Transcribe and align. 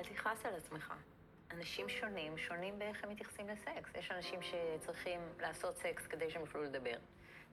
אל 0.00 0.04
תכעס 0.04 0.46
על 0.46 0.54
עצמך. 0.54 0.92
אנשים 1.58 1.88
שונים, 1.88 2.38
שונים 2.38 2.78
באיך 2.78 3.04
הם 3.04 3.10
מתייחסים 3.10 3.48
לסקס. 3.48 3.90
יש 3.98 4.10
אנשים 4.16 4.40
שצריכים 4.42 5.20
לעשות 5.40 5.76
סקס 5.76 6.06
כדי 6.06 6.30
שהם 6.30 6.40
יוכלו 6.40 6.62
לדבר. 6.62 6.96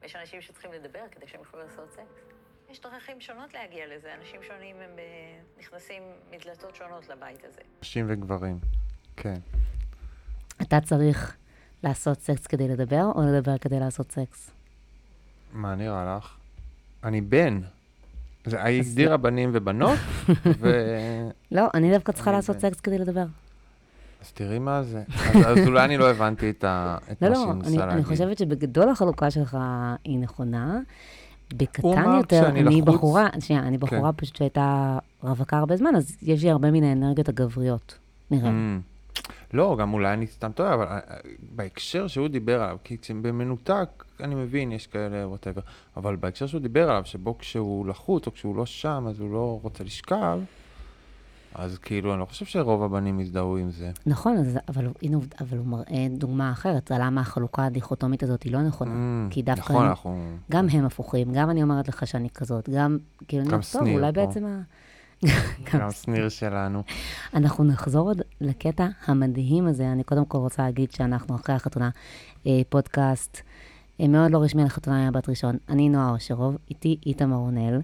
ויש 0.02 0.16
אנשים 0.16 0.42
שצריכים 0.42 0.72
לדבר 0.72 1.00
כדי 1.12 1.28
שהם 1.28 1.40
יוכלו 1.40 1.60
לעשות 1.60 1.92
סקס. 1.92 2.24
יש 2.70 2.82
דרכים 2.82 3.22
שונות 3.22 3.54
להגיע 3.54 3.86
לזה. 3.96 4.14
אנשים 4.14 4.44
שונים 4.44 4.76
הם 4.76 4.92
נכנסים 5.60 6.04
מדלתות 6.32 6.76
שונות 6.76 7.10
לבית 7.10 7.44
הזה. 7.46 7.62
נשים 7.82 8.06
וגברים, 8.10 8.60
כן. 9.16 9.40
אתה 10.62 10.82
צריך 10.82 11.38
לעשות 11.84 12.20
סקס 12.20 12.48
כדי 12.48 12.68
לדבר, 12.68 13.12
או 13.16 13.22
לדבר 13.22 13.58
כדי 13.58 13.80
לעשות 13.80 14.12
סקס? 14.12 14.52
מה 15.54 15.76
נראה 15.76 16.18
לך? 16.18 16.38
אני 17.04 17.22
בן. 17.22 17.62
זה 18.46 18.64
הגדירה 18.64 19.18
בנים 19.18 19.50
ובנות, 19.54 20.00
ו... 20.62 20.68
לא, 21.52 21.68
אני 21.74 21.92
דווקא 21.94 22.12
צריכה 22.12 22.30
אני 22.30 22.36
לעשות. 22.36 22.60
סקס 22.60 22.80
כדי 22.80 22.98
לדבר. 22.98 23.26
אז 24.22 24.32
תראי 24.32 24.60
מה 24.60 24.84
זה. 24.84 25.04
אז, 25.10 25.36
אז 25.46 25.68
אולי 25.68 25.86
אני 25.86 25.98
לא 25.98 26.10
הבנתי 26.10 26.50
את, 26.50 26.64
ה, 26.64 26.98
את 27.12 27.22
לא, 27.22 27.30
מה 27.30 27.36
לא, 27.36 27.42
שהיא 27.42 27.52
אני, 27.52 27.60
ניסה 27.60 27.84
אני 27.84 27.88
להגיד. 27.92 28.06
חושבת 28.06 28.38
שבגדול 28.38 28.90
החלוקה 28.90 29.32
שלך 29.32 29.58
היא 30.04 30.20
נכונה. 30.20 30.80
בקטן 31.54 32.18
יותר, 32.18 32.48
אני 32.48 32.64
לחוץ. 32.64 32.96
בחורה, 32.96 33.28
שנייה, 33.40 33.62
אני 33.62 33.78
בחורה 33.78 34.14
פשוט 34.14 34.36
שהייתה 34.36 34.98
רווקה 35.24 35.58
הרבה 35.58 35.78
זמן, 35.78 35.96
אז 35.96 36.18
יש 36.22 36.44
לי 36.44 36.50
הרבה 36.50 36.72
מן 36.72 36.84
האנרגיות 36.84 37.30
הגבריות, 37.30 37.98
נראה. 38.32 38.50
Mm. 38.50 39.22
לא, 39.54 39.76
גם 39.80 39.94
אולי 39.94 40.14
אני 40.14 40.28
סתם 40.28 40.52
טועה, 40.52 40.74
אבל 40.74 40.86
אה, 40.86 41.00
בהקשר 41.56 42.08
שהוא 42.08 42.28
דיבר 42.28 42.62
עליו, 42.62 42.78
כי 42.84 42.98
במנותק, 43.22 44.04
אני 44.20 44.36
מבין, 44.36 44.72
יש 44.72 44.88
כאלה, 44.88 45.28
whatever, 45.28 45.62
אבל 45.98 46.16
בהקשר 46.16 46.48
שהוא 46.48 46.62
דיבר 46.62 46.90
עליו, 46.90 47.02
שבו 47.06 47.38
כשהוא 47.38 47.88
לחוץ 47.88 48.28
או 48.28 48.34
כשהוא 48.34 48.56
לא 48.56 48.66
שם, 48.66 49.06
אז 49.10 49.20
הוא 49.20 49.32
לא 49.32 49.60
רוצה 49.64 49.84
לשכב, 49.84 50.40
אז 51.58 51.78
כאילו, 51.78 52.12
אני 52.14 52.20
לא 52.20 52.26
חושב 52.26 52.46
שרוב 52.46 52.84
הבנים 52.84 53.20
יזדהו 53.20 53.58
עם 53.58 53.72
זה. 53.72 53.92
נכון, 54.06 54.38
אז, 54.38 54.60
אבל, 54.68 54.88
הנה, 55.02 55.18
אבל 55.40 55.58
הוא 55.58 55.66
מראה 55.68 56.08
דוגמה 56.18 56.52
אחרת, 56.52 56.92
למה 57.00 57.22
החלוקה 57.22 57.66
הדיכוטומית 57.66 58.24
הזאת 58.24 58.44
היא 58.44 58.54
לא 58.54 58.62
נכונה. 58.62 58.92
Mm, 58.92 59.34
כי 59.34 59.42
דווקא 59.42 59.62
נכון, 59.62 59.76
אני- 59.82 59.90
אנחנו... 59.90 60.20
גם 60.52 60.68
הם 60.72 60.86
הפוכים, 60.86 61.34
גם 61.34 61.50
אני 61.50 61.64
אומרת 61.64 61.88
לך 61.88 62.08
שאני 62.08 62.30
כזאת, 62.30 62.70
גם, 62.70 62.98
כאילו, 63.28 63.46
גם 63.46 63.60
טוב, 63.72 63.82
אולי 63.88 64.12
פה. 64.14 64.26
בעצם 64.26 64.46
ה... 64.46 64.62
גם 65.74 65.92
שניר 65.92 66.30
שלנו. 66.30 66.84
אנחנו 67.34 67.64
נחזור 67.64 68.08
עוד 68.10 68.22
לקטע 68.42 68.88
המדהים 69.06 69.68
הזה. 69.68 69.92
אני 69.92 70.04
קודם 70.04 70.26
כל 70.26 70.38
רוצה 70.38 70.64
להגיד 70.64 70.92
שאנחנו 70.92 71.36
אחרי 71.36 71.56
החתונה, 71.56 71.90
אה, 72.48 72.62
פודקאסט 72.70 73.42
אה, 74.02 74.08
מאוד 74.08 74.32
לא 74.32 74.38
רשמי 74.44 74.62
על 74.62 74.70
חתונה 74.70 75.06
מהבת 75.06 75.30
ראשון. 75.30 75.58
אני 75.70 75.90
נועה 75.90 76.10
אושרוב, 76.10 76.58
איתי 76.70 76.98
איתמר 77.06 77.36
רונל. 77.36 77.82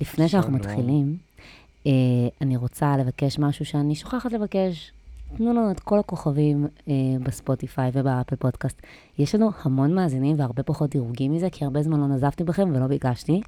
לפני 0.00 0.28
שאנחנו. 0.28 0.52
מתחילים, 0.52 1.16
אני 2.40 2.56
רוצה 2.56 2.96
לבקש 2.96 3.38
משהו 3.38 3.64
שאני 3.64 3.94
שוכחת 3.94 4.32
לבקש. 4.32 4.92
תנו 5.36 5.50
לנו 5.50 5.70
את 5.70 5.80
כל 5.80 5.98
הכוכבים 5.98 6.66
אה, 6.88 6.94
בספוטיפיי 7.22 7.90
ובאפל 7.92 8.36
פודקאסט. 8.36 8.82
יש 9.18 9.34
לנו 9.34 9.50
המון 9.62 9.94
מאזינים 9.94 10.38
והרבה 10.38 10.62
פחות 10.62 10.90
דירוגים 10.90 11.32
מזה, 11.32 11.50
כי 11.50 11.64
הרבה 11.64 11.82
זמן 11.82 12.00
לא 12.00 12.06
נזפתי 12.06 12.44
בכם 12.44 12.70
ולא 12.74 12.86
ביקשתי. 12.86 13.40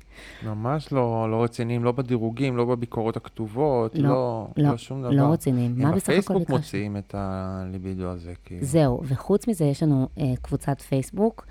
ממש 0.46 0.92
לא, 0.92 1.30
לא 1.30 1.42
רציניים, 1.42 1.84
לא 1.84 1.92
בדירוגים, 1.92 2.56
לא 2.56 2.64
בביקורות 2.64 3.16
הכתובות, 3.16 3.94
לא, 3.94 4.08
לא, 4.08 4.46
לא, 4.56 4.70
לא 4.70 4.76
שום 4.76 5.02
דבר. 5.02 5.10
לא 5.10 5.22
רציניים. 5.22 5.74
מה 5.76 5.88
הם 5.88 5.94
בסך 5.94 6.08
הכל 6.08 6.18
בפייסבוק 6.18 6.38
ביקשתי? 6.38 6.52
מוציאים 6.52 6.96
את 6.96 7.14
הליבידו 7.18 8.08
הזה, 8.08 8.32
כאילו. 8.44 8.64
זהו, 8.64 9.00
וחוץ 9.04 9.48
מזה 9.48 9.64
יש 9.64 9.82
לנו 9.82 10.08
אה, 10.18 10.32
קבוצת 10.42 10.80
פייסבוק 10.80 11.46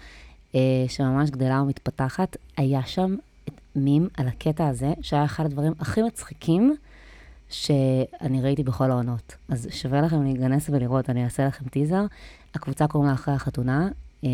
אה, 0.55 0.59
שממש 0.87 1.29
גדלה 1.29 1.61
ומתפתחת. 1.61 2.37
היה 2.57 2.83
שם 2.85 3.15
מים 3.75 4.07
על 4.17 4.27
הקטע 4.27 4.67
הזה, 4.67 4.93
שהיה 5.01 5.25
אחד 5.25 5.45
הדברים 5.45 5.73
הכי 5.79 6.01
מצחיקים 6.01 6.75
שאני 7.49 8.41
ראיתי 8.41 8.63
בכל 8.63 8.91
העונות. 8.91 9.35
אז 9.49 9.67
שווה 9.71 10.01
לכם 10.01 10.23
להיכנס 10.23 10.69
ולראות, 10.69 11.09
אני 11.09 11.23
אעשה 11.23 11.47
לכם 11.47 11.65
טיזר. 11.65 12.05
הקבוצה 12.55 12.87
קוראים 12.87 13.09
לה 13.09 13.13
אחרי 13.13 13.33
החתונה, 13.33 13.89
אה, 14.23 14.29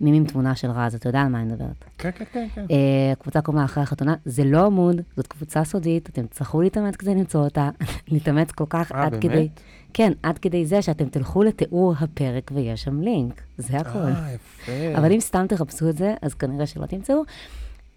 מים 0.00 0.14
עם 0.14 0.24
תמונה 0.24 0.54
של 0.54 0.70
רז, 0.70 0.94
אתה 0.94 1.08
יודע 1.08 1.20
על 1.20 1.28
מה 1.28 1.40
אני 1.40 1.52
מדברת. 1.52 1.84
כן, 1.98 2.10
כן, 2.14 2.24
כן, 2.32 2.46
כן. 2.54 2.66
אה, 2.70 3.12
הקבוצה 3.12 3.40
קוראים 3.40 3.58
לה 3.58 3.64
אחרי 3.64 3.82
החתונה, 3.82 4.14
זה 4.24 4.44
לא 4.44 4.66
עמוד, 4.66 5.00
זאת 5.16 5.26
קבוצה 5.26 5.64
סודית, 5.64 6.08
אתם 6.08 6.26
תצטרכו 6.26 6.62
להתאמץ 6.62 6.96
כדי 6.96 7.14
למצוא 7.14 7.44
אותה, 7.44 7.70
להתאמץ 8.12 8.50
כל 8.50 8.64
כך 8.68 8.92
אה, 8.92 9.04
עד 9.04 9.10
באמת? 9.10 9.22
כדי... 9.22 9.48
כן, 9.94 10.12
עד 10.22 10.38
כדי 10.38 10.66
זה 10.66 10.82
שאתם 10.82 11.08
תלכו 11.08 11.42
לתיאור 11.42 11.94
הפרק 12.00 12.50
ויש 12.54 12.82
שם 12.82 13.00
לינק, 13.00 13.42
זה 13.58 13.76
הכל. 13.76 13.98
אה, 13.98 14.32
יפה. 14.34 14.98
אבל 14.98 15.12
אם 15.12 15.20
סתם 15.20 15.46
תחפשו 15.48 15.88
את 15.88 15.96
זה, 15.96 16.14
אז 16.22 16.34
כנראה 16.34 16.66
שלא 16.66 16.86
תמצאו. 16.86 17.22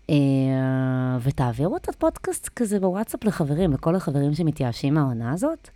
אה, 0.09 0.15
ותעבירו 1.21 1.77
את 1.77 1.89
הפודקאסט 1.89 2.49
כזה 2.55 2.79
בוואטסאפ 2.79 3.23
לחברים, 3.23 3.73
לכל 3.73 3.95
החברים 3.95 4.33
שמתייאשים 4.33 4.93
מהעונה 4.93 5.31
הזאת. 5.31 5.69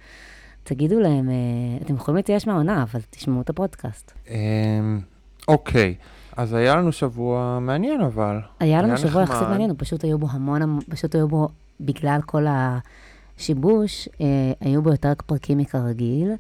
תגידו 0.63 0.99
להם, 0.99 1.29
אה, 1.29 1.35
אתם 1.81 1.95
יכולים 1.95 2.15
להתייאש 2.15 2.47
מהעונה, 2.47 2.83
אבל 2.83 2.99
תשמעו 3.09 3.41
את 3.41 3.49
הפודקאסט. 3.49 4.11
אמ, 4.29 4.99
אוקיי, 5.47 5.95
אז 6.37 6.53
היה 6.53 6.75
לנו 6.75 6.91
שבוע 6.91 7.59
מעניין, 7.61 8.01
אבל. 8.01 8.39
היה 8.59 8.81
לנו 8.81 8.97
שבוע. 8.97 9.23
יחסית 9.23 9.47
מעניין, 9.47 9.71
פשוט 9.77 10.03
היו 10.03 10.17
בו 10.17 10.27
המון, 10.31 10.79
פשוט 10.89 11.15
היו 11.15 11.27
בו, 11.27 11.47
בגלל 11.81 12.19
כל 12.25 12.45
השיבוש, 12.49 14.09
אה, 14.21 14.25
היו 14.61 14.81
בו 14.81 14.89
יותר 14.89 15.13
פרקים 15.25 15.57
מכרגיל. 15.57 16.31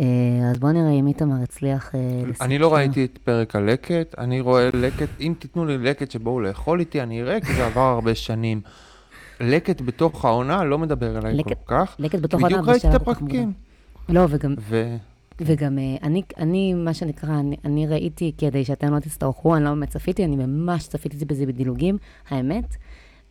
אה, 0.00 0.04
אז 0.50 0.58
בואו 0.58 0.72
נראה 0.72 0.90
אם 0.90 1.06
איתמר 1.06 1.42
הצליח 1.42 1.94
אה, 1.94 2.00
לספר. 2.26 2.44
אני 2.44 2.58
לא 2.58 2.74
ראיתי 2.74 3.04
את 3.04 3.18
פרק 3.24 3.56
הלקט, 3.56 4.18
אני 4.18 4.40
רואה 4.40 4.68
לקט, 4.74 5.08
אם 5.20 5.34
תיתנו 5.38 5.64
לי 5.66 5.78
לקט 5.78 6.10
שבואו 6.10 6.40
לאכול 6.40 6.80
איתי, 6.80 7.02
אני 7.02 7.22
אראה, 7.22 7.40
כי 7.40 7.54
זה 7.54 7.66
עבר 7.66 7.80
הרבה 7.80 8.14
שנים. 8.14 8.60
לקט 9.40 9.80
בתוך 9.80 10.24
העונה 10.24 10.64
לא 10.64 10.78
מדבר 10.78 11.18
אליי 11.18 11.42
כל 11.44 11.50
לקט- 11.50 11.58
כך. 11.66 11.96
לקט 11.98 12.18
בתוך 12.20 12.40
בדיוק 12.42 12.58
העונה, 12.58 12.72
ראיתי 12.72 12.86
את 12.96 13.02
כל 13.04 13.10
הפרקים. 13.10 13.52
לא, 14.08 14.26
וגם, 14.30 14.54
ו... 14.60 14.96
וגם 15.40 15.78
אה, 15.78 15.96
אני, 16.02 16.22
אני, 16.38 16.74
מה 16.74 16.94
שנקרא, 16.94 17.40
אני, 17.40 17.56
אני 17.64 17.86
ראיתי 17.86 18.32
כדי 18.38 18.64
שאתם 18.64 18.94
לא 18.94 18.98
תצטרכו, 19.00 19.56
אני 19.56 19.64
לא 19.64 19.70
באמת 19.70 19.88
צפיתי, 19.88 20.24
אני 20.24 20.36
ממש 20.36 20.88
צפיתי 20.88 21.24
בזה 21.24 21.46
בדילוגים. 21.46 21.98
האמת, 22.28 22.76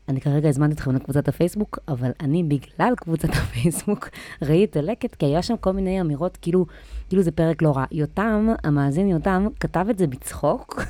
אני 0.09 0.21
כרגע 0.21 0.49
הזמנתי 0.49 0.73
אתכם 0.73 0.95
לקבוצת 0.95 1.27
הפייסבוק, 1.27 1.79
אבל 1.87 2.11
אני 2.19 2.43
בגלל 2.43 2.93
קבוצת 2.95 3.29
הפייסבוק 3.39 4.09
ראיתי 4.41 4.63
את 4.71 4.75
הלקט, 4.75 5.15
כי 5.15 5.25
היה 5.25 5.41
שם 5.41 5.57
כל 5.57 5.71
מיני 5.71 6.01
אמירות, 6.01 6.37
כאילו, 6.41 6.65
כאילו 7.09 7.23
זה 7.23 7.31
פרק 7.31 7.61
לא 7.61 7.71
רע. 7.77 7.85
יותם, 7.91 8.47
המאזין 8.63 9.09
יותם, 9.09 9.47
כתב 9.59 9.85
את 9.89 9.97
זה 9.97 10.07
בצחוק. 10.07 10.81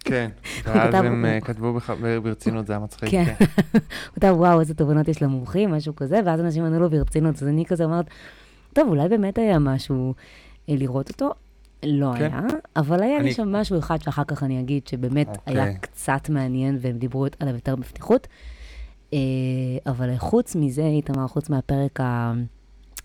כן, 0.00 0.30
ואז 0.64 0.94
הם 0.94 1.24
אה, 1.24 1.40
כתבו 1.40 1.78
ברצינות, 2.22 2.66
זה 2.66 2.72
היה 2.72 2.80
מצחיק. 2.80 3.10
כן. 3.10 3.24
כן. 3.24 3.44
הוא 3.72 4.14
כתב, 4.14 4.34
וואו, 4.36 4.60
איזה 4.60 4.74
תובנות 4.74 5.08
יש 5.08 5.22
למומחים, 5.22 5.70
משהו 5.70 5.96
כזה, 5.96 6.20
ואז 6.26 6.40
אנשים 6.40 6.64
ענו 6.64 6.80
לו 6.80 6.90
ברצינות, 6.90 7.34
אז 7.34 7.48
אני 7.48 7.66
כזה 7.66 7.84
אומרת, 7.84 8.06
טוב, 8.72 8.88
אולי 8.88 9.08
באמת 9.08 9.38
היה 9.38 9.58
משהו 9.58 10.14
אה, 10.68 10.74
לראות 10.76 11.08
אותו. 11.08 11.34
לא 11.86 12.12
כן. 12.18 12.24
היה, 12.24 12.40
אבל 12.76 13.02
היה 13.02 13.18
לי 13.18 13.24
אני- 13.24 13.32
שם 13.34 13.52
משהו 13.52 13.78
אחד 13.78 14.02
שאחר 14.02 14.24
כך 14.24 14.42
אני 14.42 14.60
אגיד 14.60 14.86
שבאמת 14.86 15.28
אוקיי. 15.28 15.60
היה 15.60 15.74
קצת 15.78 16.28
מעניין 16.28 16.78
והם 16.80 16.98
דיברו 16.98 17.26
עליו 17.40 17.54
יותר 17.54 17.76
בפתיחות. 17.76 18.26
אה, 19.12 19.18
אבל 19.86 20.16
חוץ 20.18 20.56
מזה, 20.56 20.82
איתמר, 20.86 21.26
חוץ 21.26 21.50
מהפרק 21.50 22.00
ה... 22.00 22.32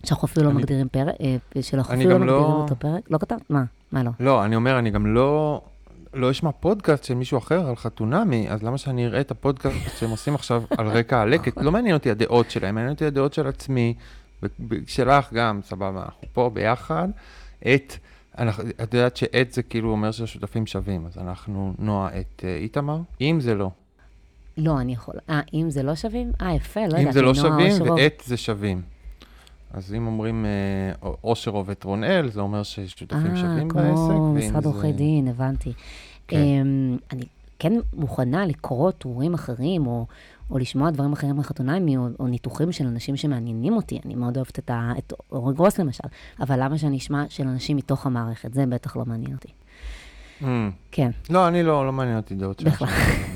שאנחנו 0.05 0.25
אפילו 0.27 0.45
לא 0.45 0.51
אני- 0.51 0.57
מגדירים 0.59 0.87
פרק, 0.89 1.15
אה, 1.21 1.61
שאנחנו 1.61 1.93
אפילו 1.93 2.09
לא 2.09 2.25
לא- 2.25 2.33
מגדירים 2.39 2.61
אותו 2.61 2.75
פרק, 2.75 3.11
לא 3.11 3.17
כתב? 3.17 3.35
מה? 3.49 3.63
מה 3.91 4.03
לא? 4.03 4.11
לא, 4.19 4.45
אני 4.45 4.55
אומר, 4.55 4.79
אני 4.79 4.89
גם 4.89 5.05
לא... 5.13 5.61
לא 6.13 6.31
אשמע 6.31 6.51
פודקאסט 6.51 7.03
של 7.03 7.13
מישהו 7.13 7.37
אחר 7.37 7.67
על 7.69 7.75
חתונמי, 7.75 8.49
אז 8.49 8.63
למה 8.63 8.77
שאני 8.77 9.05
אראה 9.07 9.21
את 9.21 9.31
הפודקאסט 9.31 9.75
שהם 9.99 10.09
עושים 10.09 10.35
עכשיו 10.35 10.63
על 10.77 10.87
רקע 10.87 11.21
הלקט? 11.21 11.57
לא 11.57 11.71
מעניין 11.71 11.93
אותי 11.95 12.11
הדעות 12.11 12.51
שלהם, 12.51 12.75
מעניין 12.75 12.93
אותי 12.93 13.05
הדעות 13.05 13.33
של 13.33 13.47
עצמי, 13.47 13.93
ושלך 14.69 15.33
גם, 15.33 15.59
סבבה, 15.63 16.03
אנחנו 16.05 16.27
פה 16.33 16.49
ביחד. 16.53 17.07
את, 17.75 17.93
אנחנו, 18.37 18.63
את 18.83 18.93
יודעת 18.93 19.17
שעט 19.17 19.51
זה 19.51 19.63
כאילו 19.63 19.91
אומר 19.91 20.11
שהשותפים 20.11 20.67
שווים, 20.67 21.05
אז 21.05 21.17
אנחנו 21.17 21.73
נועה 21.79 22.19
את 22.19 22.43
אה, 22.43 22.55
איתמר, 22.55 22.99
אם 23.21 23.37
זה 23.41 23.55
לא. 23.55 23.69
לא, 24.57 24.81
אני 24.81 24.93
יכולה... 24.93 25.19
אה, 25.29 25.41
אם 25.53 25.69
זה 25.69 25.83
לא 25.83 25.95
שווים? 25.95 26.31
אה, 26.41 26.53
יפה, 26.53 26.79
לא 26.79 26.85
יודעת. 26.85 27.05
אם 27.05 27.11
זה 27.11 27.21
לא 27.21 27.33
שווים. 27.33 27.81
ואת 27.81 28.23
זה 28.25 28.37
שווים. 28.37 28.81
אז 29.73 29.93
אם 29.93 30.07
אומרים 30.07 30.45
אה, 30.45 31.09
אושרוב 31.23 31.69
את 31.69 31.83
רונאל, 31.83 32.29
זה 32.29 32.41
אומר 32.41 32.63
ששותפים 32.63 33.35
שווים 33.35 33.67
בעסק. 33.67 33.87
אה, 33.87 33.93
כמו 33.95 34.33
משרד 34.33 34.65
עורכי 34.65 34.91
דין, 34.91 35.27
הבנתי. 35.27 35.73
כן. 36.27 36.37
אמ, 36.37 36.97
אני 37.11 37.25
כן 37.59 37.73
מוכנה 37.93 38.45
לקרוא 38.45 38.91
טורים 38.91 39.33
אחרים, 39.33 39.87
או, 39.87 40.05
או 40.51 40.57
לשמוע 40.57 40.89
דברים 40.89 41.13
אחרים 41.13 41.37
מחתונמי, 41.37 41.97
או, 41.97 42.07
או 42.19 42.27
ניתוחים 42.27 42.71
של 42.71 42.87
אנשים 42.87 43.15
שמעניינים 43.15 43.73
אותי. 43.73 43.99
אני 44.05 44.15
מאוד 44.15 44.35
אוהבת 44.37 44.59
את, 44.59 44.69
ה, 44.69 44.91
את 44.97 45.13
אורי 45.31 45.53
גרוס 45.55 45.79
למשל, 45.79 46.07
אבל 46.39 46.63
למה 46.63 46.77
שאני 46.77 46.97
אשמע 46.97 47.23
של 47.29 47.47
אנשים 47.47 47.77
מתוך 47.77 48.05
המערכת? 48.05 48.53
זה 48.53 48.65
בטח 48.65 48.95
לא 48.95 49.05
מעניין 49.05 49.33
אותי. 49.33 49.49
Mm. 50.41 50.45
כן. 50.91 51.11
לא, 51.29 51.47
אני 51.47 51.63
לא, 51.63 51.85
לא 51.85 51.91
מעניין 51.91 52.17
אותי 52.17 52.35
דעות 52.35 52.59
שלך. 52.59 52.81
בכלל. 52.81 52.87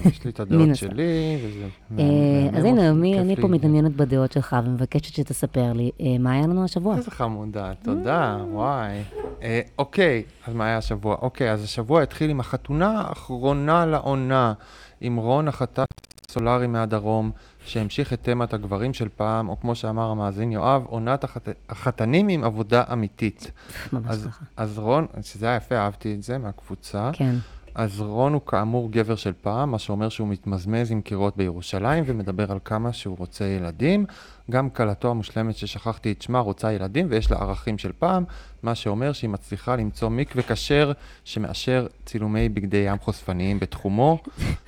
יש 0.05 0.25
לי 0.25 0.31
את 0.31 0.39
הדעות. 0.39 0.75
שלי, 0.75 1.37
וזה... 1.45 1.67
אה, 1.99 2.57
אז 2.59 2.65
הנה, 2.65 2.93
מי- 2.93 3.19
אני. 3.19 3.35
פה 3.35 3.47
מתעניינת 3.47 3.95
בדעות 3.95 4.31
שלך 4.31 4.55
ומבקשת 4.65 5.13
שתספר 5.13 5.73
לי 5.73 5.91
אה, 6.01 6.17
מה 6.19 6.31
היה 6.31 6.41
לנו 6.41 6.63
השבוע. 6.63 6.97
איזה 6.97 7.11
חמודה, 7.11 7.71
תודה, 7.83 8.37
וואי. 8.51 9.01
אה, 9.43 9.61
אוקיי, 9.79 10.23
אז 10.47 10.53
מה 10.53 10.65
היה 10.65 10.77
השבוע? 10.77 11.15
אוקיי, 11.21 11.51
אז 11.51 11.63
השבוע 11.63 12.01
התחיל 12.01 12.29
עם 12.29 12.39
החתונה 12.39 13.01
האחרונה 13.01 13.85
לעונה, 13.85 14.53
עם 15.01 15.15
רון 15.15 15.47
החתך 15.47 15.85
סולארי 16.29 16.67
מהדרום, 16.67 17.31
שהמשיך 17.65 18.13
את 18.13 18.23
תמת 18.23 18.53
הגברים 18.53 18.93
של 18.93 19.09
פעם, 19.15 19.49
או 19.49 19.59
כמו 19.59 19.75
שאמר 19.75 20.09
המאזין 20.09 20.51
יואב, 20.51 20.85
עונת 20.85 21.23
החת... 21.23 21.49
החתנים 21.69 22.27
עם 22.27 22.43
עבודה 22.43 22.83
אמיתית. 22.93 23.51
ממש 23.93 24.05
אז, 24.07 24.25
ככה. 24.27 24.45
אז 24.57 24.79
רון, 24.79 25.05
שזה 25.21 25.45
היה 25.45 25.55
יפה, 25.55 25.75
אהבתי 25.75 26.13
את 26.13 26.23
זה 26.23 26.37
מהקבוצה. 26.37 27.09
כן. 27.13 27.35
אז 27.75 28.01
רון 28.01 28.33
הוא 28.33 28.41
כאמור 28.45 28.91
גבר 28.91 29.15
של 29.15 29.33
פעם, 29.41 29.71
מה 29.71 29.79
שאומר 29.79 30.09
שהוא 30.09 30.27
מתמזמז 30.27 30.91
עם 30.91 31.01
קירות 31.01 31.37
בירושלים 31.37 32.03
ומדבר 32.07 32.51
על 32.51 32.59
כמה 32.65 32.93
שהוא 32.93 33.15
רוצה 33.19 33.45
ילדים. 33.45 34.05
גם 34.51 34.69
כלתו 34.69 35.09
המושלמת 35.09 35.55
ששכחתי 35.55 36.11
את 36.11 36.21
שמה 36.21 36.39
רוצה 36.39 36.71
ילדים 36.73 37.07
ויש 37.09 37.31
לה 37.31 37.37
ערכים 37.37 37.77
של 37.77 37.91
פעם, 37.99 38.23
מה 38.63 38.75
שאומר 38.75 39.13
שהיא 39.13 39.29
מצליחה 39.29 39.75
למצוא 39.75 40.09
מקווה 40.09 40.43
כשר 40.43 40.91
שמאשר 41.23 41.87
צילומי 42.05 42.49
בגדי 42.49 42.77
ים 42.87 42.99
חושפניים 42.99 43.59
בתחומו. 43.59 44.17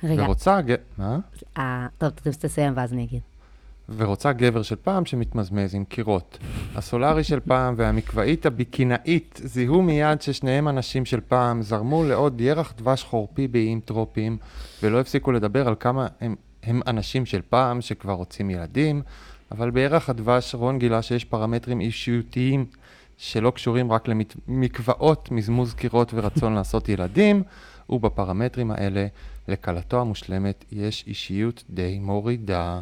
רגע, 0.04 0.22
ורוצה, 0.22 0.60
ג... 0.60 0.74
מה? 0.98 1.18
אה, 1.58 1.86
טוב, 1.98 2.10
תסיים 2.10 2.72
ואז 2.76 2.92
אני 2.92 3.04
אגיד. 3.04 3.33
ורוצה 3.88 4.32
גבר 4.32 4.62
של 4.62 4.76
פעם 4.76 5.04
שמתמזמז 5.04 5.74
עם 5.74 5.84
קירות. 5.84 6.38
הסולארי 6.74 7.24
של 7.24 7.40
פעם 7.40 7.74
והמקוואית 7.76 8.46
הביקינאית 8.46 9.40
זיהו 9.44 9.82
מיד 9.82 10.22
ששניהם 10.22 10.68
אנשים 10.68 11.04
של 11.04 11.20
פעם, 11.28 11.62
זרמו 11.62 12.04
לעוד 12.04 12.40
ירח 12.40 12.74
דבש 12.76 13.02
חורפי 13.02 13.48
באיים 13.48 13.80
טרופיים, 13.80 14.36
ולא 14.82 15.00
הפסיקו 15.00 15.32
לדבר 15.32 15.68
על 15.68 15.74
כמה 15.80 16.06
הם, 16.20 16.34
הם 16.62 16.80
אנשים 16.86 17.26
של 17.26 17.40
פעם 17.48 17.80
שכבר 17.80 18.12
רוצים 18.12 18.50
ילדים, 18.50 19.02
אבל 19.52 19.70
בירח 19.70 20.10
הדבש 20.10 20.54
רון 20.54 20.78
גילה 20.78 21.02
שיש 21.02 21.24
פרמטרים 21.24 21.80
אישיותיים 21.80 22.66
שלא 23.16 23.50
קשורים 23.50 23.92
רק 23.92 24.08
למקוואות, 24.48 25.30
מזמוז 25.30 25.74
קירות 25.74 26.14
ורצון 26.14 26.54
לעשות 26.58 26.88
ילדים, 26.88 27.42
ובפרמטרים 27.88 28.70
האלה, 28.70 29.06
לכלתו 29.48 30.00
המושלמת 30.00 30.64
יש 30.72 31.04
אישיות 31.06 31.64
די 31.70 31.98
מורידה. 31.98 32.80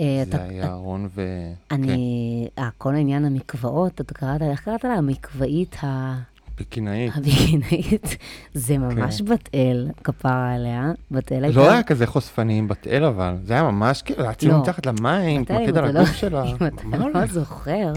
אה, 0.00 0.22
אתה- 0.22 0.36
זה 0.36 0.42
היה 0.48 0.72
רון 0.74 1.08
ו... 1.14 1.22
כן, 1.68 1.74
אני, 1.74 2.48
אה, 2.58 2.68
כל 2.78 2.94
העניין 2.94 3.24
המקוואות, 3.24 4.00
אתה 4.00 4.14
קראת, 4.14 4.42
איך 4.42 4.60
קראת 4.60 4.84
לה? 4.84 4.94
המקוואית 4.94 5.76
ה- 5.84 6.14
בקינאית. 6.60 7.12
הביקינאית, 7.16 8.16
זה 8.54 8.78
ממש 8.78 9.22
בת 9.22 9.48
אל, 9.54 9.88
כפרה 10.04 10.54
עליה. 10.54 10.92
בת 11.10 11.32
אל 11.32 11.44
הייתה... 11.44 11.60
כן. 11.60 11.66
לא 11.66 11.72
היה 11.72 11.82
כזה 11.82 12.06
חושפני 12.06 12.58
עם 12.58 12.68
בת 12.68 12.86
אל 12.86 13.04
אבל, 13.04 13.34
זה 13.44 13.52
היה 13.54 13.62
ממש 13.62 14.02
כאילו, 14.02 14.22
להציב 14.22 14.50
לא. 14.52 14.60
מתחת 14.60 14.86
למים, 14.86 15.40
להתמקד 15.40 15.76
על 15.78 15.84
אתה 15.84 15.92
לא- 15.92 15.98
הגוף 15.98 16.12
שלה. 16.16 16.44
אם 16.44 16.56
אתה 16.66 16.82
לא? 17.14 17.26
זוכר, 17.26 17.92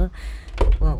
וואו, 0.81 0.99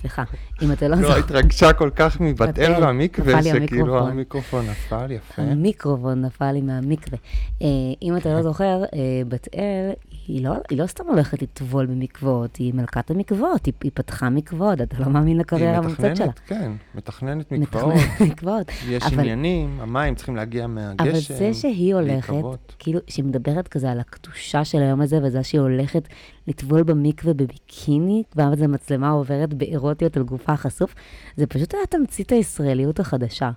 סליחה, 0.00 0.22
אם 0.62 0.72
אתה 0.72 0.88
לא 0.88 0.96
לא, 0.96 1.02
זוכר, 1.02 1.18
התרגשה 1.18 1.72
כל 1.72 1.90
כך 1.96 2.20
מבת 2.20 2.48
בת 2.48 2.58
אל 2.58 2.82
והמקווה, 2.82 3.42
שכאילו 3.42 3.58
המיקרופון. 3.58 4.10
המיקרופון 4.10 4.64
נפל 4.70 5.10
יפה. 5.10 5.42
המיקרופון 5.42 6.24
נפל 6.24 6.52
לי 6.52 6.60
מהמקווה. 6.60 7.18
אה, 7.62 7.66
אם 8.02 8.16
אתה 8.16 8.34
לא 8.34 8.42
זוכר, 8.42 8.82
אה, 8.94 9.22
בת 9.28 9.48
אל, 9.54 9.90
היא 10.30 10.44
לא, 10.44 10.52
היא 10.70 10.78
לא 10.78 10.86
סתם 10.86 11.04
הולכת 11.08 11.42
לטבול 11.42 11.86
במקוואות, 11.86 12.56
היא 12.56 12.74
מלכת 12.74 13.10
המקוואות, 13.10 13.66
היא, 13.66 13.74
היא 13.82 13.90
פתחה 13.94 14.30
מקוואות, 14.30 14.80
אתה 14.80 14.96
לא 14.98 15.06
מאמין 15.10 15.26
היא 15.28 15.36
לקריירה 15.36 15.76
המוצאת 15.76 16.16
שלה. 16.16 16.26
מתכננת, 16.26 16.38
כן, 16.46 16.72
מתכננת 16.94 17.52
מקוואות, 17.52 17.94
מתכננת 17.94 18.30
מקוואות. 18.32 18.66
יש 18.88 19.02
אבל- 19.02 19.18
עניינים, 19.20 19.80
המים 19.80 20.14
צריכים 20.14 20.36
להגיע 20.36 20.66
מהגשם. 20.66 21.04
אבל 21.10 21.20
זה 21.38 21.54
שהיא 21.54 21.94
הולכת, 21.94 22.30
להיקוות. 22.32 22.74
כאילו, 22.78 23.00
שהיא 23.06 23.24
מדברת 23.24 23.68
כזה 23.68 23.90
על 23.90 24.00
הקדושה 24.00 24.64
של 24.64 24.78
היום 24.78 25.00
הזה, 25.00 25.18
וזה 25.22 25.42
שהיא 25.42 25.60
הולכת 25.60 26.08
לטבול 26.48 26.82
במקווה 26.82 27.34
בביקיני, 27.34 28.22
ואז 28.36 28.62
המצלמה 28.62 29.10
עוברת 29.10 29.54
באירוטיות 29.54 30.16
על 30.16 30.22
גופה 30.22 30.52
החשוף, 30.52 30.94
זה 31.36 31.46
פשוט 31.46 31.74
היה 31.74 31.86
תמצית 31.86 32.32
הישראליות 32.32 33.00
החדשה. 33.00 33.50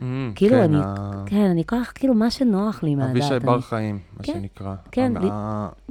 Mm, 0.00 0.02
כאילו, 0.34 0.56
כן, 0.56 0.62
אני, 0.62 0.76
ה- 0.84 1.22
כן, 1.26 1.36
אני 1.50 1.64
כך, 1.64 1.92
כאילו, 1.94 2.14
מה 2.14 2.30
שנוח 2.30 2.82
לי 2.82 2.94
מהדת. 2.94 3.10
אבישי 3.10 3.30
אני- 3.30 3.38
בר 3.40 3.60
חיים, 3.60 3.98
מה 4.16 4.22
כן, 4.24 4.32
שנקרא. 4.32 4.74
כן, 4.92 5.12
לי- 5.22 5.28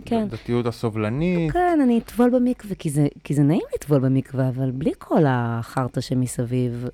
כן. 0.06 0.24
הדתיות 0.32 0.66
הסובלנית. 0.66 1.52
כן, 1.52 1.80
אני 1.84 1.98
אטבול 2.00 2.30
במקווה, 2.30 2.76
כי 2.76 2.90
זה, 2.90 3.08
כי 3.24 3.34
זה 3.34 3.44
נעים 3.44 3.62
לטבול 3.76 4.00
במקווה, 4.00 4.50
אבל 4.50 4.72
בלי 4.72 4.92
כל 4.98 5.24
החרטא 5.28 6.02
שמסביב, 6.02 6.86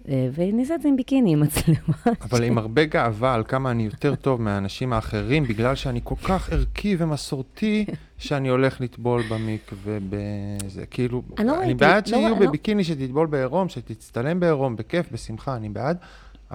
אעשה 0.59 0.75
את 0.75 0.81
זה 0.81 0.87
עם 0.87 0.95
ביקיני, 0.95 1.33
עם 1.33 1.39
מצלמה. 1.39 1.77
אבל 2.21 2.43
עם 2.43 2.57
הרבה 2.57 2.85
גאווה 2.85 3.33
על 3.33 3.43
כמה 3.47 3.71
אני 3.71 3.83
יותר 3.83 4.15
טוב 4.15 4.41
מהאנשים 4.41 4.93
האחרים, 4.93 5.43
בגלל 5.43 5.75
שאני 5.75 5.99
כל 6.03 6.15
כך 6.15 6.49
ערכי 6.53 6.95
ומסורתי, 6.99 7.85
שאני 8.17 8.49
הולך 8.49 8.81
לטבול 8.81 9.21
במקווה 9.29 9.97
בזה. 10.09 10.85
כאילו, 10.85 11.21
אני 11.37 11.47
לא 11.47 11.63
אני 11.63 11.73
בעד 11.73 12.07
לא 12.07 12.17
שיהיו 12.17 12.29
לא- 12.39 12.47
בביקיני, 12.47 12.83
שתטבול 12.83 13.27
בעירום, 13.27 13.69
שתצטלם 13.69 14.39
בעירום, 14.39 14.75
בכיף, 14.75 15.11
בשמחה, 15.11 15.55
אני 15.55 15.69
בעד, 15.69 15.97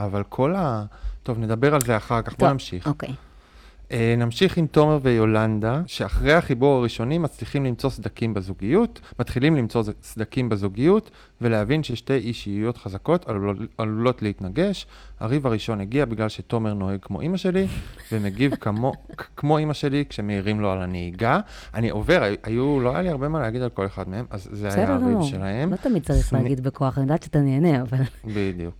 אבל 0.04 0.22
כל 0.28 0.54
ה... 0.56 0.84
טוב, 1.22 1.38
נדבר 1.38 1.74
על 1.74 1.80
זה 1.80 1.96
אחר 1.96 2.22
כך, 2.22 2.32
בוא 2.32 2.38
טוב, 2.38 2.48
נמשיך. 2.48 2.86
אוקיי. 2.86 3.14
אה, 3.92 4.14
נמשיך 4.18 4.56
עם 4.56 4.66
תומר 4.66 4.98
ויולנדה, 5.02 5.82
שאחרי 5.86 6.32
החיבור 6.34 6.78
הראשוני 6.78 7.18
מצליחים 7.18 7.64
למצוא 7.64 7.90
סדקים 7.90 8.34
בזוגיות, 8.34 9.00
מתחילים 9.18 9.56
למצוא 9.56 9.82
סדקים 10.02 10.48
בזוגיות, 10.48 11.10
ולהבין 11.40 11.82
ששתי 11.82 12.14
אישיויות 12.14 12.76
חזקות 12.76 13.28
עלולות, 13.28 13.58
עלולות 13.78 14.22
להתנגש. 14.22 14.86
הריב 15.20 15.46
הראשון 15.46 15.80
הגיע 15.80 16.04
בגלל 16.04 16.28
שתומר 16.28 16.74
נוהג 16.74 16.98
כמו 17.02 17.20
אימא 17.20 17.36
שלי, 17.36 17.66
ומגיב 18.12 18.54
כמו, 18.54 18.92
כמו 19.36 19.58
אימא 19.58 19.72
שלי 19.74 20.04
כשמעירים 20.08 20.60
לו 20.60 20.70
על 20.72 20.82
הנהיגה. 20.82 21.40
אני 21.74 21.90
עובר, 21.90 22.22
הי- 22.22 22.36
היו, 22.42 22.80
לא 22.80 22.90
היה 22.90 23.02
לי 23.02 23.08
הרבה 23.08 23.28
מה 23.28 23.40
להגיד 23.40 23.62
על 23.62 23.70
כל 23.70 23.86
אחד 23.86 24.08
מהם, 24.08 24.24
אז 24.30 24.48
זה 24.52 24.66
היה 24.68 24.76
בסדר 24.76 24.92
הריב 24.92 25.08
גמור. 25.08 25.22
שלהם. 25.22 25.70
לא 25.70 25.76
תמיד 25.76 26.02
צריך 26.02 26.32
להגיד 26.32 26.60
בכוח, 26.60 26.98
אני 26.98 27.04
יודעת 27.04 27.22
שאתה 27.22 27.40
נהנה, 27.40 27.82
אבל... 27.82 27.98
בדיוק. 28.24 28.74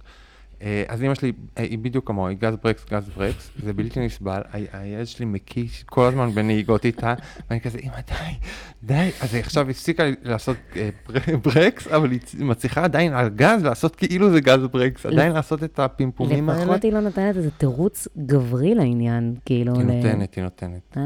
אה, 0.63 0.85
אז 0.89 1.03
אמא 1.03 1.15
שלי, 1.15 1.33
אה, 1.59 1.63
היא 1.63 1.79
בדיוק 1.79 2.07
כמוה, 2.07 2.31
היא 2.31 2.39
גז 2.39 2.55
ברקס, 2.63 2.85
גז 2.91 3.09
ברקס, 3.17 3.51
זה 3.63 3.73
בלתי 3.73 4.01
נסבל, 4.01 4.41
הילד 4.73 5.07
שלי 5.07 5.27
מקיש 5.27 5.83
כל 5.83 6.05
הזמן 6.07 6.31
בנהיגות 6.31 6.85
איתה, 6.85 7.15
ואני 7.51 7.61
כזה, 7.61 7.79
אמא, 7.79 7.95
די, 8.09 8.15
די. 8.83 9.11
אז 9.21 9.35
היא 9.35 9.41
עכשיו 9.43 9.71
הפסיקה 9.71 10.03
לעשות 10.23 10.57
אה, 10.77 10.91
בר- 11.09 11.37
ברקס, 11.45 11.89
אבל 11.89 12.11
היא 12.11 12.21
מצליחה 12.39 12.85
עדיין 12.85 13.13
על 13.13 13.29
גז 13.29 13.65
לעשות 13.65 13.97
כאילו 13.97 14.31
זה 14.31 14.41
גז 14.41 14.61
ברקס, 14.73 15.07
עדיין 15.07 15.33
לעשות 15.33 15.65
את 15.65 15.79
הפימפומים 15.79 16.51
האלה. 16.51 16.65
לפחות 16.65 16.85
היא 16.85 16.93
לא 16.93 17.01
נותנת 17.01 17.37
איזה 17.37 17.51
תירוץ 17.51 18.09
גברי 18.27 18.75
לעניין, 18.75 19.35
כאילו... 19.45 19.75
היא 19.75 19.85
נותנת, 19.85 20.35
היא 20.35 20.45
נותנת. 20.45 20.97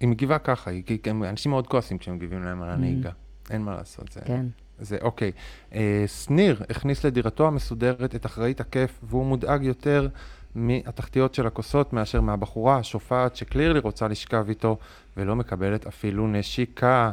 היא 0.00 0.08
מגיבה 0.08 0.38
ככה, 0.38 0.70
אנשים 1.06 1.50
מאוד 1.50 1.66
כועסים 1.66 1.98
כשהם 1.98 2.14
מגיבים 2.14 2.42
להם 2.42 2.62
על 2.62 2.70
הנהיגה. 2.70 3.10
אין 3.50 3.62
מה 3.62 3.74
לעשות, 3.74 4.12
זה... 4.12 4.20
כן. 4.24 4.46
זה 4.80 4.98
אוקיי. 5.02 5.32
אה, 5.74 6.04
שניר 6.06 6.62
הכניס 6.70 7.04
לדירתו 7.04 7.46
המסודרת 7.46 8.14
את 8.14 8.26
אחראית 8.26 8.60
הכיף, 8.60 8.98
והוא 9.02 9.26
מודאג 9.26 9.62
יותר 9.62 10.08
מהתחתיות 10.54 11.34
של 11.34 11.46
הכוסות 11.46 11.92
מאשר 11.92 12.20
מהבחורה 12.20 12.76
השופעת 12.76 13.36
שקלירלי 13.36 13.78
רוצה 13.78 14.08
לשכב 14.08 14.44
איתו 14.48 14.76
ולא 15.16 15.36
מקבלת 15.36 15.86
אפילו 15.86 16.26
נשיקה. 16.28 17.12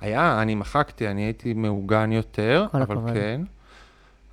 היה, 0.00 0.42
אני 0.42 0.54
מחקתי, 0.54 1.08
אני 1.08 1.22
הייתי 1.22 1.54
מעוגן 1.54 2.12
יותר, 2.12 2.66
אבל 2.74 2.82
הכבוד. 2.82 3.12
כן. 3.12 3.40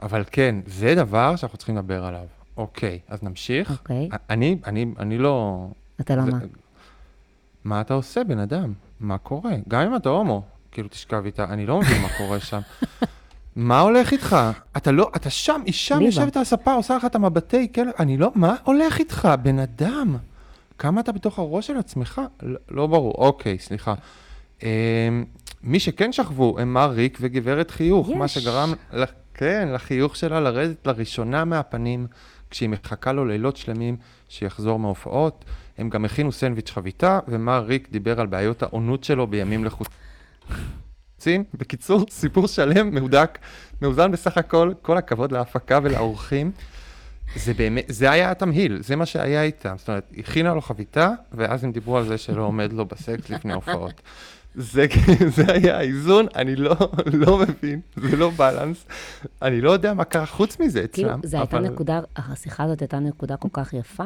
אבל 0.02 0.24
כן, 0.32 0.56
זה 0.66 0.96
דבר 0.96 1.36
שאנחנו 1.36 1.58
צריכים 1.58 1.78
לדבר 1.78 2.06
עליו. 2.06 2.26
אוקיי, 2.58 3.00
אז 3.08 3.24
נמשיך. 3.24 3.72
אוקיי. 3.72 4.10
אני, 4.30 4.58
אני, 4.66 4.86
אני 5.00 5.18
לא... 5.18 5.68
אתה 6.02 6.16
לא 6.16 6.22
זה- 6.26 6.32
מה? 6.32 6.38
מה 7.64 7.82
אתה 7.82 7.94
עושה, 7.94 8.24
בן 8.24 8.40
אדם? 8.40 8.74
מה 9.00 9.18
קורה? 9.18 9.52
גם 9.68 9.82
אם 9.82 9.96
אתה 9.96 10.10
הומו, 10.10 10.44
כאילו 10.74 10.88
תשכב 10.90 11.22
איתה, 11.26 11.44
אני 11.44 11.66
לא 11.66 11.80
מבין 11.80 12.02
מה 12.02 12.08
קורה 12.18 12.40
שם. 12.40 12.60
מה 13.56 13.80
הולך 13.80 14.12
איתך? 14.12 14.36
אתה 14.78 14.92
לא, 14.92 15.12
אתה 15.16 15.30
שם, 15.30 15.62
היא 15.66 15.74
שם. 15.74 16.02
יושבת 16.02 16.36
על 16.36 16.42
הספה, 16.42 16.74
עושה 16.74 16.96
לך 16.98 17.06
את 17.06 17.16
המבטי 17.16 17.72
כלב, 17.76 17.88
אני 18.00 18.18
לא, 18.18 18.32
מה 18.36 18.56
הולך 18.64 19.00
איתך, 19.00 19.30
בן 19.42 19.60
אדם? 19.60 20.18
כמה 20.78 21.02
אתה 21.02 21.12
בתוך 21.12 21.40
הראש 21.40 21.68
של 21.68 21.78
עצמך? 21.78 22.22
לא, 22.44 22.60
לא 22.72 22.88
ברור, 22.88 23.14
אוקיי, 23.18 23.58
סליחה. 23.60 23.94
אמ, 24.64 24.68
מי 25.64 25.80
שכן 25.80 26.12
שכבו 26.12 26.60
הם 26.60 26.74
מר 26.74 26.92
ריק 26.92 27.18
וגברת 27.22 27.72
חיוך, 27.72 28.10
מה 28.10 28.26
יש. 28.26 28.34
שגרם, 28.34 28.74
ל- 28.94 29.04
כן, 29.34 29.70
לחיוך 29.74 30.16
שלה 30.16 30.40
לרדת 30.40 30.88
לראשונה 30.88 31.46
מהפנים, 31.46 32.08
כשהיא 32.50 32.70
מחכה 32.70 33.12
לו 33.12 33.26
לילות 33.26 33.58
שלמים 33.58 33.98
שיחזור 34.30 34.80
מהופעות. 34.80 35.46
הם 35.78 35.90
גם 35.90 36.06
הכינו 36.06 36.32
סנדוויץ' 36.32 36.72
חביתה, 36.72 37.20
ומר 37.28 37.64
ריק 37.68 37.88
דיבר 37.92 38.20
על 38.22 38.28
בעיות 38.28 38.64
העונות 38.64 39.04
שלו 39.04 39.28
בימים 39.28 39.66
לחוצים. 39.66 39.94
בקיצור, 41.54 42.06
סיפור 42.10 42.48
שלם, 42.48 42.96
מהודק, 42.96 43.38
מאוזן 43.82 44.12
בסך 44.12 44.38
הכל, 44.38 44.74
כל 44.82 44.98
הכבוד 44.98 45.32
להפקה 45.32 45.80
ולאורחים. 45.84 46.52
זה 47.36 47.54
באמת, 47.54 47.86
זה 47.88 48.12
היה 48.12 48.32
התמהיל, 48.32 48.82
זה 48.84 48.96
מה 48.96 49.06
שהיה 49.06 49.44
איתם. 49.44 49.76
זאת 49.78 49.88
אומרת, 49.88 50.12
הכינה 50.18 50.54
לו 50.54 50.62
חביתה, 50.62 51.10
ואז 51.32 51.64
הם 51.64 51.72
דיברו 51.72 51.98
על 51.98 52.06
זה 52.08 52.18
שלא 52.18 52.42
עומד 52.44 52.74
לו 52.74 52.86
בסקס 52.86 53.30
לפני 53.30 53.54
הופעות. 53.54 54.02
זה, 54.56 54.86
זה 55.36 55.44
היה 55.54 55.78
האיזון, 55.78 56.26
אני 56.36 56.56
לא, 56.56 56.76
לא 57.14 57.38
מבין, 57.38 57.82
זה 57.96 58.18
לא 58.18 58.30
בלנס. 58.30 58.86
אני 59.42 59.62
לא 59.62 59.72
יודע 59.72 59.94
מה 59.94 60.04
קרה 60.04 60.26
חוץ 60.26 60.60
מזה 60.60 60.88
כאילו, 60.88 61.10
אצלם. 61.10 61.20
זו 61.24 61.38
הייתה 61.38 61.58
אבל- 61.58 61.68
נקודה, 61.70 62.00
השיחה 62.16 62.64
הזאת 62.64 62.80
הייתה 62.82 63.00
נקודה 63.00 63.38
כל 63.38 63.48
כך 63.54 63.74
יפה, 63.74 64.04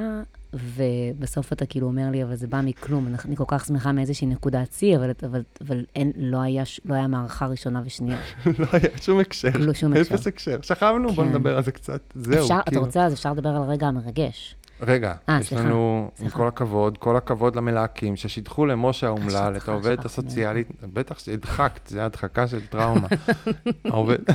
ובסוף 0.54 1.54
אתה 1.54 1.66
כאילו 1.66 1.88
אומר 1.88 2.10
לי, 2.12 2.24
אבל 2.24 2.36
זה 2.36 2.48
בא 2.48 2.62
מכלום, 2.63 3.08
אני- 3.25 3.36
כל 3.36 3.44
כך 3.48 3.66
שמחה 3.66 3.92
מאיזושהי 3.92 4.27
נקודת 4.27 4.74
שיא, 4.74 4.98
אבל, 4.98 5.12
אבל, 5.24 5.42
אבל 5.68 5.86
אין, 5.96 6.12
לא, 6.18 6.42
היה, 6.42 6.63
לא 6.86 6.94
היה 6.94 7.08
מערכה 7.08 7.46
ראשונה 7.48 7.82
ושנייה. 7.86 8.18
לא 8.60 8.66
היה 8.74 8.98
שום 9.01 9.20
הקשר. 9.20 9.50
לא 9.56 9.74
שום 9.74 9.94
הקשר. 9.94 10.16
אפס 10.16 10.27
הקשר. 10.27 10.58
שכבנו, 10.62 11.12
בוא 11.13 11.24
כן. 11.24 11.30
נדבר 11.30 11.58
על 11.58 11.63
זה 11.63 11.72
קצת. 11.72 12.01
זהו, 12.16 12.42
אפשר, 12.44 12.60
אתה 12.60 12.72
כאילו. 12.72 12.82
רוצה, 12.86 13.06
אז 13.06 13.13
אפשר 13.13 13.34
לדבר 13.34 13.50
על 13.50 13.56
הרגע 13.63 13.88
המרגש. 13.88 14.56
רגע, 14.82 15.13
אה, 15.30 15.38
יש 15.42 15.48
סליחה, 15.48 15.63
לנו, 15.63 16.10
עם 16.12 16.18
סליחה. 16.18 16.38
כל 16.38 16.48
הכבוד, 16.48 16.98
כל 16.98 17.16
הכבוד 17.18 17.56
למלהקים 17.56 18.16
ששידחו 18.16 18.66
למשה 18.66 19.08
האומלל, 19.08 19.54
את 19.58 19.70
העובדת. 19.70 20.06
הסוציאלית, 20.06 20.68
בטח 20.94 21.20
שהדחקת, 21.20 21.88
זה 21.88 22.06
הדחקה 22.06 22.48
של 22.48 22.60
טראומה. 22.66 23.08
העובדת. 23.86 24.30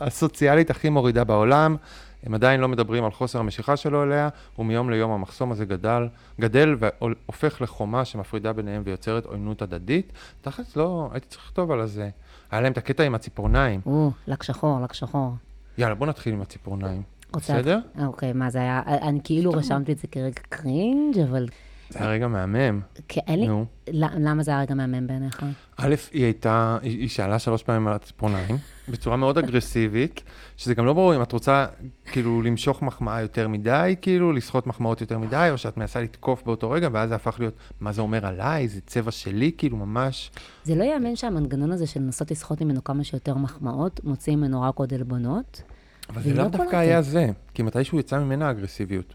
הסוציאלית 0.00 0.70
הכי 0.70 0.88
מורידה 0.88 1.24
בעולם, 1.24 1.76
הם 2.22 2.34
עדיין 2.34 2.60
לא 2.60 2.68
מדברים 2.68 3.04
על 3.04 3.10
חוסר 3.10 3.38
המשיכה 3.38 3.76
שלו 3.76 4.02
אליה, 4.02 4.28
ומיום 4.58 4.90
ליום 4.90 5.10
המחסום 5.10 5.52
הזה 5.52 5.64
גדל, 5.64 6.08
גדל 6.40 6.76
והופך 6.78 7.62
לחומה 7.62 8.04
שמפרידה 8.04 8.52
ביניהם 8.52 8.82
ויוצרת 8.84 9.26
עוינות 9.26 9.62
הדדית. 9.62 10.12
תכלס 10.40 10.76
לא, 10.76 11.08
הייתי 11.12 11.26
צריך 11.26 11.44
לכתוב 11.44 11.70
על 11.70 11.86
זה. 11.86 12.10
היה 12.50 12.60
להם 12.60 12.72
את 12.72 12.78
הקטע 12.78 13.02
עם 13.02 13.14
הציפורניים. 13.14 13.80
או, 13.86 14.10
לק 14.26 14.42
שחור, 14.42 14.80
לק 14.80 14.92
שחור. 14.92 15.32
יאללה, 15.78 15.94
בוא 15.94 16.06
נתחיל 16.06 16.32
עם 16.32 16.42
הציפורניים. 16.42 17.02
בסדר? 17.36 17.78
אוקיי, 18.06 18.32
מה 18.32 18.50
זה 18.50 18.58
היה? 18.58 18.82
אני 18.86 19.20
כאילו 19.24 19.50
רשמתי 19.50 19.92
את 19.92 19.98
זה 19.98 20.08
כרגע 20.08 20.40
קרינג', 20.48 21.18
אבל 21.18 21.48
זה 21.92 21.98
היה 21.98 22.08
רגע 22.08 22.28
מהמם. 22.28 22.80
אין 23.16 23.40
לי... 23.40 23.48
נו. 23.48 23.66
למה 23.92 24.42
זה 24.42 24.50
היה 24.50 24.60
רגע 24.60 24.74
מהמם 24.74 25.06
בעיניך? 25.06 25.42
א', 25.76 25.94
היא 26.12 26.24
הייתה, 26.24 26.78
היא 26.82 27.08
שאלה 27.08 27.38
שלוש 27.38 27.62
פעמים 27.62 27.88
על 27.88 27.94
הציפורניים, 27.94 28.56
בצורה 28.88 29.16
מאוד 29.16 29.38
אגרסיבית, 29.38 30.22
שזה 30.56 30.74
גם 30.74 30.86
לא 30.86 30.92
ברור 30.92 31.16
אם 31.16 31.22
את 31.22 31.32
רוצה 31.32 31.66
כאילו 32.12 32.42
למשוך 32.42 32.82
מחמאה 32.82 33.20
יותר 33.20 33.48
מדי, 33.48 33.96
כאילו 34.02 34.32
לסחוט 34.32 34.66
מחמאות 34.66 35.00
יותר 35.00 35.18
מדי, 35.18 35.48
או 35.50 35.58
שאת 35.58 35.76
מנסה 35.76 36.00
לתקוף 36.00 36.42
באותו 36.42 36.70
רגע, 36.70 36.88
ואז 36.92 37.08
זה 37.08 37.14
הפך 37.14 37.36
להיות, 37.38 37.54
מה 37.80 37.92
זה 37.92 38.02
אומר 38.02 38.26
עליי, 38.26 38.68
זה 38.68 38.80
צבע 38.86 39.10
שלי, 39.10 39.52
כאילו 39.58 39.76
ממש. 39.76 40.30
זה 40.64 40.74
לא 40.74 40.84
ייאמן 40.84 41.16
שהמנגנון 41.16 41.72
הזה 41.72 41.86
של 41.86 42.00
לנסות 42.00 42.30
לסחוט 42.30 42.62
ממנו 42.62 42.84
כמה 42.84 43.04
שיותר 43.04 43.34
מחמאות, 43.34 44.00
מוציא 44.04 44.36
ממנו 44.36 44.62
רק 44.62 44.76
עוד 44.76 44.94
עלבונות. 44.94 45.62
אבל 46.08 46.22
זה 46.22 46.34
לאו 46.34 46.44
לא 46.44 46.48
דווקא. 46.48 46.76
היה 46.76 47.02
זה, 47.02 47.26
כי 47.54 47.62
מתישהו 47.62 47.98
יצא 47.98 48.18
ממנה 48.18 48.48
האגרסיביות. 48.48 49.14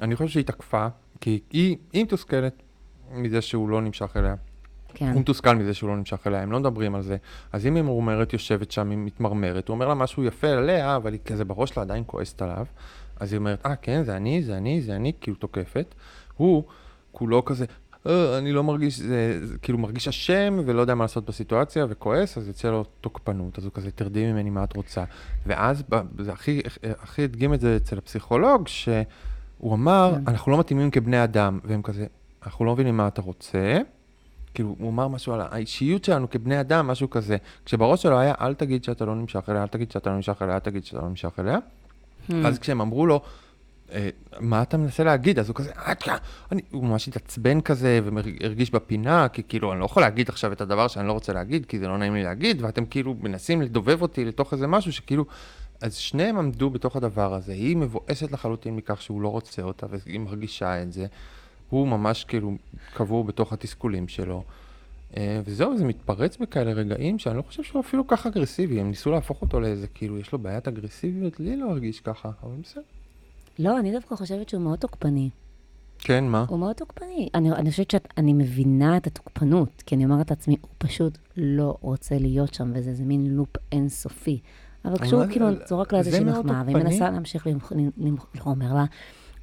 אני 0.00 0.16
חושב 0.16 0.28
שהיא 0.28 0.44
תקפה, 0.44 0.86
כי 1.24 1.40
היא, 1.50 1.76
היא 1.92 2.04
מתוסכלת 2.04 2.62
מזה 3.10 3.42
שהוא 3.42 3.68
לא 3.68 3.82
נמשך 3.82 4.16
אליה. 4.16 4.34
כן. 4.94 5.10
הוא 5.12 5.20
מתוסכל 5.20 5.54
מזה 5.54 5.74
שהוא 5.74 5.90
לא 5.90 5.96
נמשך 5.96 6.26
אליה, 6.26 6.42
הם 6.42 6.52
לא 6.52 6.60
מדברים 6.60 6.94
על 6.94 7.02
זה. 7.02 7.16
אז 7.52 7.66
אם 7.66 7.74
היא 7.74 7.82
ממורמרת 7.82 8.32
יושבת 8.32 8.70
שם, 8.70 8.90
היא 8.90 8.98
מתמרמרת, 8.98 9.68
הוא 9.68 9.74
אומר 9.74 9.88
לה 9.88 9.94
משהו 9.94 10.24
יפה 10.24 10.48
עליה, 10.48 10.96
אבל 10.96 11.12
היא 11.12 11.20
כזה 11.24 11.44
בראש 11.44 11.70
שלה 11.70 11.82
עדיין 11.82 12.04
כועסת 12.06 12.42
עליו. 12.42 12.66
אז 13.20 13.32
היא 13.32 13.38
אומרת, 13.38 13.66
אה, 13.66 13.76
כן, 13.76 14.02
זה 14.04 14.16
אני, 14.16 14.42
זה 14.42 14.56
אני, 14.56 14.82
זה 14.82 14.96
אני, 14.96 15.12
כאילו 15.20 15.36
תוקפת. 15.36 15.94
הוא 16.36 16.64
כולו 17.12 17.44
כזה, 17.44 17.64
אה, 18.06 18.38
אני 18.38 18.52
לא 18.52 18.64
מרגיש, 18.64 18.98
זה, 18.98 19.46
זה 19.46 19.58
כאילו 19.58 19.78
מרגיש 19.78 20.08
אשם 20.08 20.58
ולא 20.66 20.80
יודע 20.80 20.94
מה 20.94 21.04
לעשות 21.04 21.24
בסיטואציה 21.24 21.86
וכועס, 21.88 22.38
אז 22.38 22.48
יוצא 22.48 22.70
לו 22.70 22.84
תוקפנות, 23.00 23.58
אז 23.58 23.64
הוא 23.64 23.72
כזה, 23.72 23.90
תרדי 23.90 24.32
ממני 24.32 24.50
מה 24.50 24.64
את 24.64 24.76
רוצה. 24.76 25.04
ואז, 25.46 25.82
זה 26.18 26.32
הכי, 26.32 26.60
הכי 26.82 27.24
הדגים 27.24 27.54
את 27.54 27.60
זה 27.60 27.76
אצל 27.76 27.98
הפסיכולוג, 27.98 28.68
שהוא 29.58 29.74
אמר, 29.74 30.12
כן. 30.14 30.30
אנחנו 30.30 30.52
לא 30.52 30.58
מתאימים 30.58 30.90
כבני 30.90 31.24
אדם, 31.24 31.58
והם 31.64 31.82
כזה, 31.82 32.06
אנחנו 32.46 32.64
לא 32.64 32.72
מבינים 32.72 32.96
מה 32.96 33.08
אתה 33.08 33.22
רוצה. 33.22 33.78
כאילו, 34.54 34.76
הוא 34.78 34.90
אמר 34.90 35.08
משהו 35.08 35.32
על 35.32 35.40
האישיות 35.40 36.04
שלנו 36.04 36.30
כבני 36.30 36.60
אדם, 36.60 36.86
משהו 36.86 37.10
כזה. 37.10 37.36
כשבראש 37.64 38.02
שלו 38.02 38.18
היה, 38.18 38.34
אל 38.40 38.54
תגיד 38.54 38.84
שאתה 38.84 39.04
לא 39.04 39.14
נמשך 39.14 39.48
אליה, 39.48 39.62
אל 39.62 39.68
תגיד 39.68 39.90
שאתה 39.90 40.10
לא 40.10 40.16
נמשך 40.16 40.42
אליה, 40.42 40.54
אל 40.54 40.60
תגיד 40.60 40.84
שאתה 40.84 40.98
לא 40.98 41.08
נמשך 41.08 41.30
אליה. 41.38 41.58
Hmm. 41.58 42.32
ואז 42.42 42.58
כשהם 42.58 42.80
אמרו 42.80 43.06
לו, 43.06 43.20
"אה, 43.92 44.08
מה 44.40 44.62
אתה 44.62 44.76
מנסה 44.76 45.04
להגיד? 45.04 45.38
אז 45.38 45.48
הוא 45.48 45.56
כזה. 45.56 45.72
אני, 46.52 46.62
הוא 46.70 46.84
ממש 46.84 47.08
התעצבן 47.08 47.60
כזה, 47.60 48.00
והרגיש 48.40 48.70
בפינה, 48.70 49.28
כי 49.28 49.42
כאילו, 49.48 49.72
אני 49.72 49.80
לא 49.80 49.84
יכול 49.84 50.02
להגיד 50.02 50.28
עכשיו 50.28 50.52
את 50.52 50.60
הדבר 50.60 50.88
שאני 50.88 51.08
לא 51.08 51.12
רוצה 51.12 51.32
להגיד, 51.32 51.66
כי 51.66 51.78
זה 51.78 51.88
לא 51.88 51.98
נעים 51.98 52.14
לי 52.14 52.22
להגיד, 52.22 52.62
ואתם 52.62 52.86
כאילו 52.86 53.14
מנסים 53.20 53.62
לדובב 53.62 54.02
אותי 54.02 54.24
לתוך 54.24 54.52
איזה 54.52 54.66
משהו 54.66 54.92
שכאילו... 54.92 55.24
אז 55.84 55.94
שניהם 55.94 56.38
עמדו 56.38 56.70
בתוך 56.70 56.96
הדבר 56.96 57.34
הזה. 57.34 57.52
היא 57.52 57.76
מבואסת 57.76 58.32
לחלוטין 58.32 58.76
מכך 58.76 59.02
שהוא 59.02 59.20
לא 59.22 59.28
רוצה 59.28 59.62
אותה, 59.62 59.86
והיא 59.90 60.20
מרגישה 60.20 60.82
את 60.82 60.92
זה. 60.92 61.06
הוא 61.70 61.88
ממש 61.88 62.24
כאילו 62.24 62.52
קבור 62.94 63.24
בתוך 63.24 63.52
התסכולים 63.52 64.08
שלו. 64.08 64.44
אה, 65.16 65.40
וזהו, 65.44 65.76
זה 65.78 65.84
מתפרץ 65.84 66.36
בכאלה 66.36 66.72
רגעים 66.72 67.18
שאני 67.18 67.36
לא 67.36 67.42
חושב 67.42 67.62
שהוא 67.62 67.80
אפילו 67.80 68.06
ככה 68.06 68.28
אגרסיבי. 68.28 68.80
הם 68.80 68.88
ניסו 68.88 69.10
להפוך 69.10 69.42
אותו 69.42 69.60
לאיזה, 69.60 69.86
כאילו, 69.86 70.18
יש 70.18 70.32
לו 70.32 70.38
בעיית 70.38 70.68
אגרסיביות, 70.68 71.40
לי 71.40 71.56
לא 71.56 71.70
הרגיש 71.70 72.00
ככה, 72.00 72.30
אבל 72.42 72.54
בסדר. 72.62 72.82
לא, 73.58 73.78
אני 73.78 73.92
דווקא 73.92 74.16
חושבת 74.16 74.48
שהוא 74.48 74.62
מאוד 74.62 74.78
תוקפני. 74.78 75.30
כן, 75.98 76.24
מה? 76.24 76.44
הוא 76.48 76.58
מאוד 76.58 76.76
תוקפני. 76.76 77.28
אני, 77.34 77.52
אני 77.52 77.70
חושבת 77.70 77.90
שאני 77.90 78.32
מבינה 78.32 78.96
את 78.96 79.06
התוקפנות, 79.06 79.82
כי 79.86 79.94
אני 79.94 80.04
אומרת 80.04 80.30
לעצמי, 80.30 80.56
הוא 80.60 80.70
פשוט 80.78 81.18
לא 81.36 81.76
רוצה 81.80 82.18
להיות 82.18 82.54
שם, 82.54 82.70
וזה 82.74 82.90
איזה 82.90 83.04
מין 83.04 83.26
לופ 83.26 83.56
אינסופי. 83.72 84.40
אבל 84.84 84.98
כשהוא 84.98 85.24
כאילו 85.30 85.46
זורק 85.66 85.92
לה 85.92 85.98
איזושהי 85.98 86.24
מחמאה, 86.24 86.62
והיא. 86.66 86.76
מנסה 86.76 87.10
להמשיך. 87.10 87.46
למח... 87.46 88.26
לא, 88.46 88.54
לה, 88.74 88.84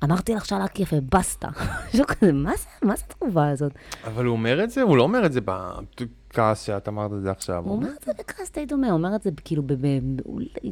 אמרתי 0.04 0.36
לך 0.36 0.46
שהלק 0.46 0.80
יפה, 0.80 0.96
בסטה. 1.12 1.50
משהו 1.94 2.08
כזה, 2.08 2.32
מה 2.32 2.52
זה, 2.58 2.88
מה 2.88 2.96
זה 2.96 3.04
התגובה 3.10 3.50
הזאת? 3.50 3.72
אבל 4.04 4.26
הוא 4.26 4.32
אומר 4.32 4.64
את 4.64 4.70
זה? 4.70 4.82
הוא 4.82 4.98
לא 4.98 5.04
אומר 5.04 5.26
את 5.26 5.34
זה 5.34 5.40
בכעס 5.42 6.64
שאת 6.64 6.88
אמרת 6.88 7.14
את 7.14 7.22
זה 7.22 7.32
עכשיו. 7.32 7.64
הוא 7.66 7.76
אומר 7.76 7.90
את 8.00 8.04
זה 8.06 8.12
בכעס 8.20 8.52
די 8.52 8.66
דומה, 8.66 8.88
הוא 8.88 8.94
אומר 8.94 9.16
את 9.16 9.24
זה 9.24 9.30
כאילו 9.46 9.64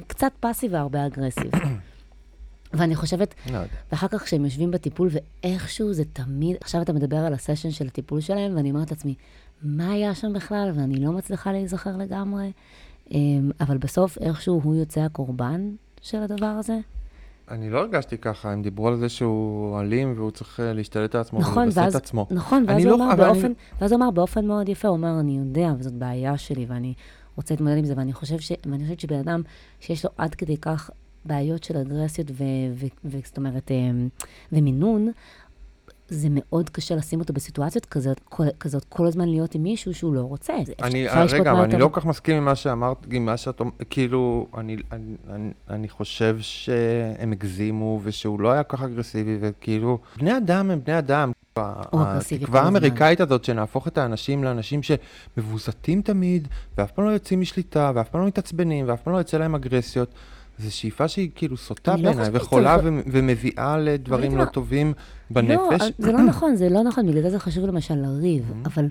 קצת 0.07 0.31
פאסיב 0.39 0.73
והרבה 0.73 1.05
אגרסיב. 1.05 1.51
ואני 2.73 2.95
חושבת, 2.95 3.35
לא. 3.51 3.59
ואחר 3.91 4.07
כך 4.07 4.23
כשהם 4.23 4.45
יושבים 4.45 4.71
בטיפול, 4.71 5.09
ואיכשהו 5.11 5.93
זה 5.93 6.03
תמיד, 6.13 6.57
עכשיו 6.61 6.81
אתה 6.81 6.93
מדבר 6.93 7.17
על 7.17 7.33
הסשן 7.33 7.71
של 7.71 7.87
הטיפול 7.87 8.21
שלהם, 8.21 8.55
ואני 8.55 8.71
אומרת 8.71 8.91
לעצמי, 8.91 9.15
מה 9.61 9.91
היה 9.91 10.15
שם 10.15 10.33
בכלל? 10.33 10.71
ואני 10.75 10.99
לא 10.99 11.11
מצליחה 11.11 11.51
להיזכר 11.51 11.97
לגמרי. 11.97 12.51
אמ, 13.11 13.51
אבל 13.61 13.77
בסוף 13.77 14.17
איכשהו 14.17 14.61
הוא 14.63 14.75
יוצא 14.75 15.01
הקורבן 15.01 15.69
של 16.01 16.17
הדבר 16.23 16.45
הזה. 16.45 16.77
אני 17.51 17.69
לא 17.69 17.79
הרגשתי 17.79 18.17
ככה, 18.17 18.51
הם 18.51 18.61
דיברו 18.61 18.87
על 18.87 18.97
זה 18.97 19.09
שהוא 19.09 19.79
אלים 19.79 20.13
והוא 20.17 20.31
צריך 20.31 20.59
אה, 20.59 20.73
להשתלט 20.73 21.15
על 21.15 21.21
עצמו 21.21 21.39
נכון, 21.39 21.63
ולבסס 21.63 21.77
ואז, 21.77 21.95
את 21.95 22.01
עצמו. 22.03 22.27
נכון, 22.31 22.65
ואז 22.67 22.75
אני 22.75 22.83
הוא 22.83 22.91
לא- 22.91 22.95
אמר 23.05 23.13
אבל 23.13 23.23
אני- 23.23 23.33
באופן, 23.33 23.51
ואז 23.81 23.91
הוא 23.91 23.97
אמר 24.01 24.11
באופן 24.11 24.45
מאוד 24.45 24.69
יפה, 24.69 24.87
הוא 24.87 24.97
אומר, 24.97 25.19
אני 25.19 25.37
יודע, 25.37 25.73
וזאת 25.79 25.93
בעיה 25.93 26.37
שלי, 26.37 26.65
ואני 26.69 26.93
רוצה 27.35 27.53
להתמודד 27.53 27.77
עם 27.77 27.85
זה, 27.85 27.93
ואני 27.97 28.13
חושב 28.13 28.39
ש- 28.39 28.51
ואני 28.65 28.83
חושבת 28.83 28.99
שבן 28.99 29.19
אדם 29.19 29.41
שיש 29.79 30.05
לו 30.05 30.11
עד 30.17 30.35
כדי 30.35 30.57
כך 30.57 30.89
בעיות 31.25 31.63
של 31.63 31.77
אגרסיות, 31.77 32.31
ו- 32.31 32.43
ו- 32.75 32.85
ו- 33.05 33.17
זאת 33.25 33.37
אומרת, 33.37 33.71
אמ, 33.71 34.09
ומינון, 34.51 35.11
זה 36.09 36.27
מאוד 36.31 36.69
קשה 36.69 36.95
לשים 36.95 37.19
אותו 37.19 37.33
בסיטואציות 37.33 37.85
כזאת, 37.85 38.19
כל, 38.19 38.43
כזאת, 38.59 38.85
כל 38.89 39.07
הזמן 39.07 39.27
להיות 39.27 39.55
עם 39.55 39.63
מישהו 39.63 39.93
שהוא 39.93 40.13
לא 40.13 40.21
רוצה. 40.21 40.53
אני, 40.83 41.05
לשפוט 41.05 41.39
רגע, 41.39 41.51
אבל 41.51 41.61
אני 41.61 41.77
לא 41.77 41.87
כל 41.87 41.99
כך 42.01 42.05
מסכים 42.05 42.37
עם 42.37 42.45
מה 42.45 42.55
שאמרת, 42.55 42.97
עם 43.11 43.25
מה 43.25 43.37
שאת 43.37 43.59
אומרת, 43.59 43.73
כאילו, 43.89 44.47
אני, 44.57 44.77
אני, 44.91 45.15
אני, 45.29 45.51
אני 45.69 45.89
חושב 45.89 46.37
שהם 46.39 47.31
הגזימו 47.31 47.99
ושהוא 48.03 48.39
לא 48.39 48.51
היה 48.51 48.63
כל 48.63 48.77
כך 48.77 48.83
אגרסיבי, 48.83 49.37
וכאילו, 49.41 49.97
בני 50.17 50.37
אדם 50.37 50.71
הם 50.71 50.79
בני 50.83 50.97
אדם. 50.97 51.31
התקווה. 51.57 52.61
האמריקאית 52.61 53.21
הזאת 53.21 53.43
שנהפוך 53.43 53.87
את 53.87 53.97
האנשים 53.97 54.43
לאנשים 54.43 54.81
שמבוסתים 54.83 56.01
תמיד, 56.01 56.47
ואף 56.77 56.91
פעם 56.91 57.05
לא 57.05 57.09
יוצאים 57.09 57.41
משליטה, 57.41 57.91
ואף 57.95 58.09
פעם 58.09 58.21
לא 58.21 58.27
מתעצבנים, 58.27 58.85
ואף 58.89 59.01
פעם 59.01 59.13
לא 59.13 59.17
יוצא 59.17 59.37
להם 59.37 59.55
אגרסיות. 59.55 60.13
זו 60.59 60.75
שאיפה 60.75 61.07
שהיא 61.07 61.29
כאילו 61.35 61.57
סוטה 61.57 61.95
לא 61.95 62.01
בעיניי, 62.03 62.29
וחולה 62.33 62.77
ומביאה 63.11 63.77
לדברים 63.77 64.31
לא 64.31 64.37
מה? 64.37 64.45
טובים 64.45 64.87
לא, 64.87 64.93
בנפש. 65.41 65.91
זה 65.97 66.11
לא 66.11 66.21
נכון, 66.21 66.55
זה 66.55 66.69
לא 66.69 66.83
נכון, 66.83 67.07
בגלל 67.07 67.21
זה 67.21 67.29
זה 67.29 67.39
חשוב 67.39 67.65
למשל 67.65 67.95
לריב, 67.95 68.43
Mm-hmm. 68.49 68.65
אבל 68.67 68.87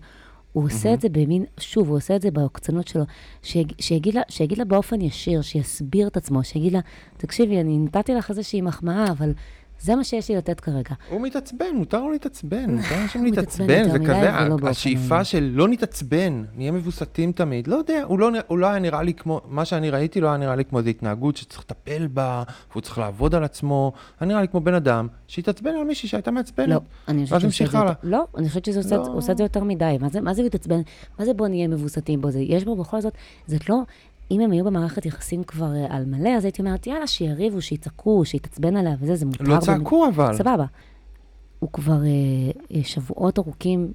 הוא 0.53 0.65
עושה 0.65 0.95
את 0.95 1.01
זה 1.01 1.09
במין, 1.09 1.45
שוב, 1.61 1.89
הוא 1.89 1.97
עושה 1.97 2.17
את 2.17 2.23
זה 2.23 2.31
בעוקצנות 2.31 2.89
שלו, 2.89 3.03
שיג- 3.43 3.73
שיגיד 3.81 4.15
לה, 4.15 4.21
שיגיד 4.29 4.59
לה 4.59 4.65
באופן 4.65 5.01
ישיר, 5.01 5.43
שיסביר 5.43 6.09
את 6.09 6.17
עצמו, 6.17 6.45
שיגיד 6.45 6.73
לה, 6.73 6.81
תקשיבי, 7.17 7.61
אני 7.61 7.79
נתתי 7.79 8.15
לך 8.15 8.31
איזושהי 8.31 8.61
מחמאה, 8.61 9.11
אבל 9.11 9.33
זה 9.81 9.97
מה 9.97 10.05
שיש 10.05 10.29
לי 10.29 10.37
לתת 10.37 10.61
כרגע. 10.61 10.95
הוא 11.11 11.21
מתעצבן, 11.21 11.67
מותר 11.75 12.01
לו 12.01 12.11
להתעצבן, 12.11 12.71
מותר 12.71 12.97
לאנשים 12.97 13.21
הוא 13.21 13.31
מתעצבן 13.31 13.67
להתעצבן, 13.67 13.91
זה 13.93 13.99
כזה, 13.99 14.47
באופן 14.49 14.67
השאיפה. 14.67 15.25
של 15.25 15.51
לא 15.55 15.69
נתעצבן, 15.69 16.45
נהיה 16.57 16.73
מבוסתים 16.73 17.33
תמיד, 17.33 17.67
לא 17.67 17.77
יודע, 17.77 18.03
הוא 18.07 18.19
לא, 18.19 18.31
הוא 18.47 18.59
לא 18.59 18.67
היה 18.67 18.79
נראה 18.79 19.03
לי 19.03 19.15
כמו, 19.15 19.41
מה 19.49 19.65
שאני 19.65 19.91
ראיתי 19.91 20.21
לא 20.21 20.29
היה 20.29 20.37
נראה 20.37 20.57
לי 20.57 20.65
כמו 20.65 20.79
איזו 20.79 20.91
התנהגות 20.91 21.37
שצריך 21.37 21.61
לטפל 21.61 22.07
בה, 22.07 22.43
והוא 22.71 22.81
צריך 22.81 22.99
לעבוד 22.99 23.35
על 23.35 23.45
עצמו, 23.45 23.93
היה 24.21 24.29
נראה 24.29 24.41
לי 24.41 24.49
כמו 24.49 24.61
בן 24.61 24.75
אדם 24.75 25.09
שהתעצבן 25.27 25.71
על 25.71 25.85
מישהי 25.85 26.09
שהייתה 26.09 26.31
מעצבנת. 26.31 26.69
לא, 26.69 26.81
אני 27.09 27.23
חושבת 27.23 27.33
ואז 27.33 27.41
שהוא 27.41 27.49
המשיך 27.49 27.67
עושה 27.69 27.69
את 27.69 27.71
זה 27.73 27.79
הלאה. 27.79 27.93
יותר- 28.03 28.09
לא, 28.09 28.27
אני 28.39 28.49
חושבת 28.49 28.65
שזה 28.65 28.79
עושה 28.79 28.95
את- 28.97 29.07
לא. 29.07 29.13
עושה 29.13 29.33
את 29.33 29.37
זה 29.37 29.43
יותר 29.45 29.65
מדי. 29.65 29.97
מה 30.01 30.09
זה- 30.09 30.21
מה 30.21 30.35
זה 30.35 30.43
להתעצבן? 30.43 30.81
מה 31.19 31.25
זה 31.25 31.33
בוא 31.35 31.49
נהיה 31.49 31.69
מבוסתים 31.69 32.21
בו? 32.21 32.29
יש 32.39 32.65
בו 32.65 32.77
בכל 32.77 33.01
זאת, 33.01 33.13
זאת 33.47 33.69
לא... 33.69 33.77
אם 34.31 34.41
הם 34.41 34.51
היו 34.51 34.65
במערכת 34.65 35.07
יחסים 35.07 35.45
כבר 35.45 35.75
אה, 35.75 35.97
על 35.97 36.05
מלא, 36.05 36.29
אז 36.37 36.45
הייתי 36.45 36.63
אומרת, 36.63 36.87
יאללה, 36.87 37.07
שיריבו, 37.07 37.61
שיצעקו, 37.63 38.25
שיתעצבן 38.25 38.77
עליה 38.77 38.95
וזה, 39.01 39.17
זה 39.17 39.27
מותר. 39.27 39.45
לא 39.45 39.55
במ- 39.55 39.61
צעקו 39.61 40.09
אבל. 40.09 40.37
סבבה. 40.37 40.65
הוא 41.59 41.71
כבר 41.73 42.03
אה, 42.05 42.09
אה, 42.77 42.81
שבועות 42.85 43.39
ארוכים, 43.39 43.93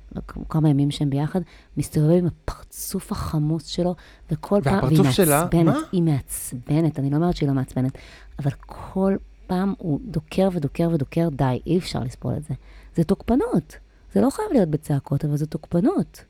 כמה 0.49 0.69
ימים 0.69 0.91
שהם 0.91 1.09
ביחד, 1.09 1.41
מסתובב 1.77 2.09
עם 2.11 2.27
הפרצוף 2.27 3.11
החמוץ 3.11 3.67
שלו, 3.67 3.95
וכל 4.31 4.59
פעם, 4.63 4.73
והפרצוף 4.73 5.09
שלה, 5.11 5.41
מעצבנת, 5.43 5.65
מה? 5.65 5.79
היא 5.91 6.03
מעצבנת, 6.03 6.99
אני 6.99 7.09
לא 7.09 7.15
אומרת 7.15 7.35
שהיא 7.35 7.49
לא 7.49 7.55
מעצבנת, 7.55 7.97
אבל 8.39 8.51
כל 8.65 9.15
פעם 9.47 9.73
הוא 9.77 9.99
דוקר 10.03 10.49
ודוקר 10.53 10.89
ודוקר, 10.93 11.29
די, 11.31 11.59
אי 11.67 11.77
אפשר 11.77 11.99
לסבול 11.99 12.33
את 12.37 12.43
זה. 12.43 12.53
זה 12.95 13.03
תוקפנות. 13.03 13.77
זה 14.13 14.21
לא 14.21 14.29
חייב 14.29 14.47
להיות 14.53 14.69
בצעקות, 14.69 15.25
אבל 15.25 15.37
זה 15.37 15.45
תוקפנות. 15.45 16.23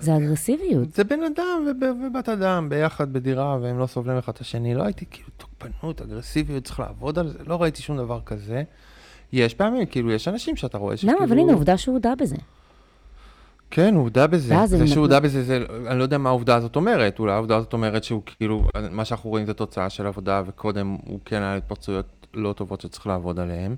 זה 0.00 0.16
אגרסיביות. 0.16 0.92
זה 0.94 1.04
בן 1.04 1.20
אדם 1.22 1.66
וב- 1.70 2.06
ובת 2.06 2.28
אדם 2.28 2.68
ביחד 2.68 3.12
בדירה, 3.12 3.58
והם 3.62 3.78
לא 3.78 3.86
סובלים 3.86 4.18
אחד 4.18 4.32
את 4.32 4.40
השני. 4.40 4.74
לא 4.74 4.82
הייתי 4.82 5.04
כאילו 5.10 5.28
תוקפנות, 5.36 6.00
אגרסיביות, 6.00 6.64
צריך 6.64 6.80
לעבוד 6.80 7.18
על 7.18 7.28
זה, 7.28 7.38
לא 7.46 7.62
ראיתי 7.62 7.82
שום 7.82 7.96
דבר 7.96 8.20
כזה. 8.26 8.62
יש 9.32 9.54
פעמים, 9.54 9.86
כאילו, 9.86 10.10
יש 10.12 10.28
אנשים 10.28 10.56
שאתה 10.56 10.78
רואה 10.78 10.96
שכאילו... 10.96 11.16
למה? 11.16 11.24
אבל 11.24 11.38
הנה, 11.38 11.52
עובדה 11.52 11.76
שהוא 11.78 11.92
הודה 11.94 12.12
בזה. 12.18 12.36
כן, 13.70 13.94
הוא 13.94 14.02
הודה 14.02 14.26
בזה. 14.26 14.54
זה 14.66 14.86
שהוא 14.86 15.00
הודה 15.00 15.20
בזה, 15.20 15.42
זה, 15.44 15.64
אני 15.86 15.98
לא 15.98 16.02
יודע 16.02 16.18
מה 16.18 16.28
העובדה 16.28 16.54
הזאת 16.56 16.76
אומרת. 16.76 17.18
אולי 17.18 17.32
העובדה 17.32 17.56
הזאת 17.56 17.72
אומרת 17.72 18.04
שהוא 18.04 18.22
כאילו, 18.26 18.64
מה 18.90 19.04
שאנחנו 19.04 19.30
רואים 19.30 19.46
זה 19.46 19.54
תוצאה 19.54 19.90
של 19.90 20.06
עבודה, 20.06 20.42
וקודם 20.46 20.96
הוא 21.06 21.18
כן 21.24 21.42
היה 21.42 21.56
התפרצויות 21.56 22.06
לא 22.34 22.52
טובות 22.52 22.80
שצריך 22.80 23.06
לעבוד 23.06 23.40
עליהן. 23.40 23.76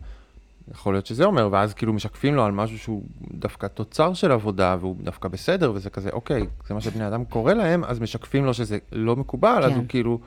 יכול 0.70 0.94
להיות 0.94 1.06
שזה 1.06 1.24
אומר, 1.24 1.48
ואז 1.52 1.74
כאילו 1.74 1.92
משקפים 1.92 2.34
לו 2.34 2.44
על 2.44 2.52
משהו 2.52 2.78
שהוא 2.78 3.02
דווקא 3.32 3.66
תוצר 3.66 4.14
של 4.14 4.32
עבודה, 4.32 4.76
והוא 4.80 4.96
דווקא 5.02 5.28
בסדר, 5.28 5.72
וזה 5.74 5.90
כזה, 5.90 6.10
אוקיי, 6.10 6.46
זה 6.66 6.74
מה 6.74 6.80
שבני 6.80 7.08
אדם 7.08 7.24
קורא 7.24 7.52
להם, 7.52 7.84
אז 7.84 8.00
משקפים 8.00 8.44
לו 8.44 8.54
שזה 8.54 8.78
לא 8.92 9.16
מקובל, 9.16 9.62
אז 9.64 9.70
כן. 9.70 9.76
הוא 9.76 9.84
כאילו 9.88 10.20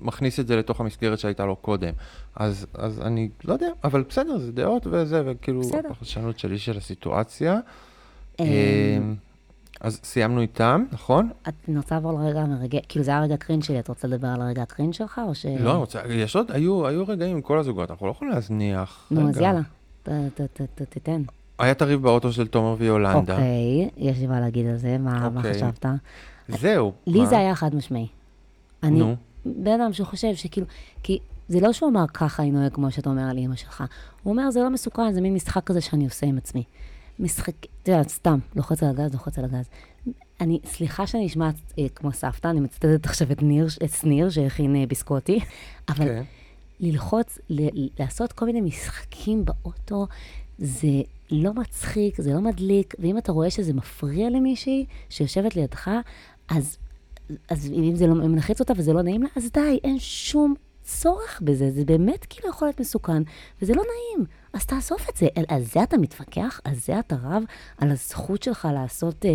מכניס 0.00 0.40
את 0.40 0.46
זה 0.46 0.56
לתוך 0.56 0.80
המסגרת 0.80 1.18
שהייתה 1.18 1.46
לו 1.46 1.56
קודם. 1.56 1.92
אז, 2.36 2.66
אז 2.74 3.00
אני 3.00 3.28
לא 3.44 3.52
יודע, 3.52 3.68
אבל 3.84 4.02
בסדר, 4.08 4.38
זה 4.38 4.52
דעות 4.52 4.86
וזה, 4.86 5.22
וכאילו. 5.26 5.62
הפרשנות 5.90 6.38
שלי 6.38 6.58
של 6.58 6.76
הסיטואציה. 6.76 7.58
אז 9.80 10.00
סיימנו 10.04 10.40
איתם, 10.40 10.84
נכון? 10.92 11.30
את- 11.48 11.54
רוצה 11.76 11.94
לעבור 11.94 12.12
לרגע 12.12 12.40
המרגע, 12.40 12.78
כאילו 12.88 13.04
זה 13.04 13.10
היה 13.10 13.20
רגע 13.20 13.36
קרינג' 13.36 13.62
שלי, 13.62 13.78
את 13.78 13.88
רוצה 13.88 14.08
לדבר 14.08 14.28
על 14.28 14.42
הרגע 14.42 14.62
הקרינג' 14.62 14.92
שלך, 14.94 15.20
או 15.26 15.34
ש... 15.34 15.46
לא, 15.46 15.70
אני 15.70 15.78
רוצה, 15.78 16.00
יש 16.08 16.36
עוד, 16.36 16.50
היו, 16.52 16.86
היו 16.86 17.04
רגעים 17.08 17.36
עם 17.36 17.42
כל 17.42 17.58
הזוגות, 17.58 17.90
אנחנו 17.90 18.06
לא 18.06 18.10
יכולים 18.10 18.34
להזניח. 18.34 19.06
נו, 19.10 19.28
אז 19.28 19.36
רגע. 19.36 19.46
יאללה, 19.46 19.60
ת- 20.02 20.08
ת- 20.08 20.40
ת- 20.40 20.60
ת- 20.74 20.82
תיתן. 20.82 21.22
היה 21.58 21.72
את 21.72 21.82
הריב 21.82 22.02
באוטו 22.02 22.32
של 22.32 22.46
תומר 22.46 22.74
ויולנדה. 22.78 23.32
אוקיי, 23.34 23.90
יש 23.96 24.18
לי 24.18 24.26
מה 24.26 24.40
להגיד 24.40 24.66
על 24.66 24.76
זה, 24.76 24.98
מה 24.98 25.28
מה 25.30 25.36
אוקיי. 25.38 25.54
חשבת? 25.54 25.86
זהו. 26.48 26.92
לי 27.06 27.18
מה? 27.20 27.26
זה 27.26 27.38
היה 27.38 27.54
חד 27.54 27.74
משמעי. 27.74 28.06
אני 28.82 28.98
נו. 28.98 29.16
בן 29.46 29.80
אדם 29.80 29.92
שחושב 29.92 30.34
שכאילו, 30.34 30.66
כי 31.02 31.18
זה 31.48 31.60
לא 31.60 31.72
שהוא 31.72 31.90
אמר 31.90 32.06
ככה 32.14 32.42
אני 32.42 32.50
נוהג 32.50 32.72
כמו 32.74 32.90
שאתה 32.90 33.10
אומר 33.10 33.22
על 33.22 33.36
אימא 33.36 33.56
שלך. 33.56 33.84
הוא 34.22 34.30
אומר, 34.32 34.50
זה 34.50 34.60
לא 34.60 34.70
מסוכן, 34.70 35.12
זה 35.12 35.20
מין 35.20 35.34
משחק 35.34 35.64
כזה 35.64 35.80
שאני 35.80 36.04
עושה 36.04 36.26
עם 36.26 36.36
עצמי. 36.38 36.62
משחק, 37.20 37.54
את 37.82 37.88
יודעת, 37.88 38.08
סתם, 38.08 38.38
לוחץ 38.56 38.82
על 38.82 38.88
הגז, 38.88 39.12
לוחץ 39.12 39.38
על 39.38 39.44
הגז. 39.44 39.68
אני, 40.40 40.60
סליחה 40.64 41.06
שאני 41.06 41.24
נשמעת 41.24 41.54
אה, 41.78 41.88
כמו 41.94 42.12
סבתא, 42.12 42.48
אני 42.48 42.60
מצטטת 42.60 43.06
עכשיו 43.06 43.32
את 43.32 43.42
ניר, 43.42 43.66
את 43.84 43.90
שניר 43.90 44.30
שהכין 44.30 44.76
אה, 44.76 44.86
ביסקוטי, 44.86 45.40
אבל 45.88 46.04
כן. 46.04 46.22
ללחוץ, 46.80 47.38
ל- 47.50 47.88
לעשות 47.98 48.32
כל 48.32 48.46
מיני 48.46 48.60
משחקים 48.60 49.44
באוטו, 49.44 50.06
זה 50.58 51.02
לא 51.30 51.54
מצחיק, 51.54 52.20
זה 52.20 52.32
לא 52.32 52.40
מדליק, 52.40 52.94
ואם 52.98 53.18
אתה 53.18 53.32
רואה 53.32 53.50
שזה 53.50 53.72
מפריע 53.72 54.30
למישהי 54.30 54.86
שיושבת 55.08 55.56
לידך, 55.56 55.90
אז, 56.48 56.78
אז 57.48 57.66
אם 57.72 57.96
זה 57.96 58.06
לא, 58.06 58.14
מלחיץ 58.14 58.60
אותה 58.60 58.72
וזה 58.76 58.92
לא 58.92 59.02
נעים 59.02 59.22
לה, 59.22 59.28
אז 59.36 59.50
די, 59.52 59.78
אין 59.84 59.98
שום 59.98 60.54
צורך 60.82 61.40
בזה, 61.44 61.70
זה 61.70 61.84
באמת 61.84 62.26
כאילו 62.30 62.48
יכול 62.48 62.68
להיות 62.68 62.80
מסוכן, 62.80 63.22
וזה 63.62 63.74
לא 63.74 63.82
נעים. 63.82 64.26
אז 64.52 64.66
תאסוף 64.66 65.08
את 65.10 65.16
זה. 65.16 65.26
על, 65.36 65.44
על 65.48 65.62
זה 65.62 65.82
אתה 65.82 65.98
מתווכח? 65.98 66.60
על 66.64 66.74
זה 66.74 66.98
אתה 66.98 67.16
רב? 67.22 67.42
על 67.78 67.90
הזכות 67.90 68.42
שלך 68.42 68.68
לעשות 68.74 69.24
אה, 69.24 69.30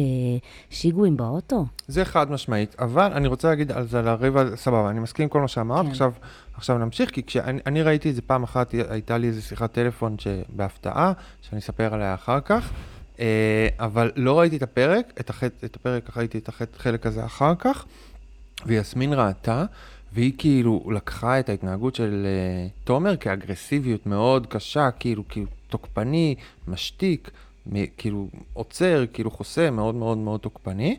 שיגועים 0.70 1.18
באוטו? 1.18 1.66
זה 1.88 2.06
חד 2.06 2.32
משמעית, 2.32 2.76
אבל 2.80 3.12
אני 3.14 3.28
רוצה 3.28 3.48
להגיד 3.48 3.72
על 3.72 3.88
זה, 3.88 4.00
על 4.00 4.08
הריב 4.08 4.38
הזה, 4.38 4.58
סבבה, 4.58 4.90
אני 4.90 5.00
מסכים 5.00 5.24
עם 5.24 5.30
כל 5.30 5.42
מה 5.42 5.48
שאמרת, 5.48 5.86
כן. 5.86 5.92
עכשיו, 5.92 6.12
עכשיו 6.54 6.78
נמשיך, 6.78 7.10
כי 7.10 7.24
כשאני 7.24 7.60
אני 7.66 7.82
ראיתי 7.82 8.10
את 8.10 8.16
זה 8.16 8.22
פעם 8.22 8.44
אחת, 8.44 8.74
הייתה 8.90 9.18
לי 9.18 9.28
איזו 9.28 9.42
שיחת 9.42 9.74
טלפון 9.74 10.16
שבהפתעה, 10.20 11.14
שאני 11.42 11.60
אספר 11.60 11.94
עליה 11.94 12.14
אחר 12.14 12.40
כך, 12.40 12.72
אה, 13.20 13.68
אבל 13.80 14.12
לא 14.16 14.40
ראיתי 14.40 14.58
את 14.58 14.64
הפרק, 14.64 15.14
את, 15.20 15.30
החט, 15.30 15.64
את 15.64 15.76
הפרק, 15.76 16.18
ראיתי 16.18 16.38
את 16.38 16.50
החלק 16.50 17.06
הזה 17.06 17.26
אחר 17.26 17.56
כך, 17.60 17.86
ויסמין 18.66 19.14
ראתה, 19.14 19.66
והיא 20.16 20.34
כאילו 20.38 20.92
לקחה 20.94 21.40
את 21.40 21.50
ההתנהגות 21.50 21.96
של 21.96 22.26
uh, 22.26 22.86
תומר 22.86 23.18
כאגרסיביות 23.18 24.06
מאוד 24.06 24.48
קשה, 24.48 24.92
כאילו, 24.92 25.28
כאילו 25.30 25.48
תוקפני, 25.70 26.36
משתיק, 26.68 27.32
מ- 27.72 27.86
כאילו 27.98 28.28
עוצר, 28.54 29.06
כאילו 29.14 29.32
חוסם, 29.32 29.74
מאוד 29.76 29.96
מאוד 29.96 30.18
מאוד 30.18 30.40
תוקפני. 30.40 30.98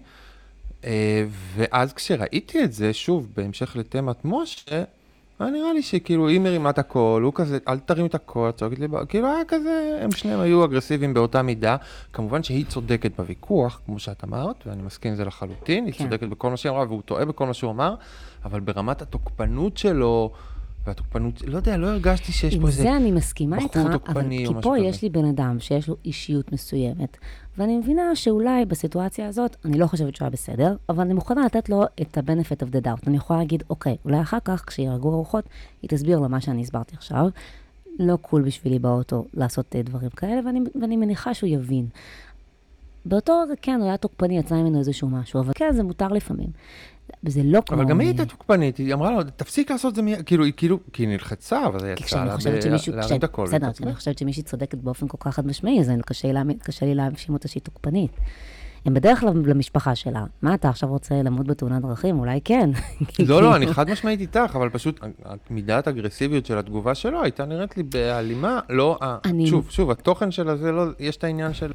Uh, 0.83 0.87
ואז 1.55 1.93
כשראיתי 1.93 2.65
את 2.65 2.73
זה, 2.73 2.93
שוב, 2.93 3.29
בהמשך 3.37 3.77
לתמת 3.77 4.17
משה, 4.25 4.85
היה 5.39 5.51
נראה 5.51 5.73
לי 5.73 5.83
שכאילו 5.83 6.29
היא 6.29 6.41
מרימה 6.41 6.71
את 6.71 6.79
הקול, 6.79 7.23
הוא 7.23 7.33
כזה, 7.35 7.59
אל 7.69 7.79
תרים 7.79 8.07
את 8.07 8.15
הקול, 8.15 8.51
צועקת 8.51 8.79
לי, 8.79 8.89
ב-" 8.89 9.05
כאילו 9.05 9.27
היה 9.27 9.45
כזה, 9.49 9.99
הם 10.03 10.13
שניהם 10.13 10.41
היו 10.41 10.65
אגרסיביים 10.65 11.15
באותה 11.15 11.43
מידה. 11.43 11.77
כמובן 12.13 12.43
שהיא 12.43 12.65
צודקת 12.67 13.17
בוויכוח, 13.17 13.81
כמו 13.87 13.99
שאת 13.99 14.25
אמרת, 14.25 14.67
ואני 14.67 14.83
מסכים 14.83 15.11
עם 15.11 15.17
זה 15.17 15.25
לחלוטין, 15.25 15.85
היא 15.85 15.95
כן. 15.95 16.05
צודקת 16.05 16.29
בכל 16.29 16.51
מה 16.51 16.57
שהיא 16.57 16.73
אמרה, 16.73 16.85
והוא 16.89 17.03
טועה 17.03 17.25
בכל 17.25 17.47
מה 17.47 17.55
שהוא 17.55 17.71
אמר, 17.71 17.95
אבל 18.45 18.61
ברמת 18.61 19.03
התוקפנות 19.03 19.77
שלו, 19.77 20.33
והתוקפנות, 20.87 21.43
לא 21.47 21.57
יודע, 21.57 21.77
לא 21.77 21.87
הרגשתי 21.87 22.33
שיש 22.33 22.55
פה 22.55 22.61
עם 22.61 22.67
איזה... 22.67 22.83
זה 22.83 22.97
אני 22.97 23.13
מסכימה 23.13 23.59
איתך, 23.59 23.81
אבל 24.09 24.29
כי 24.29 24.47
פה. 24.63 24.79
יש 24.79 25.03
לי 25.03 25.09
בן 25.09 25.25
אדם 25.25 25.61
שיש 25.61 25.89
לו 25.89 25.97
אישיות 26.05 26.53
מסוימת, 26.53 27.17
ואני 27.59 27.77
מבינה 27.77 28.17
שאולי 28.17 28.65
בסיטואציה 28.65 29.29
הזאת, 29.29 29.57
אני 29.65 29.79
לא 29.79 29.87
חושבת 29.87 30.17
שהוא 30.17 30.27
היה 30.27 30.31
בסדר, 30.31 30.77
אבל 30.89 31.05
אני 31.05 31.15
מוכנה 31.15 31.45
לתת 31.45 31.69
לו 31.69 31.85
את 32.03 32.19
ה-benefit 32.19 32.67
of 32.67 32.73
the 32.73 32.87
doubt. 32.87 33.07
אני 33.07 33.17
יכולה 33.17 33.39
להגיד, 33.39 33.63
אוקיי, 33.71 33.97
אולי 34.05 34.21
אחר 34.21 34.39
כך, 34.45 34.65
כשירגעו 34.67 35.13
הרוחות, 35.13 35.45
היא 35.83 35.91
תסביר 35.91 36.19
לו 36.19 36.29
מה 36.29 36.41
שאני 36.41 36.63
הסברתי 36.63 36.97
עכשיו. 36.97 37.27
לא 37.99 38.17
קול 38.17 38.43
בשבילי 38.43 38.79
באוטו 38.79 39.25
לעשות 39.35 39.77
אה, 39.77 39.83
דברים 39.83 40.11
כאלה, 40.11 40.41
ואני, 40.47 40.61
ואני 40.81 40.97
מניחה 40.97 41.35
שהוא 41.35 41.51
יבין. 41.51 41.87
באותו 43.05 43.41
רגע, 43.43 43.55
כן, 43.63 43.79
הוא 43.81 43.89
היה 43.89 43.97
תוקפני, 43.97 44.39
יצא 44.39 44.55
ממנו 44.55 44.79
איזשהו 44.79 45.09
משהו, 45.09 45.41
אבל 45.41 45.53
כן, 45.55 45.73
זה 45.73 45.83
מותר 45.83 46.09
לפעמים. 46.09 46.49
זה 47.27 47.41
לא 47.45 47.61
כמו... 47.67 47.77
אבל 47.77 47.85
גם 47.85 48.01
היא 48.01 48.09
הייתה 48.09 48.25
תוקפנית, 48.25 48.77
היא 48.77 48.95
אמרה 48.95 49.11
לו, 49.11 49.23
תפסיק 49.37 49.71
לעשות 49.71 49.91
את 49.91 49.97
זה 49.97 50.03
מיד, 50.03 50.23
כאילו, 50.23 50.45
היא 50.45 50.53
כאילו, 50.57 50.79
כי 50.93 51.03
היא 51.03 51.09
נלחצה, 51.09 51.67
אבל 51.67 51.81
זה 51.81 51.93
יצא 51.93 52.25
לה 52.25 52.37
להרים 52.89 53.19
את 53.19 53.25
הקול. 53.25 53.47
בסדר. 53.47 53.73
כשאני 53.73 53.95
חושבת 53.95 54.19
שמישהי 54.19 54.43
צודקת 54.43 54.79
באופן 54.79 55.09
כל 55.09 55.19
כך 55.21 55.35
חד 55.35 55.47
משמעי, 55.47 55.81
אז 55.81 55.93
קשה 56.65 56.87
לי 56.87 56.95
להאשים 56.95 57.35
אותה 57.35 57.49
שהיא 57.49 57.63
תוקפנית. 57.63 58.11
הם 58.87 58.95
בדרך 58.95 59.21
כלל 59.21 59.33
למשפחה 59.47 59.95
שלה. 59.95 60.25
מה, 60.43 60.55
אתה 60.55 60.69
עכשיו 60.69 60.89
רוצה 60.89 61.15
למות 61.23 61.47
בתאונת 61.47 61.83
דרכים? 61.83 62.19
אולי 62.19 62.41
כן. 62.45 62.71
לא, 63.29 63.43
לא, 63.43 63.57
אני 63.57 63.67
חד 63.67 63.91
משמעית 63.91 64.21
איתך, 64.21 64.51
אבל 64.55 64.69
פשוט 64.69 65.01
מידת 65.51 65.87
האגרסיביות 65.87 66.47
של 66.47 66.59
התגובה 66.59 66.95
שלו 66.95 67.23
הייתה 67.23 67.45
נראית 67.45 67.77
לי 67.77 67.83
בהלימה, 67.83 68.61
לא, 68.69 68.99
שוב, 69.47 69.71
שוב, 69.71 69.91
התוכן 69.91 70.31
של 70.31 70.49
הזה, 70.49 70.73
לא, 70.73 70.85
יש 70.99 71.17
את 71.17 71.25
העניין 71.25 71.55
של, 71.55 71.73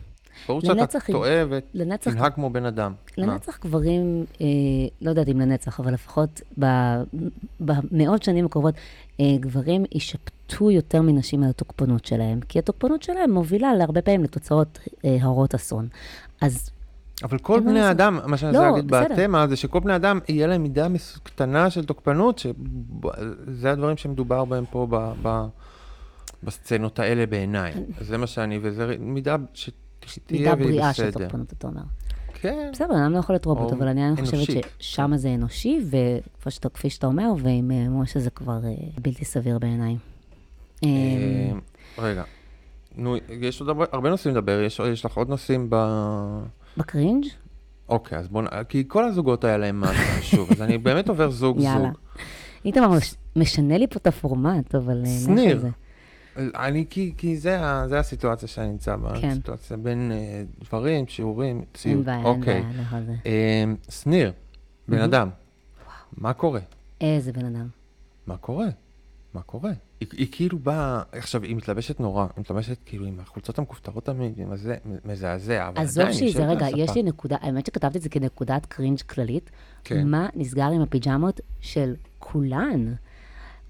ברור 0.48 0.62
שאתה 0.62 1.00
טועה 1.12 1.44
ותנהג 1.50 2.34
כמו 2.34 2.50
בן 2.50 2.66
אדם. 2.66 2.94
מה? 3.18 3.26
לנצח 3.26 3.60
גברים, 3.60 4.26
אה, 4.42 4.46
לא 5.02 5.10
יודעת 5.10 5.28
אם 5.30 5.40
לנצח, 5.40 5.80
אבל 5.80 5.94
לפחות 5.94 6.42
ב- 6.60 7.02
במאות 7.60 8.24
שנים 8.24 8.46
הקרובות, 8.46 8.76
אה, 9.20 9.26
גברים 9.40 9.84
יישפטו 9.92 10.72
יותר 10.72 11.02
מנשים 11.02 11.44
על 11.44 11.50
התוקפנות 11.50 12.06
שלהם, 12.06 12.40
כי 12.50 12.60
התוקפנות 12.60 13.04
שלהם 13.04 13.32
מובילה 13.32 13.74
להרבה 13.74 14.02
פעמים 14.02 14.24
לתוצאות 14.24 14.80
אה, 15.06 15.18
הרות 15.22 15.56
אסון. 15.56 15.88
אז 16.42 16.70
אבל 17.24 17.38
כל 17.38 17.60
מה 17.60 17.66
בני 17.66 17.74
לעשות. 17.74 17.88
האדם, 17.88 18.20
מה 18.26 18.38
שאני 18.38 18.54
לא, 18.54 18.58
רוצה 18.58 18.72
להגיד 18.72 18.92
בסדר. 18.92 19.14
בתמה, 19.14 19.48
זה 19.48 19.56
שכל 19.56 19.80
בני 19.80 19.94
האדם, 19.94 20.20
יהיה 20.30 20.48
להם 20.48 20.64
מידה 20.64 20.88
קטנה 21.24 21.70
של 21.70 21.86
תוקפנות, 21.86 22.40
שזה 22.40 23.72
הדברים 23.72 23.98
שמדובר 23.98 24.46
בהם 24.46 24.64
פה 24.72 24.88
ב, 24.90 25.12
ב, 25.22 25.46
בסצנות 26.44 27.00
האלה 27.00 27.26
בעיניי. 27.26 27.74
זה 28.02 28.18
מה 28.18 28.28
שאני, 28.28 28.60
וזה 28.62 28.96
מידה 29.00 29.36
מידה 30.32 30.56
בריאה 30.56 30.94
של. 30.94 31.12
תוקפנות, 31.12 31.54
אתה 31.54 31.68
אומר. 31.68 31.82
כן. 32.34 32.70
בסדר, 32.74 33.06
אני 33.06 33.14
לא 33.14 33.20
יכול 33.20 33.34
להיות 33.34 33.46
רובוט, 33.46 33.72
אבל 33.74 33.88
אני 33.88 34.02
חושבת. 34.22 34.64
ששם 34.80 35.12
זה 35.16 35.34
אנושי, 35.34 35.80
וכפי 36.64 36.90
שאתה, 36.90 37.08
אומר, 37.08 37.34
ועם 37.44 37.72
אה, 37.72 37.90
משה 37.90 38.20
זה 38.20 38.30
כבר 38.30 38.60
אה, 38.66 38.72
בלתי 39.02 39.26
סביר 39.26 39.60
בעיניי. 39.60 39.96
אה, 40.84 40.90
אה, 40.90 41.52
רגע. 42.04 42.24
נו, 42.96 43.16
יש 43.30 43.62
עוד 43.62 43.70
הרבה, 43.92 44.10
נושאים 44.10 44.36
לדבר, 44.36 44.62
יש, 44.62 45.06
לך 45.06 45.18
עוד 45.18 45.30
נושאים 45.30 45.68
ב... 45.70 45.76
בקרינג'? 46.78 47.26
אוקיי, 47.90 48.18
אז 48.18 48.28
בוא 48.28 48.42
נ... 48.42 48.46
כי 48.70 48.84
כל 48.88 49.06
הזוגות 49.06 49.44
היה 49.44 49.58
להם 49.58 49.82
משהו 49.82 50.04
חשוב, 50.20 50.52
אז 50.52 50.62
אני 50.62 50.78
באמת 50.78 51.10
עובר 51.10 51.30
זוג-זוג. 51.30 51.66
יאללה. 51.68 51.90
איתמר 52.66 52.90
מש- 52.90 53.16
משנה 53.36 53.78
לי 53.78 53.88
פה 53.88 53.98
את 54.02 54.08
הפורמט, 54.08 54.76
אבל... 54.76 55.04
שניר. 55.26 55.66
זה. 56.36 56.48
אני, 56.56 56.86
כי, 56.90 57.14
כי 57.18 57.38
זה, 57.38 57.60
זה 57.88 58.00
הסיטואציה 58.00 58.48
שאני 58.48 58.68
נמצא 58.70 58.96
בה, 58.96 59.22
כן. 59.22 59.34
סיטואציה 59.36 59.78
בין 59.78 60.12
אה, 60.12 60.44
דברים, 60.64 61.08
שיעורים, 61.08 61.56
אין 61.58 61.66
ציוד. 61.74 62.06
בעיה, 62.06 62.18
אין 62.18 62.26
אוקיי. 62.26 62.62
בעיה, 62.62 62.74
נלך 62.78 62.94
על 62.94 63.06
זה. 63.06 63.16
אה, 63.26 63.64
שניר, 63.90 64.32
בן 64.88 64.98
מהמם. 64.98 65.04
אדם, 65.04 65.30
מה 66.18 66.34
קורה? 66.34 66.60
איזה 67.02 67.34
בן 67.34 67.46
אדם. 67.46 67.68
מה 68.28 68.38
קורה? 68.38 68.68
מה 69.34 69.42
קורה? 69.42 69.72
היא, 70.00 70.08
היא 70.14 70.28
כאילו 70.32 70.60
באה, 70.60 71.02
עכשיו, 71.12 71.44
היא 71.44 71.56
מתלבשת 71.56 72.00
נורא, 72.00 72.24
היא 72.36 72.42
מתלבשת 72.42 72.78
כאילו 72.86 73.06
עם 73.06 73.20
החולצות 73.20 73.60
המכופתרות 73.60 74.06
תמיד, 74.06 74.40
עם 74.40 74.52
הזה, 74.52 74.76
מזעזע, 75.06 75.68
אבל 75.68 75.78
עזוב 75.78 76.02
עדיין, 76.06 76.18
היא 76.24 76.32
שזה, 76.32 76.40
יושבת 76.42 76.56
רגע, 76.58 76.68
על 76.68 76.74
יש 76.80 76.90
הספה. 76.90 76.94
לי 76.94 77.04
נקודה, 77.04 77.38
האמת 77.42 77.66
שכתבתי 77.66 77.98
את 77.98 78.04
זה 78.04 78.10
כנקודת 78.10 78.66
קרינג' 78.66 79.02
כללית. 79.02 79.50
כן. 79.84 80.08
מה 80.08 80.28
נסגר 80.36 80.70
עם 80.72 80.82
הפיג'מות 80.82 81.40
של 81.60 81.96
כולן? 82.20 82.94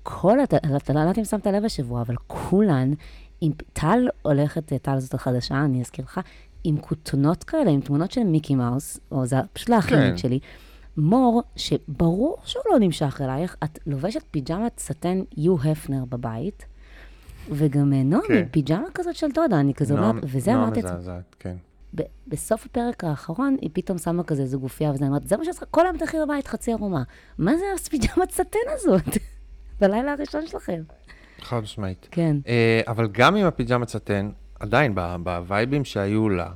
כל, 0.04 0.38
אתה 0.44 0.58
לא 0.94 1.00
יודעת 1.00 1.18
אם 1.18 1.26
שמת 1.26 1.48
לב 1.48 1.66
השבוע, 1.66 2.02
אבל 2.02 2.16
כולן, 2.28 2.94
עם, 3.42 3.52
טל 3.74 4.08
הולכת, 4.22 4.74
טל 4.74 5.00
זאת 5.00 5.14
החדשה, 5.14 5.56
אני 5.66 5.82
אזכיר 5.82 6.06
לך, 6.06 6.20
עם 6.64 6.78
כותונות 6.78 7.44
כאלה, 7.44 7.72
עם 7.72 7.82
תמונות 7.82 8.12
של 8.12 8.24
מיקי 8.24 8.56
מאוס, 8.56 9.00
או 9.12 9.26
זה 9.26 9.36
פשוט 9.54 9.70
לאחיינית 9.70 10.12
כן. 10.12 10.18
שלי. 10.18 10.40
מור, 10.98 11.44
שברור 11.56 12.38
שהוא 12.46 12.64
לא 12.72 12.80
נמשך 12.80 13.22
אלייך, 13.24 13.56
את 13.64 13.80
לובשת 13.88 14.22
פיג'מת 14.32 14.80
סטן 14.80 15.22
יו 15.38 15.56
הפנר 15.62 16.06
בבית, 16.06 16.66
וגם 17.52 17.94
אה, 17.94 18.04
נועם, 18.04 18.22
כן. 18.28 18.38
עם 18.38 18.46
פיג'מה 18.52 18.88
כזאת 18.94 19.16
של 19.16 19.28
דודה, 19.34 19.60
אני 19.60 19.74
כזה 19.74 19.96
נועם- 19.96 20.10
אומרת, 20.10 20.24
וזה 20.28 20.52
נועם 20.52 20.64
אמרתי 20.64 20.80
את 20.80 20.88
זה. 20.88 20.94
מזעזעת, 20.94 21.36
כן. 21.40 21.56
ב- 21.96 22.02
בסוף 22.28 22.66
הפרק 22.66 23.04
האחרון, 23.04 23.56
היא 23.62 23.70
פתאום 23.74 23.98
שמה 23.98 24.24
כזה 24.24 24.42
איזו 24.42 24.60
גופייה, 24.60 24.92
וזה 24.92 25.08
אמרת, 25.08 25.28
זה 25.28 25.38
מה 25.38 25.46
שצריך, 25.46 25.64
כל 25.72 25.86
היום 25.86 25.98
תלכי 25.98 26.18
בבית 26.26 26.48
חצי 26.48 26.72
ערומה. 26.74 27.04
מה 27.38 27.52
זה 27.58 27.64
הפיג'מת 27.76 28.32
סטן 28.32 28.44
הזאת? 28.68 29.18
בלילה 29.82 30.12
הראשון 30.12 30.48
שלכם. 30.48 30.82
חד 31.42 31.60
משמעית. 31.60 32.08
כן. 32.12 32.38
אה, 32.48 32.82
אבל 32.88 33.08
גם 33.12 33.36
עם 33.36 33.46
הפיג'מה 33.46 33.88
סטן, 33.88 34.32
עדיין, 34.60 34.96
בווייבים 35.24 35.86
שהיו 35.86 36.30
לה, 36.30 36.50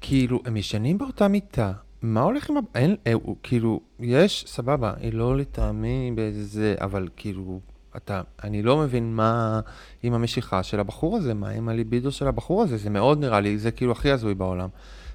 כאילו, 0.00 0.42
הם 0.44 0.56
ישנים 0.56 0.98
באותה 0.98 1.28
מיטה. 1.28 1.72
מה 2.02 2.20
הולך 2.20 2.50
עם 2.50 2.56
ה... 2.56 2.60
אין, 2.74 2.96
אה, 3.06 3.12
כאילו, 3.42 3.80
יש, 4.00 4.44
סבבה, 4.46 4.92
היא 5.00 5.12
לא 5.12 5.36
לטעמי 5.36 6.12
באיזה... 6.14 6.74
אבל 6.80 7.08
כאילו, 7.16 7.60
אתה... 7.96 8.22
אני 8.44 8.62
לא 8.62 8.78
מבין 8.78 9.14
מה 9.14 9.60
עם 10.02 10.14
המשיכה 10.14 10.62
של 10.62 10.80
הבחור 10.80 11.16
הזה, 11.16 11.34
מה 11.34 11.48
עם 11.48 11.68
הליבידו 11.68 12.12
של 12.12 12.28
הבחור 12.28 12.62
הזה, 12.62 12.76
זה 12.76 12.90
מאוד 12.90 13.20
נראה 13.20 13.40
לי, 13.40 13.58
זה 13.58 13.70
כאילו 13.70 13.92
הכי 13.92 14.10
הזוי 14.10 14.34
בעולם. 14.34 14.68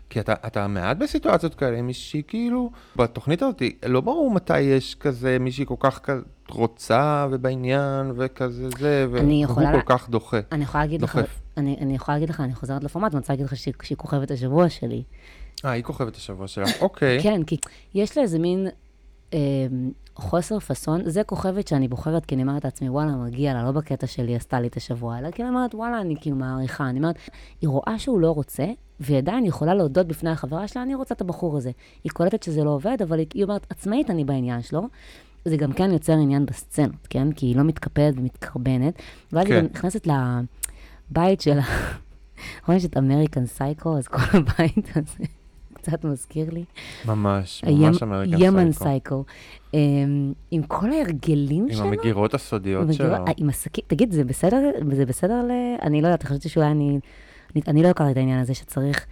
כי 0.09 0.19
אתה, 0.19 0.33
אתה 0.47 0.67
מעט 0.67 0.97
בסיטואציות 0.97 1.55
כאלה, 1.55 1.77
עם 1.77 1.87
מישהי 1.87 2.21
כאילו, 2.27 2.71
בתוכנית 2.95 3.41
הזאת, 3.41 3.61
לא 3.85 4.01
ברור 4.01 4.31
מתי 4.31 4.59
יש 4.59 4.95
כזה 4.95 5.37
מישהי 5.39 5.65
כל 5.67 5.75
כך 5.79 5.99
כ- 6.03 6.09
רוצה 6.49 7.27
ובעניין 7.31 8.11
וכזה 8.15 8.69
זה, 8.79 9.05
והוא 9.11 9.45
כל 9.55 9.61
לה- 9.61 9.81
כך 9.85 10.09
דוחה. 10.09 10.37
אני 10.51 10.63
יכולה 10.63 10.83
להגיד 10.83 11.01
לך, 11.01 11.15
דוחף. 11.15 11.39
אני, 11.57 11.77
אני 11.81 11.95
יכולה 11.95 12.15
להגיד 12.17 12.29
לך, 12.29 12.39
אני 12.41 12.55
חוזרת 12.55 12.83
לפורמט, 12.83 13.11
ואני 13.13 13.19
רוצה 13.19 13.33
להגיד 13.33 13.45
לך 13.45 13.55
שהיא, 13.55 13.73
שהיא 13.83 13.97
כוכבת 13.97 14.31
השבוע 14.31 14.69
שלי. 14.69 15.03
אה, 15.65 15.71
היא 15.71 15.83
כוכבת 15.83 16.15
השבוע 16.15 16.47
שלך, 16.47 16.69
אוקיי. 16.81 17.19
כן, 17.23 17.43
כי 17.43 17.57
יש 17.93 18.17
לה 18.17 18.23
איזה 18.23 18.39
מין 18.39 18.67
אה, 19.33 19.39
חוסר 20.15 20.59
פאסון. 20.59 21.01
זה 21.09 21.23
כוכבת 21.23 21.67
שאני 21.67 21.87
בוחרת, 21.87 22.25
כי 22.25 22.35
אני 22.35 22.43
אומרת 22.43 22.63
לעצמי, 22.65 22.89
וואלה, 22.89 23.11
מגיע 23.11 23.53
לה, 23.53 23.63
לא 23.63 23.71
בקטע 23.71 24.07
שלי 24.07 24.35
עשתה 24.35 24.59
לי 24.59 24.67
את 24.67 24.77
השבוע, 24.77 25.19
אלא 25.19 25.31
כי 25.31 25.41
אני 25.41 25.49
אומרת, 25.49 25.75
וואלה, 25.75 26.01
אני 26.01 26.15
כאילו 26.21 26.35
מעריכה. 26.35 26.89
אני 26.89 26.99
אומרת, 26.99 27.15
היא 27.61 27.69
רואה 27.69 27.99
שהוא 27.99 28.19
לא 28.19 28.31
רוצה, 28.31 28.65
והיא 28.99 29.17
עדיין 29.17 29.45
יכולה 29.45 29.73
להודות 29.73 30.07
בפני 30.07 30.29
החברה 30.29 30.67
שלה, 30.67 30.83
אני 30.83 30.95
רוצה 30.95 31.15
את 31.15 31.21
הבחור 31.21 31.57
הזה. 31.57 31.71
היא 32.03 32.11
קולטת 32.11 32.43
שזה 32.43 32.63
לא 32.63 32.69
עובד, 32.69 32.97
אבל 33.01 33.19
היא, 33.19 33.27
היא 33.33 33.43
אומרת, 33.43 33.67
עצמאית 33.69 34.09
אני 34.09 34.23
בעניין 34.25 34.61
שלו. 34.61 34.81
זה 35.45 35.57
גם 35.57 35.71
כן 35.73 35.91
יוצר 35.91 36.13
עניין 36.13 36.45
בסצנות, 36.45 37.07
כן? 37.09 37.31
כי 37.31 37.45
היא 37.45 37.55
לא 37.55 37.63
מתקפלת 37.63 38.13
ומתקרבנת. 38.17 38.93
ואז 39.33 39.45
היא 39.45 39.53
כן. 39.55 39.59
גם 39.59 39.65
נכנסת 39.73 40.07
לבית 40.07 41.41
שלה. 41.41 41.61
רואים 42.67 42.77
יש 42.77 42.85
את 42.85 42.97
American 42.97 43.45
Psycho, 43.45 43.97
אז 43.97 44.07
כל 44.07 44.37
הבית 44.37 44.89
הזה 44.95 45.23
קצת 45.73 46.03
מזכיר 46.03 46.49
לי. 46.49 46.63
ממש, 47.05 47.63
ממש 47.67 48.03
American 48.03 48.37
ימן 48.39 48.71
Psycho. 48.71 48.83
Psycho. 48.83 49.23
אמ, 49.73 50.33
עם 50.51 50.63
כל 50.63 50.91
ההרגלים 50.91 51.63
עם 51.69 51.73
שלו. 51.73 51.85
המגירות 51.85 52.33
הסודיות 52.33 52.83
המגירות- 52.83 53.15
שלו. 53.15 53.27
אה, 53.27 53.31
עם 53.37 53.49
הסכין, 53.49 53.83
תגיד, 53.87 54.11
זה 54.11 54.23
בסדר? 54.23 54.71
זה 54.95 55.05
בסדר 55.05 55.43
ל... 55.43 55.51
אני 55.81 56.01
לא 56.01 56.07
יודעת, 56.07 56.23
חשבתי 56.23 56.49
שאולי 56.49 56.67
אני... 56.71 56.99
אני, 57.55 57.61
אני 57.67 57.83
לא 57.83 57.87
הכרתי 57.87 58.11
את 58.11 58.17
העניין 58.17 58.39
הזה 58.39 58.53
שצריך 58.53 59.05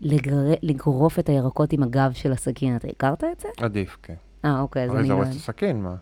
לגר... 0.00 0.38
לגרוף 0.62 1.18
את 1.18 1.28
הירקות 1.28 1.72
עם 1.72 1.82
הגב 1.82 2.12
של 2.12 2.32
הסכין. 2.32 2.76
אתה 2.76 2.88
הכרת 2.88 3.24
את 3.24 3.40
זה? 3.40 3.48
עדיף, 3.56 3.96
כן. 4.02 4.14
אה, 4.44 4.60
אוקיי, 4.60 4.84
אז 4.84 4.90
אבל 4.90 4.98
אני 4.98 5.06
זה 5.06 5.12
לא... 5.12 5.18
הורס 5.18 5.28
את 5.28 5.34
הסכין, 5.34 5.82
מה? 5.82 5.94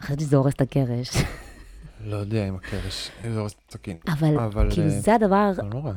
חשבתי 0.00 0.24
שזה 0.24 0.36
הורס 0.36 0.54
את 0.54 0.60
הקרש. 0.60 1.10
לא 2.10 2.16
יודע 2.16 2.48
אם 2.48 2.54
הקרש, 2.54 3.10
זה 3.32 3.38
הורס 3.38 3.52
את 3.52 3.58
הסכין. 3.68 3.96
אבל, 4.08 4.38
אבל, 4.38 4.70
כאילו, 4.70 4.86
אה, 4.86 5.00
זה 5.00 5.14
הדבר, 5.14 5.50
לא 5.58 5.64
נורא. 5.64 5.92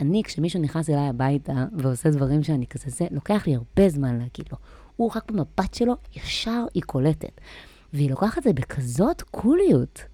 אני, 0.00 0.22
כשמישהו 0.24 0.60
נכנס 0.60 0.90
אליי 0.90 1.08
הביתה 1.08 1.64
ועושה 1.76 2.10
דברים 2.10 2.42
שאני 2.42 2.66
כזה, 2.66 2.90
זה 2.90 3.06
לוקח 3.10 3.46
לי 3.46 3.54
הרבה 3.54 3.88
זמן 3.88 4.18
להגיד 4.18 4.46
לו. 4.52 4.58
הוא 4.96 5.10
רק 5.14 5.30
במבט 5.30 5.74
שלו, 5.74 5.96
ישר 6.16 6.64
היא 6.74 6.82
קולטת. 6.82 7.40
והיא 7.92 8.10
לוקחת 8.10 8.38
את 8.38 8.42
זה 8.42 8.52
בכזאת 8.52 9.22
קוליות, 9.22 10.04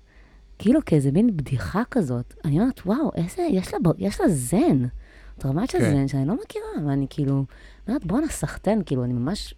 כאילו 0.59 0.81
כאיזה 0.87 1.13
מין 1.13 1.37
בדיחה 1.37 1.83
כזאת. 1.91 2.35
אני 2.45 2.61
אומרת, 2.61 2.81
וואו, 2.87 3.11
איזה, 3.15 3.43
יש 3.51 3.75
לה, 3.75 3.79
יש 3.99 4.21
לה 4.21 4.29
זן. 4.29 4.85
רמת 5.45 5.71
של 5.71 5.79
כן. 5.79 5.91
זן 5.91 6.09
שאני 6.09 6.29
לא 6.29 6.35
מכירה, 6.45 6.87
ואני 6.87 7.07
כאילו, 7.11 7.45
אומרת, 7.89 8.05
בואנה, 8.05 8.29
סחטיין, 8.29 8.83
כאילו, 8.87 9.05
אני 9.05 9.13
ממש 9.13 9.55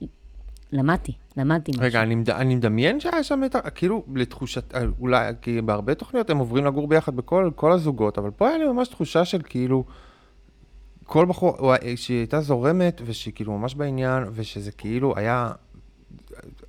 למדתי, 0.73 1.13
למדתי 1.37 1.71
משהו. 1.71 1.83
רגע, 1.83 2.03
אני, 2.03 2.15
מד... 2.15 2.31
אני 2.31 2.55
מדמיין 2.55 3.01
שהיה 3.01 3.23
שם 3.23 3.45
את 3.45 3.55
ה... 3.55 3.61
כאילו, 3.71 4.05
לתחושת... 4.15 4.75
אה, 4.75 4.85
אולי, 5.01 5.33
כי 5.43 5.63
בהרבה 5.63 5.95
תוכניות 5.95 6.31
הם 6.31 6.39
עוברים 6.39 6.65
לגור 6.65 6.89
ביחד 6.89 7.17
בכל 7.17 7.51
כל 7.57 7.73
הזוגות, 7.73 8.19
אבל 8.19 8.31
פה 8.31 8.49
היה 8.49 8.59
לי 8.59 8.69
ממש 8.69 8.89
תחושה 8.89 9.25
של 9.25 9.43
כאילו... 9.45 9.85
כל 11.05 11.25
בחור, 11.25 11.75
שהיא 11.97 12.19
הייתה 12.19 12.41
זורמת, 12.41 13.01
ושהיא 13.05 13.35
כאילו 13.35 13.59
ממש 13.59 13.75
בעניין, 13.75 14.25
ושזה 14.33 14.73
כאילו 14.73 15.17
היה 15.17 15.53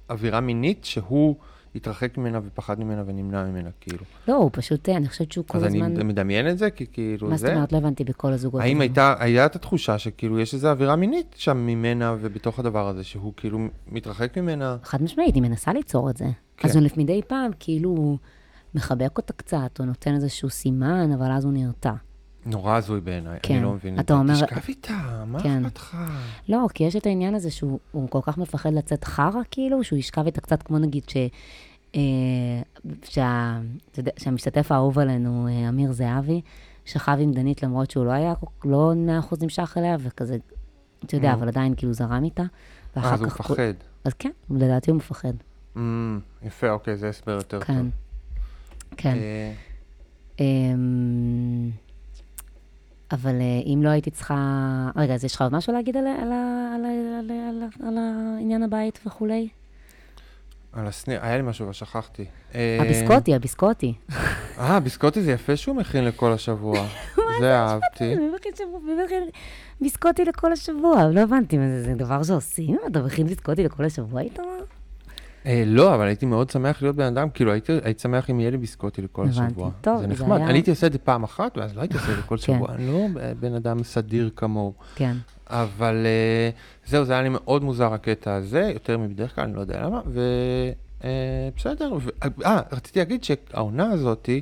אווירה 0.09 0.39
מינית 0.39 0.85
שהוא 0.85 1.35
התרחק 1.75 2.17
ממנה 2.17 2.39
ופחד 2.43 2.79
ממנה 2.79 3.03
ונמנע 3.05 3.43
ממנה, 3.43 3.69
כאילו. 3.81 4.03
לא, 4.27 4.35
הוא 4.35 4.49
פשוט, 4.53 4.89
אני 4.89 5.09
חושבת 5.09 5.31
שהוא 5.31 5.45
כל 5.47 5.57
אז 5.57 5.63
אני 5.63 5.83
הזמן... 5.83 6.07
מדמיין 6.07 6.49
את 6.49 6.57
זה, 6.57 6.69
כי 6.69 6.85
כאילו 6.91 7.29
מה 7.29 7.37
זאת 7.37 7.47
זה... 7.47 7.55
אומרת? 7.55 7.71
לא 7.71 7.77
הבנתי 7.77 8.03
בכל 8.03 8.33
הזוגות. 8.33 8.61
האם. 8.61 8.81
הייתה, 8.81 9.15
היה 9.19 9.45
את 9.45 9.55
התחושה 9.55 9.97
שכאילו 9.97 10.39
יש 10.39 10.53
איזו 10.53 10.69
אווירה 10.69 10.95
מינית 10.95 11.35
שם 11.37 11.57
ממנה 11.57 12.15
ובתוך 12.21 12.59
הדבר 12.59 12.87
הזה, 12.87 13.03
שהוא 13.03 13.33
כאילו 13.37 13.59
מתרחק 13.87 14.37
ממנה? 14.37 14.77
חד 14.83 15.03
משמעית, 15.03 15.35
היא 15.35 15.43
מנסה 15.43 15.73
ליצור 15.73 16.09
את 16.09 16.17
זה. 16.17 16.25
כן. 16.57 16.67
אז 16.67 16.75
הוא 16.75 16.83
מדי 16.97 17.21
פעם 17.27 17.51
כאילו 17.59 18.17
מחבק 18.75 19.17
אותה 19.17 19.33
קצת, 19.33 19.79
או 19.79 19.85
נותן 19.85 20.15
איזשהו 20.15 20.49
סימן, 20.49 21.11
אבל 21.11 21.31
אז 21.31 21.45
הוא 21.45 21.53
נרתע. 21.53 21.93
נורא 22.45 22.75
הזוי 22.75 23.01
בעיניי, 23.01 23.39
כן. 23.43 23.53
אני 23.53 23.63
לא 23.63 23.73
מבין 23.73 23.99
את 23.99 24.05
אתה. 24.05 24.13
אומר- 24.13 24.33
תשכב 24.33 24.61
איתה, 24.67 25.23
מה 25.27 25.43
כן. 25.43 25.65
אכפת 25.65 25.77
לך? 25.77 25.97
לא, 26.49 26.65
כי 26.73 26.83
יש 26.83 26.95
את 26.95 27.05
העניין 27.05 27.35
הזה 27.35 27.51
שהוא 27.51 27.79
הוא 27.91 28.09
כל 28.09 28.19
כך 28.23 28.37
מפחד 28.37 28.73
לצאת 28.73 29.03
חרא, 29.03 29.41
כאילו, 29.51 29.83
שהוא 29.83 29.99
ישכב 29.99 30.25
איתה 30.25 30.41
קצת 30.41 30.63
כמו 30.63 30.79
נגיד 30.79 31.09
ש... 31.09 31.17
אה, 31.95 32.01
שה, 33.03 33.59
יודע, 33.97 34.11
שהמשתתף 34.17 34.71
האהוב 34.71 34.99
עלינו, 34.99 35.47
אה, 35.47 35.69
אמיר 35.69 35.91
זהבי, 35.91 36.41
שכב 36.85 37.17
עם 37.19 37.31
דנית 37.33 37.63
למרות 37.63 37.91
שהוא 37.91 38.05
לא 38.05 38.11
היה, 38.11 38.33
כל- 38.35 38.69
לא 38.69 38.93
100% 39.31 39.35
נמשך 39.43 39.73
אליה, 39.77 39.95
וכזה, 39.99 40.37
אתה 41.05 41.15
יודע, 41.15 41.29
נו. 41.31 41.37
אבל 41.37 41.47
עדיין 41.47 41.73
כאילו 41.75 41.93
זרם 41.93 42.23
איתה. 42.23 42.43
אה, 42.97 43.13
אז 43.13 43.19
הוא 43.21 43.27
מפחד. 43.27 43.53
אז 44.03 44.13
כן, 44.13 44.31
לדעתי 44.49 44.91
הוא 44.91 44.97
מפחד. 44.97 45.33
Mm, 45.75 45.79
יפה, 46.43 46.69
אוקיי, 46.69 46.97
זה 46.97 47.09
הסבר 47.09 47.31
יותר 47.31 47.59
כן. 47.61 47.77
טוב. 47.77 47.85
כן. 48.97 49.17
אה, 49.17 49.51
אמ, 50.39 51.69
אבל 53.11 53.41
אה, 53.41 53.73
אם 53.73 53.83
לא 53.83 53.89
הייתי 53.89 54.11
צריכה... 54.11 54.35
רגע, 54.95 55.13
אז 55.13 55.25
יש 55.25 55.35
לך 55.35 55.41
עוד 55.41 55.53
משהו 55.53 55.73
להגיד 55.73 55.97
על, 55.97 56.07
העניין 57.97 58.63
הבית 58.63 58.99
וכולי? 59.05 59.49
על 60.73 60.87
הסניר, 60.87 61.19
היה 61.21 61.37
לי 61.37 61.43
משהו, 61.43 61.65
אבל 61.65 61.73
שכחתי. 61.73 62.25
אה, 62.55 62.77
הביסקוטי, 62.81 63.35
הביסקוטי. 63.35 63.93
אה, 64.59 64.79
ביסקוטי 64.79 65.21
זה 65.21 65.31
יפה 65.31 65.55
שהוא 65.55 65.75
מכין 65.75 66.05
לכל 66.05 66.31
השבוע. 66.31 66.87
זה 67.41 67.55
אהבתי. 67.55 68.15
ביסקוטי 69.81 70.25
לכל 70.25 70.51
השבוע? 70.51 71.09
לא 71.11 71.21
הבנתי, 71.21 71.57
זה, 71.57 71.83
זה 71.83 71.93
דבר 71.93 72.23
שעושים? 72.23 72.77
אתה 72.87 73.01
מכין 73.01 73.27
ביסקוטי 73.27 73.63
לכל 73.63 73.85
השבוע, 73.85 74.21
איתמר? 74.21 74.63
אה, 75.45 75.63
לא, 75.65 75.95
אבל 75.95 76.05
הייתי 76.07 76.25
מאוד 76.25 76.49
שמח 76.49 76.81
להיות 76.81 76.95
בן 76.95 77.03
אדם, 77.05 77.29
כאילו 77.29 77.51
הייתי 77.51 77.73
שמח 78.01 78.29
אם 78.29 78.39
יהיה 78.39 78.51
לי 78.51 78.57
ביסקוטי 78.57 79.01
לכל 79.01 79.21
הבנתי. 79.23 79.39
השבוע. 79.45 79.69
טוב, 79.81 79.95
זה 79.97 80.01
זה 80.01 80.07
נחמד. 80.07 80.37
היה- 80.37 80.45
אני 80.45 80.53
הייתי 80.53 80.69
עושה 80.71 80.87
את 80.87 80.91
זה 80.93 80.99
פעם 80.99 81.23
אחת, 81.23 81.57
ואז 81.57 81.75
לא 81.75 81.81
הייתי 81.81 81.97
עושה 81.97 82.11
את 82.11 82.15
זה 82.15 82.21
כל 82.21 82.37
כן. 82.37 82.41
שבוע. 82.41 82.67
אני 82.75 82.87
לא 82.87 83.05
בן 83.39 83.53
אדם 83.53 83.83
סדיר 83.83 84.29
כמוהו. 84.35 84.73
כן. 84.95 85.15
אבל 85.47 86.05
אה, 86.05 86.49
זהו, 86.85 87.05
זה 87.05 87.13
היה 87.13 87.21
לי 87.21 87.29
מאוד 87.29 87.63
מוזר 87.63 87.93
הקטע 87.93 88.33
הזה, 88.35 88.71
יותר 88.73 88.97
מבדרך 88.97 89.35
כלל, 89.35 89.43
אני 89.43 89.53
לא 89.55 89.61
יודע 89.61 89.81
למה, 89.85 90.01
ובסדר. 91.03 91.91
אה, 92.45 92.61
רציתי 92.71 92.99
להגיד 92.99 93.23
שהעונה 93.23 93.91
הזאתי, 93.91 94.41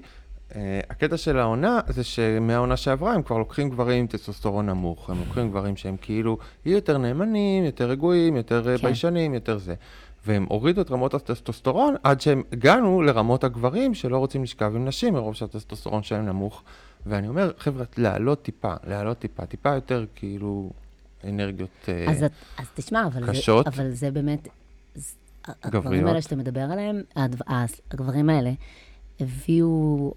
אה, 0.56 0.80
הקטע 0.90 1.18
של 1.18 1.40
העונה 1.40 1.80
זה 1.90 2.04
שמהעונה 2.04 2.78
שעברה 2.78 3.14
הם 3.14 3.22
כבר 3.24 3.38
לוקחים 3.38 3.70
גברים 3.70 4.00
עם 4.00 4.08
טסטוסטרון 4.08 4.66
נמוך, 4.70 5.10
הם 5.10 5.18
לוקחים 5.20 5.50
גברים 5.50 5.78
שהם 5.78 5.96
כאילו 6.02 6.38
יהיו 6.66 6.76
יותר 6.76 6.98
נאמנים, 6.98 7.64
יותר 7.64 7.90
רגועים, 7.90 8.36
יותר 8.36 8.70
אה, 8.70 8.78
כן. 8.78 8.84
ביישנים, 8.84 9.34
יותר 9.34 9.58
זה. 9.58 9.74
והם 10.28 10.46
הורידו 10.50 10.82
את 10.82 10.92
רמות 10.92 11.14
הטסטוסטרון 11.14 11.96
עד 12.04 12.22
שהם 12.22 12.44
הגענו 12.52 13.02
לרמות 13.02 13.44
הגברים 13.44 13.94
שלא 13.94 14.18
רוצים 14.18 14.44
לשכב 14.44 14.72
עם 14.76 14.86
נשים 14.86 15.14
מרוב 15.14 15.36
שהטסטוסטרון 15.36 16.04
שלהם 16.04 16.26
נמוך. 16.26 16.64
ואני 17.06 17.28
אומר, 17.28 17.52
חבר'ה, 17.58 17.86
להעלות 17.98 18.42
טיפה, 18.42 18.74
להעלות 18.88 19.20
טיפה, 19.20 19.46
טיפה 19.46 19.74
יותר 19.76 20.06
כאילו 20.16 20.70
אנרגיות... 21.24 21.70
אה, 21.90 22.06
אז, 22.12 22.24
את- 22.24 22.32
אז 22.58 22.66
תשמע, 22.76 23.06
אבל 23.08 23.26
זה, 23.26 23.32
קשות. 23.32 23.68
אבל 23.68 23.92
זה 23.92 24.12
באמת... 24.12 24.48
ז- 24.96 25.16
הגברים 25.64 25.84
גבריות. 25.84 26.08
האלה 26.08 26.22
שאתה 26.22 26.36
מדבר 26.36 26.62
עליהם, 26.72 27.02
הס- 27.48 27.82
הגברים 27.92 28.30
האלה 28.30 28.52
הביאו... 29.20 30.14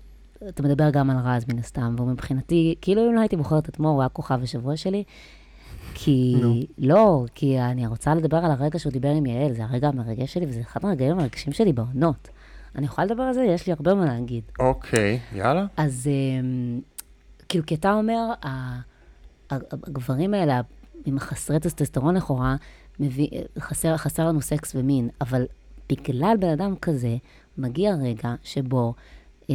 אתה 0.48 0.62
מדבר 0.62 0.90
גם 0.90 1.10
על 1.10 1.16
רז 1.24 1.44
מן 1.48 1.58
הסתם, 1.58 1.94
והוא 1.96 2.08
מבחינתי, 2.10 2.74
כאילו 2.80 3.08
אם 3.10 3.14
לא 3.14 3.20
הייתי 3.20 3.36
בוחרת 3.36 3.68
את 3.68 3.78
מור, 3.78 3.90
הוא 3.92 4.00
היה 4.02 4.08
כוכב 4.08 4.40
השבוע 4.42 4.76
שלי. 4.76 5.04
כי, 5.94 6.34
נו. 6.40 6.54
לא, 6.78 7.24
כי 7.34 7.60
אני 7.60 7.86
רוצה 7.86 8.14
לדבר 8.14 8.36
על 8.36 8.50
הרגע 8.50 8.78
שהוא 8.78 8.92
דיבר 8.92 9.08
עם 9.08 9.26
יעל, 9.26 9.52
זה 9.52 9.64
הרגע 9.64 9.88
המרגש 9.88 10.34
שלי, 10.34 10.46
וזה 10.46 10.60
אחד 10.60 10.84
הרגעים 10.84 11.12
המרגשים 11.12 11.52
שלי 11.52 11.72
בעונות. 11.72 12.28
אני 12.76 12.86
יכולה 12.86 13.04
לדבר 13.04 13.22
על 13.22 13.32
זה? 13.32 13.42
יש 13.44 13.66
לי 13.66 13.72
הרבה 13.72 13.94
מה 13.94 14.04
להגיד. 14.04 14.42
אוקיי, 14.58 15.20
יאללה. 15.34 15.66
אז 15.76 16.06
אמ, 16.06 16.80
כאילו, 17.48 17.66
כי 17.66 17.74
אתה 17.74 17.92
אומר, 17.92 18.32
הגברים 19.50 20.34
האלה, 20.34 20.60
עם 21.04 21.16
החסרי 21.16 21.60
טסטסטרון 21.60 22.16
לכאורה, 22.16 22.56
מביא, 23.00 23.28
חסר, 23.58 23.96
חסר 23.96 24.28
לנו 24.28 24.40
סקס 24.40 24.74
ומין, 24.74 25.08
אבל 25.20 25.46
בגלל 25.88 26.36
בן 26.40 26.48
אדם 26.48 26.76
כזה, 26.76 27.16
מגיע 27.58 27.94
רגע 27.94 28.34
שבו 28.42 28.94
אה, 29.50 29.54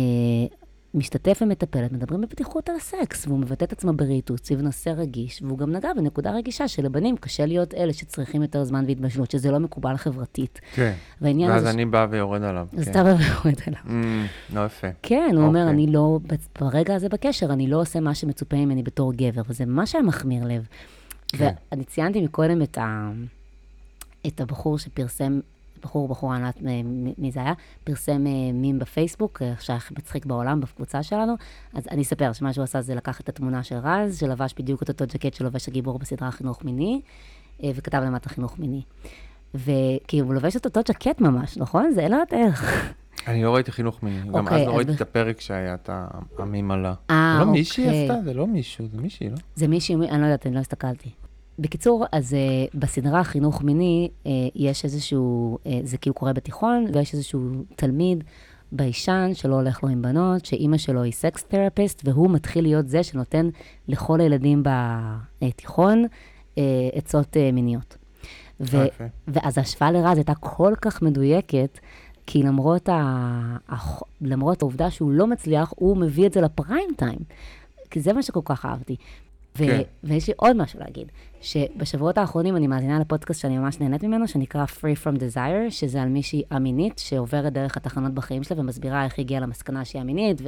משתתף 0.96 1.40
ומטפלת, 1.42 1.92
מדברים 1.92 2.22
בפתיחות 2.22 2.70
על 2.70 2.76
הסקס, 2.76 3.28
והוא 3.28 3.40
מבטא 3.40 3.66
את 3.66 3.72
עצמו 3.72 3.94
ברהיטות 3.94 4.46
סביב 4.46 4.62
נושא 4.62 4.90
רגיש, 4.90 5.42
והוא 5.42 5.58
גם 5.58 5.72
נגע 5.72 5.94
בנקודה 5.94 6.32
רגישה 6.32 6.68
שלבנים 6.68 7.18
קשה 7.18 7.46
להיות 7.46 7.74
אלה 7.74 7.94
שצריכים 7.94 8.42
יותר 8.42 8.64
זמן 8.64 8.84
והתבשלות, 8.88 9.32
שזה 9.32 9.52
לא 9.52 9.60
מקובל 9.60 9.98
חברתית. 9.98 10.62
כן. 10.74 10.94
ואז. 11.22 11.66
אני 11.66 11.86
בא 11.86 12.08
ויורד 12.10 12.44
עליו. 12.44 12.68
אז 12.78 12.86
כן. 12.86 12.92
אתה 12.92 13.04
בא 13.04 13.10
ויורד 13.10 13.60
אליו. 13.68 13.80
Mm, 13.86 14.56
לא 14.56 14.66
יפה. 14.66 14.88
כן, 15.02 15.32
הוא 15.36 15.46
אומר, 15.46 15.60
אוקיי. 15.60 15.74
אני 15.74 15.88
לא, 15.88 16.20
ברגע 16.62 16.96
הזה 16.96 17.10
בקשר, 17.10 17.54
אני 17.54 17.68
לא 17.68 17.82
עושה 17.82 18.00
מה 18.00 18.16
שמצופה 18.16 18.56
ממני 18.56 18.84
בתור 18.84 19.14
גבר, 19.14 19.42
וזה 19.50 19.66
ממש 19.66 19.96
היה 19.96 20.04
מחמיר 20.04 20.44
לב. 20.46 20.68
כן. 21.28 21.54
ואני 21.72 21.84
ציינתי 21.84 22.22
מקודם 22.22 22.62
את, 22.62 22.78
ה, 22.78 23.12
את 24.28 24.42
הבחור 24.42 24.78
שפרסם, 24.78 25.40
בחור, 25.86 26.08
בחור, 26.08 26.34
אני 26.36 26.42
לא 26.42 26.48
יודעת 26.48 26.62
מ- 26.62 27.08
מ- 27.08 27.14
מי 27.18 27.32
זה 27.32 27.40
היה, 27.40 27.54
פרסם 27.84 28.28
אה, 28.28 28.52
מים 28.54 28.80
בפייסבוק, 28.80 29.42
אה, 29.42 29.54
שהיה 29.60 29.78
הכי 29.78 29.94
מצחיק 29.98 30.26
בעולם, 30.26 30.62
בקבוצה 30.62 31.04
שלנו. 31.04 31.34
אז 31.74 31.88
אני 31.92 32.02
אספר 32.02 32.34
שמה 32.34 32.54
שהוא 32.54 32.64
עשה 32.64 32.82
זה 32.82 32.96
לקח 32.96 33.20
את 33.20 33.30
התמונה 33.30 33.64
של 33.64 33.76
רז, 33.84 34.18
שלבש 34.20 34.54
בדיוק 34.58 34.84
את 34.84 34.90
אותו 34.90 35.06
ג'קט 35.08 35.34
שלובש 35.34 35.68
הגיבור 35.70 36.00
בסדרה 36.00 36.32
חינוך 36.32 36.64
מיני, 36.64 37.02
אה, 37.64 37.72
וכתב 37.76 38.02
למטה 38.06 38.30
חינוך 38.30 38.60
מיני. 38.60 38.82
וכאילו, 39.56 40.26
הוא 40.26 40.34
לובש 40.34 40.56
את 40.56 40.66
אותו 40.66 40.80
ג'קט 40.90 41.22
ממש, 41.22 41.58
נכון? 41.58 41.92
זה 41.92 42.02
אין 42.02 42.12
לו 42.12 42.18
איך. 42.32 42.94
אני 43.28 43.44
לא 43.44 43.56
ראיתי 43.56 43.72
חינוך 43.72 44.04
מיני. 44.04 44.20
גם 44.28 44.34
אוקיי, 44.46 44.62
אז 44.62 44.68
לא 44.68 44.72
אז 44.72 44.78
ראיתי 44.78 44.92
ב- 44.92 44.96
את 44.96 45.02
הפרק 45.02 45.42
שהיה 45.42 45.74
את 45.74 45.90
העמים 46.40 46.72
עלה. 46.72 46.94
אה, 47.10 47.36
זה 47.40 47.46
לא 47.46 47.52
מישהי 47.52 47.86
אוקיי. 47.86 48.10
עשתה? 48.12 48.24
זה 48.24 48.34
לא 48.34 48.48
מישהו, 48.48 48.86
זה 48.92 48.98
מישהי, 49.02 49.30
לא? 49.30 49.36
זה 49.56 49.68
מישהי, 49.68 49.96
אני 49.96 50.22
לא 50.22 50.26
יודעת, 50.26 50.46
אני 50.48 50.56
לא 50.56 50.60
הסתכלתי. 50.60 51.10
בקיצור, 51.60 52.06
אז 52.12 52.34
uh, 52.34 52.78
בסדרה 52.78 53.24
חינוך 53.24 53.62
מיני, 53.62 54.10
uh, 54.24 54.28
יש 54.56 54.84
איזשהו, 54.84 55.58
uh, 55.64 55.68
זה 55.84 55.98
כאילו 55.98 56.14
קורה 56.14 56.34
בתיכון, 56.34 56.86
ויש 56.94 57.14
איזשהו 57.14 57.40
תלמיד 57.76 58.24
ביישן 58.72 59.32
שלא 59.34 59.56
הולך 59.56 59.84
לו 59.84 59.90
עם 59.90 60.02
בנות, 60.02 60.46
שאימא 60.46 60.78
שלו 60.78 61.04
היא 61.04 61.14
סקס 61.14 61.44
תרפיסט, 61.44 62.02
והוא 62.06 62.30
מתחיל 62.32 62.64
להיות 62.64 62.88
זה 62.90 63.04
שנותן 63.04 63.50
לכל 63.88 64.22
הילדים 64.22 64.64
בתיכון 65.42 66.06
uh, 66.06 66.60
עצות 66.94 67.36
uh, 67.36 67.54
מיניות. 67.54 67.98
ו- 68.60 68.78
יפה. 68.86 69.04
ואז 69.28 69.58
ההשוואה 69.58 69.92
לרז 69.92 70.18
הייתה 70.18 70.36
כל 70.36 70.74
כך 70.82 71.02
מדויקת, 71.02 71.80
כי 72.26 72.44
למרות, 72.44 72.90
ה... 72.90 73.58
הח- 73.70 74.04
למרות 74.22 74.62
העובדה 74.62 74.90
שהוא 74.92 75.12
לא 75.12 75.28
מצליח, 75.28 75.74
הוא 75.76 75.98
מביא 75.98 76.28
את 76.28 76.34
זה 76.34 76.42
לפריים 76.42 76.90
טיים. 76.98 77.20
כי 77.90 78.02
זה 78.02 78.14
מה 78.14 78.24
שכל 78.24 78.42
כך 78.46 78.66
אהבתי. 78.66 78.96
ו... 79.58 79.66
כן. 79.66 79.82
ויש 80.04 80.28
לי 80.28 80.34
עוד 80.38 80.56
משהו 80.58 80.80
להגיד, 80.80 81.12
שבשבועות 81.46 82.18
האחרונים 82.18 82.56
אני 82.56 82.68
מאזינה 82.68 83.00
לפודקאסט 83.00 83.42
שאני 83.42 83.58
ממש 83.58 83.80
נהנית 83.80 84.04
ממנו, 84.04 84.28
שנקרא 84.28 84.66
Free 84.66 85.04
From 85.04 85.20
Desire, 85.20 85.70
שזה 85.70 86.02
על 86.02 86.10
מישהי 86.10 86.44
א-מינית 86.50 87.00
שעוברת 87.00 87.54
דרך 87.54 87.78
התחנות 87.78 88.14
בחיים 88.14 88.44
שלה 88.44 88.60
ומסבירה 88.60 89.04
איך 89.04 89.14
היא 89.18 89.24
הגיעה 89.24 89.42
למסקנה 89.42 89.86
שהיא 89.86 90.02
א-מינית, 90.02 90.42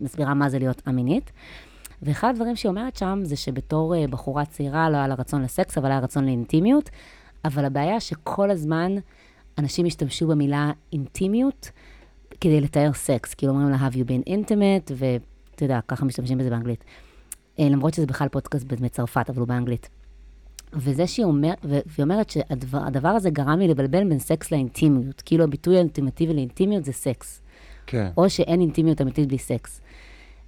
ומסבירה 0.00 0.34
מה 0.34 0.48
זה 0.48 0.58
להיות 0.58 0.82
א-מינית. 0.88 1.32
ואחד 2.02 2.28
הדברים 2.28 2.56
שהיא 2.56 2.70
אומרת 2.70 2.96
שם 2.96 3.20
זה 3.24 3.36
שבתור 3.36 3.94
אה, 3.96 4.06
בחורה 4.06 4.44
צעירה 4.44 4.90
לא 4.90 4.96
היה 4.96 5.08
לה 5.08 5.14
רצון 5.14 5.42
לסקס, 5.42 5.78
אבל 5.78 5.90
היה 5.90 5.98
רצון 5.98 6.24
לאינטימיות, 6.24 6.90
אבל 7.44 7.64
הבעיה 7.64 8.00
שכל 8.00 8.50
הזמן 8.50 8.92
אנשים 9.58 9.86
השתמשו 9.86 10.26
במילה 10.26 10.72
אינטימיות 10.92 11.70
כדי 12.40 12.60
לתאר 12.60 12.92
סקס, 12.92 13.34
כאילו 13.34 13.52
אומרים 13.52 13.70
לה 13.70 13.88
have 13.88 13.94
you 13.94 14.04
been 14.08 14.28
intimate, 14.28 14.92
ואתה 14.96 15.64
יודע, 15.64 15.80
ככה 15.88 16.04
משתמשים 16.04 16.38
בזה 16.38 16.50
באנגלית. 16.50 16.84
אה, 17.58 17.68
למרות 17.68 17.94
שזה 17.94 18.06
בכלל 18.06 18.28
פודקאסט 18.28 18.66
מצרפת, 18.80 19.30
אבל 19.30 19.38
הוא 19.38 19.48
באנגלית. 19.48 19.88
וזה 20.74 21.06
שהיא 21.06 21.26
אומרת, 21.26 21.58
והיא 21.64 22.04
אומרת 22.04 22.30
שהדבר 22.30 23.08
הזה 23.08 23.30
גרם 23.30 23.58
לי 23.58 23.68
לבלבל 23.68 24.08
בין 24.08 24.18
סקס 24.18 24.52
לאינטימיות. 24.52 25.22
כאילו 25.24 25.44
הביטוי 25.44 25.76
האולטימטיבי 25.76 26.34
לאינטימיות 26.34 26.84
זה 26.84 26.92
סקס. 26.92 27.40
כן. 27.86 28.08
או 28.16 28.30
שאין 28.30 28.60
אינטימיות 28.60 29.00
אמיתית 29.00 29.28
בלי 29.28 29.38
סקס. 29.38 29.80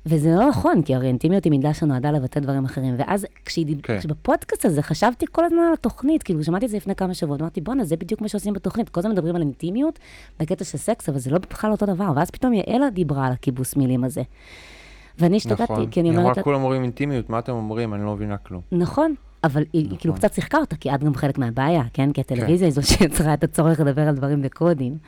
וזה 0.07 0.35
לא 0.35 0.49
נכון, 0.49 0.83
כי 0.83 0.95
הרי 0.95 1.07
אינטימיות 1.07 1.45
היא 1.45 1.51
מידה 1.51 1.75
שנועדה 1.75 2.11
לבטא 2.11 2.41
דברים 2.41 2.65
אחרים. 2.65 2.95
ואז 2.99 3.27
כשהיא 3.45 3.67
דיב... 3.67 3.81
כן. 3.83 3.99
כשבפודקאסט 3.99 4.65
הזה 4.65 4.83
חשבתי 4.83 5.27
כל 5.33 5.45
הזמן 5.45 5.59
על 5.59 5.73
התוכנית, 5.73 6.23
כאילו 6.23 6.45
שמעתי 6.45 6.67
את 6.67 6.71
זה 6.71 6.77
לפני 6.77 6.95
כמה 6.95 7.15
שבועות, 7.15 7.41
אמרתי, 7.41 7.61
בואנה, 7.61 7.85
זה 7.85 7.97
בדיוק 7.97 8.21
מה 8.21 8.29
שעושים 8.29 8.53
בתוכנית. 8.53 8.89
כל 8.89 9.01
הזמן 9.01 9.13
מדברים 9.13 9.37
על 9.37 9.43
אינטימיות 9.43 9.99
בקטע 10.41 10.65
של 10.65 10.79
סקס, 10.79 11.09
אבל 11.09 11.19
זה 11.19 11.31
לא 11.31 11.39
בכלל 11.39 11.71
אותו 11.71 11.87
דבר. 11.87 12.13
ואז 12.17 12.31
פתאום 12.31 12.53
יעלה 12.53 12.91
דיברה 12.91 13.27
על 13.27 13.33
הכיבוס 13.33 13.77
מילים 13.77 14.05
הזה. 14.05 14.23
ואני 15.19 15.37
השתגעתי, 15.37 15.63
נכון. 15.73 15.91
כי 15.91 16.01
אני 16.01 16.11
אומרת... 16.11 16.25
אמרה, 16.25 16.43
כולם 16.43 16.63
אומרים 16.63 16.83
אינטימיות, 16.83 17.31
מה 17.31 17.39
אתם 17.39 17.53
אומרים? 17.53 17.95
אני 17.95 18.05
לא 18.05 18.15
מבינה 18.15 18.37
כלום. 18.37 18.61
נכון, 18.73 19.15
אבל 19.45 19.65
היא 19.73 19.87
נכון. 19.87 19.99
כאילו 19.99 20.15
קצת 20.15 20.35
שיחקה 20.35 20.59
אותה, 20.59 20.77
כי 20.77 20.95
את 20.95 21.05
גם 21.05 21.15
חלק 21.15 21.39
מהבעיה, 21.39 21.83
כן? 21.93 22.13
כי 22.13 22.21
הטלוויזיה 22.21 22.67
היא 22.67 22.75
זו 22.75 22.83
שיצרה 22.83 23.35
את 23.35 23.45
הצורך 23.45 23.81
לדבר 23.81 24.09
על 24.09 24.15
דברים 24.17 24.43
בקודים. 24.43 24.99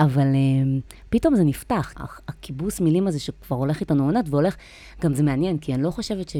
אבל 0.00 0.26
um, 0.32 0.94
פתאום 1.10 1.34
זה 1.34 1.44
נפתח, 1.44 1.94
הכיבוס 2.28 2.80
מילים 2.80 3.06
הזה 3.06 3.20
שכבר 3.20 3.56
הולך 3.56 3.80
איתנו 3.80 4.04
עונות, 4.04 4.26
והולך, 4.28 4.56
גם 5.02 5.14
זה 5.14 5.22
מעניין, 5.22 5.58
כי 5.58 5.74
אני 5.74 5.82
לא 5.82 5.90
חושבת 5.90 6.28
ש... 6.28 6.36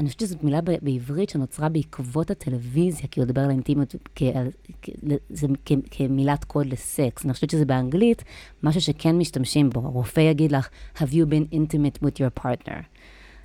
אני 0.00 0.06
חושבת 0.06 0.20
שזאת 0.20 0.44
מילה 0.44 0.60
בעברית 0.82 1.28
שנוצרה 1.28 1.68
בעקבות 1.68 2.30
הטלוויזיה, 2.30 3.06
כאילו 3.06 3.26
לדבר 3.26 3.40
על 3.40 3.48
האינטימיות, 3.50 3.94
כ- 4.14 4.22
על- 4.34 4.48
כ- 4.82 4.90
זה 5.30 5.46
כ- 5.64 5.72
כמילת 5.90 6.44
קוד 6.44 6.66
לסקס. 6.66 7.24
אני 7.24 7.32
חושבת 7.32 7.50
שזה 7.50 7.64
באנגלית, 7.64 8.24
משהו 8.62 8.80
שכן 8.80 9.18
משתמשים 9.18 9.70
בו. 9.70 9.80
הרופא 9.80 10.20
יגיד 10.20 10.52
לך, 10.52 10.68
have 10.96 11.10
you 11.10 11.26
been 11.30 11.54
intimate 11.54 12.04
with 12.04 12.14
your 12.18 12.44
partner? 12.44 12.82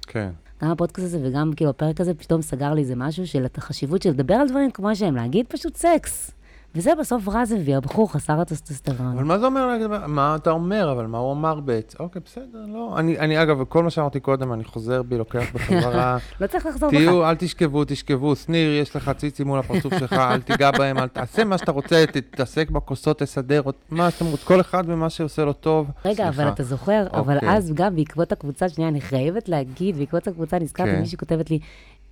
כן. 0.07 0.29
גם 0.63 0.71
הפודקאסט 0.71 1.05
הזה 1.07 1.19
וגם 1.23 1.53
כאילו 1.55 1.69
הפרק 1.69 2.01
הזה 2.01 2.13
פתאום 2.13 2.41
סגר 2.41 2.73
לי 2.73 2.81
איזה 2.81 2.95
משהו 2.95 3.27
של 3.27 3.45
החשיבות 3.57 4.01
של 4.01 4.09
לדבר 4.09 4.33
על 4.33 4.49
דברים 4.49 4.71
כמו 4.71 4.95
שהם, 4.95 5.15
להגיד 5.15 5.45
פשוט 5.49 5.75
סקס. 5.75 6.31
וזה 6.75 6.91
בסוף 6.99 7.27
רז 7.27 7.51
הביא, 7.51 7.77
הבחור 7.77 8.11
חסר 8.11 8.41
הטסטסטרון. 8.41 9.11
אבל 9.15 9.23
מה 9.23 9.39
זה 9.39 9.45
אומר 9.45 9.87
מה 10.07 10.35
אתה 10.35 10.51
אומר, 10.51 10.91
אבל 10.91 11.05
מה 11.05 11.17
הוא 11.17 11.33
אמר 11.33 11.59
בעצם? 11.59 11.97
אוקיי, 11.99 12.21
בסדר, 12.25 12.65
לא. 12.67 12.95
אני, 12.99 13.19
אני, 13.19 13.41
אגב, 13.41 13.63
כל 13.63 13.83
מה 13.83 13.89
שאמרתי 13.89 14.19
קודם, 14.19 14.53
אני 14.53 14.63
חוזר 14.63 15.03
בי, 15.03 15.17
לוקח 15.17 15.43
בחזרה. 15.53 16.17
לא 16.41 16.47
צריך 16.47 16.65
לחזור 16.65 16.89
בך. 16.89 16.97
תהיו, 16.97 17.29
אל 17.29 17.35
תשכבו, 17.35 17.83
תשכבו. 17.85 18.35
שניר, 18.35 18.71
יש 18.81 18.95
לך 18.95 19.11
ציצי 19.17 19.43
מול 19.43 19.59
הפרצוף 19.59 19.93
שלך, 19.99 20.13
אל 20.13 20.41
תיגע 20.41 20.71
בהם, 20.71 20.97
אל 20.97 21.07
תעשה 21.07 21.43
מה 21.43 21.57
שאתה 21.57 21.71
רוצה, 21.71 22.05
תתעסק 22.11 22.69
בכוסות, 22.69 23.19
תסדר, 23.19 23.61
מה 23.89 24.11
שאתם 24.11 24.25
רוצים, 24.25 24.47
כל 24.47 24.61
אחד 24.61 24.83
ומה 24.87 25.09
שעושה 25.09 25.45
לו 25.45 25.53
טוב. 25.53 25.87
רגע, 26.05 26.29
אבל. 26.29 26.49
אתה 26.49 26.63
זוכר, 26.63 27.07
אבל 27.13 27.35
אוקיי. 27.35 27.57
אז 27.57 27.71
גם 27.73 27.95
בעקבות 27.95 28.31
הקבוצה, 28.31 28.69
שנייה, 28.69 28.89
אני 28.89 29.01
חייבת 29.01 29.49
להגיד, 29.49 29.97
בעקבות 29.97 30.27
הקבוצה 30.27 30.59
נזכרתי, 30.59 30.91
כן. 30.91 30.99
מישהי 30.99 31.17
כותבת 31.17 31.49
לי, 31.49 31.59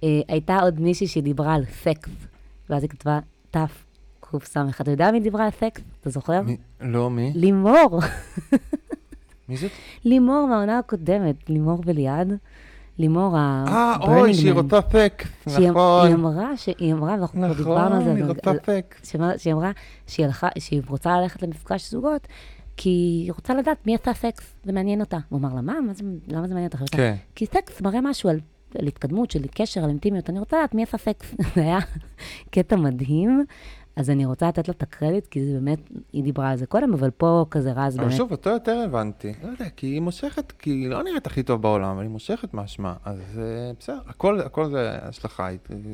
אה, 0.03 0.21
הייתה 0.27 0.59
עוד 0.59 0.79
מישהי 0.79 1.07
שדיברה 1.07 1.53
על 1.53 1.63
סקס, 1.83 2.09
ואז 2.69 2.83
היא 2.83 2.89
כתבה 2.89 3.19
תף, 3.51 3.83
קס, 4.39 4.57
אתה 4.81 4.91
יודע 4.91 5.11
מי 5.11 5.19
דיברה 5.19 5.43
על 5.45 5.51
סקס? 5.51 5.81
אתה 6.01 6.09
זוכר? 6.09 6.41
מי- 6.41 6.57
לא, 6.81 7.09
מי? 7.09 7.31
לימור. 7.35 7.99
מי 9.49 9.57
זאת? 9.57 9.71
לימור 10.05 10.47
מהעונה 10.49 10.77
הקודמת, 10.79 11.49
לימור 11.49 11.81
וליעד. 11.85 12.33
לימור 12.99 13.37
ה... 13.37 13.65
אה, 13.67 13.95
אוי, 14.01 14.33
שהיא. 14.33 14.53
רוצה 14.53 14.79
סקס, 14.91 15.27
היא 15.57 15.69
נכון. 15.69 16.11
אמרה, 16.11 16.57
שהיא 16.57 16.93
אמרה, 16.93 17.11
ואנחנו 17.13 17.39
כבר 17.41 17.53
דיברנו 17.53 17.95
על 17.95 18.03
זה, 18.03 18.13
נכון, 18.13 18.17
היא 18.17 18.25
רוצה 18.25 18.51
סקס. 18.65 19.11
שהיא- 19.37 19.53
אמרה 19.53 19.71
שהיא 20.07 20.25
הלכה, 20.25 20.47
שהיא 20.59 20.81
רוצה 20.87 21.21
ללכת 21.21 21.41
למפגש 21.41 21.91
זוגות, 21.91 22.27
כי 22.77 22.89
היא 22.89 23.31
רוצה 23.31 23.53
לדעת 23.53 23.87
מי 23.87 23.95
עשה 23.95 24.13
סקס, 24.13 24.53
זה 24.63 24.71
מעניין 24.71 24.99
אותה. 25.01 25.17
הוא 25.29 25.39
אמר 25.39 25.55
לה, 25.55 25.61
מה, 25.61 25.73
למה 26.27 26.47
זה 26.47 26.53
מעניין 26.53 26.65
אותך? 26.65 26.81
היא 26.81 26.87
כן. 26.91 27.15
כי 27.35 27.45
סקס 27.45 27.81
מראה 27.81 28.01
משהו 28.01 28.29
על, 28.29 28.39
על 28.79 28.87
התקדמות, 28.87 29.31
של 29.31 29.41
קשר, 29.55 29.83
על 29.83 29.89
אינטימיות, 29.89 30.29
אני 30.29 30.39
רוצה 30.39 30.57
לדעת 30.57 30.73
מי 30.75 30.83
עשה 30.83 30.97
סקס. 30.97 31.35
זה 31.55 31.61
היה 31.61 31.79
קטע 32.51 32.75
מדהים, 32.75 33.45
אז 33.95 34.09
אני 34.09 34.25
רוצה 34.25 34.47
לתת 34.47 34.67
לה 34.67 34.73
את 34.77 34.83
הקרדיט, 34.83 35.27
כי 35.27 35.45
זה 35.45 35.53
באמת, 35.53 35.79
היא 36.13 36.23
דיברה 36.23 36.49
על 36.49 36.57
זה 36.57 36.65
קודם, 36.65 36.93
אבל 36.93 37.09
פה 37.09 37.45
כזה 37.51 37.71
רז 37.71 37.95
אבל 37.95 38.05
באמת. 38.05 38.17
שוב, 38.17 38.31
אותו 38.31 38.49
יותר 38.49 38.77
הבנתי. 38.85 39.33
לא 39.43 39.49
יודע, 39.49 39.65
כי 39.75 39.87
היא 39.87 40.01
מושכת, 40.01 40.51
כי 40.59 40.69
היא 40.69 40.89
לא 40.89 41.03
נראית 41.03 41.27
הכי 41.27 41.43
טוב 41.43 41.61
בעולם, 41.61 41.89
אבל 41.89 42.01
היא 42.01 42.09
מושכת 42.09 42.53
משמע. 42.53 42.93
אז 43.05 43.39
אה, 43.39 43.71
בסדר, 43.79 43.99
הכל 44.07 44.39
הכל 44.39 44.69
זה 44.69 44.97
השלכה. 45.01 45.49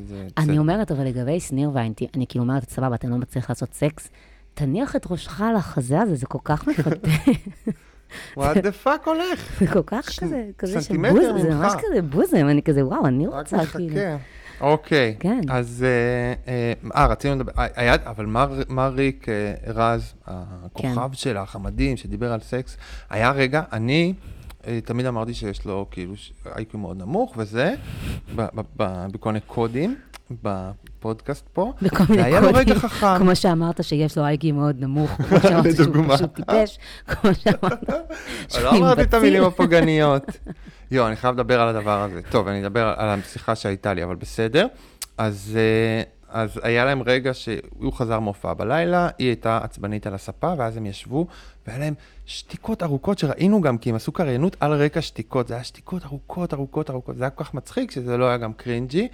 זה 0.07 0.27
אני. 0.37 0.57
אומרת, 0.57 0.91
אבל 0.91 1.05
לגבי 1.05 1.39
שניר 1.39 1.71
והאינטי, 1.73 2.07
אני 2.15 2.25
כאילו 2.27 2.43
אומרת, 2.43 2.69
סבבה, 2.69 2.95
אתה 2.95 3.07
לא 3.07 3.17
מצליח 3.17 3.49
לעשות 3.49 3.73
סקס, 3.73 4.09
תניח 4.53 4.95
את 4.95 5.05
ראשך 5.11 5.41
על 5.41 5.55
החזה 5.55 5.99
הזה, 5.99 6.15
זה 6.15 6.25
כל 6.25 6.39
כך 6.43 6.67
מפתה. 6.67 7.09
וואט 8.37 8.57
דה 8.57 8.71
פאק 8.71 9.07
הולך? 9.07 9.59
זה 9.59 9.67
כל 9.67 9.83
כך 9.85 10.19
כזה, 10.19 10.49
כזה 10.57 10.81
שבוז, 10.81 11.13
זה 11.21 11.33
ממך. 11.33 11.55
ממש 11.55 11.73
כזה 11.73 12.01
בוזם, 12.01 12.47
אני 12.49 12.63
כזה, 12.63 12.85
וואו, 12.85 13.05
אני 13.05 13.27
רק 13.27 13.33
רוצה, 13.33 13.65
כאילו. 13.65 13.95
מחכה. 13.95 14.17
אוקיי. 14.61 15.15
כן. 15.19 15.39
אז, 15.49 15.85
אה, 15.87 16.53
אה, 16.53 16.73
אה, 17.01 17.07
רצינו 17.07 17.35
לדבר, 17.35 17.51
אה, 17.57 17.67
היה, 17.75 17.93
אבל 18.05 18.25
מה- 18.69 18.87
ריק 18.87 19.29
אה, 19.29 19.53
רז, 19.73 20.13
הכוכב 20.25 21.09
שלך, 21.13 21.55
המדהים, 21.55 21.97
שדיבר 21.97 22.33
על 22.33 22.39
סקס, 22.39 22.77
היה 23.09 23.31
רגע, 23.31 23.61
אני 23.73 24.13
תמיד 24.85 25.05
אמרתי 25.05 25.33
שיש 25.33 25.65
לו 25.65 25.87
כאילו 25.91 26.13
איי-קיו 26.55 26.79
מאוד 26.79 26.97
נמוך 26.97 27.33
וזה, 27.37 27.73
בכל 29.15 29.29
מיני 29.29 29.39
קודים, 29.47 29.95
בפודקאסט 30.31 31.47
פה, 31.53 31.73
והיה 32.09 32.39
לו. 32.39 32.49
רגע 32.53 32.75
חכם. 32.75 33.17
כמו 33.17 33.35
שאמרת 33.35 33.83
שיש 33.83 34.17
לו 34.17 34.25
איי-קי 34.25 34.51
מאוד 34.51 34.75
נמוך, 34.79 35.11
כמו 35.11 35.39
שאמרת 35.43 35.75
שהוא. 35.75 36.15
פשוט 36.15 36.35
טיפש, 36.35 36.79
כמו 37.07 37.31
שאמרת 37.33 37.83
שהוא 38.49 38.63
לא 38.63 38.77
אמרתי 38.77 39.01
את. 39.01 39.13
המילים 39.13 39.43
הפוגעניות. 39.49 40.23
יו, 40.91 41.07
אני 41.07 41.15
חייב 41.15 41.35
לדבר 41.35 41.61
על 41.61 41.75
הדבר 41.75 42.01
הזה. 42.01 42.21
טוב, 42.29 42.47
אני 42.47 42.61
אדבר 42.61 42.93
על 42.97 43.09
השיחה 43.09 43.55
שהייתה 43.55 43.93
לי, 43.93 44.03
אבל 44.03 44.15
בסדר. 44.15 44.67
אז, 45.17 45.57
אה, 45.57 46.01
אז 46.29 46.59
היה 46.63 46.85
להם 46.85 47.01
רגע 47.05 47.33
שהוא 47.33 47.93
חזר 47.93 48.19
מהופעה 48.19 48.53
בלילה, 48.53 49.09
היא 49.17 49.27
הייתה 49.27 49.59
עצבנית 49.63 50.07
על 50.07 50.13
הספה, 50.13 50.53
ואז 50.57 50.77
הם 50.77 50.85
ישבו, 50.85 51.27
והיה 51.67 51.79
להם 51.79 51.93
שתיקות 52.25 52.83
ארוכות 52.83 53.19
שראינו 53.19 53.61
גם, 53.61 53.77
כי 53.77 53.89
הם 53.89 53.95
עשו 53.95 54.11
קריינות 54.11 54.55
על 54.59 54.73
רקע 54.73 55.01
שתיקות. 55.01 55.47
זה 55.47 55.53
היה 55.53 55.63
שתיקות 55.63 56.05
ארוכות, 56.05 56.53
ארוכות, 56.53 56.89
ארוכות. 56.89 57.17
זה 57.17 57.23
היה 57.23 57.29
כל 57.29 57.43
כך 57.43 57.53
מצחיק 57.53 57.91
שזה 57.91 58.17
לא 58.17 58.25
היה 58.25 58.37
גם 58.37 58.53
קרינג'י, 58.53 59.07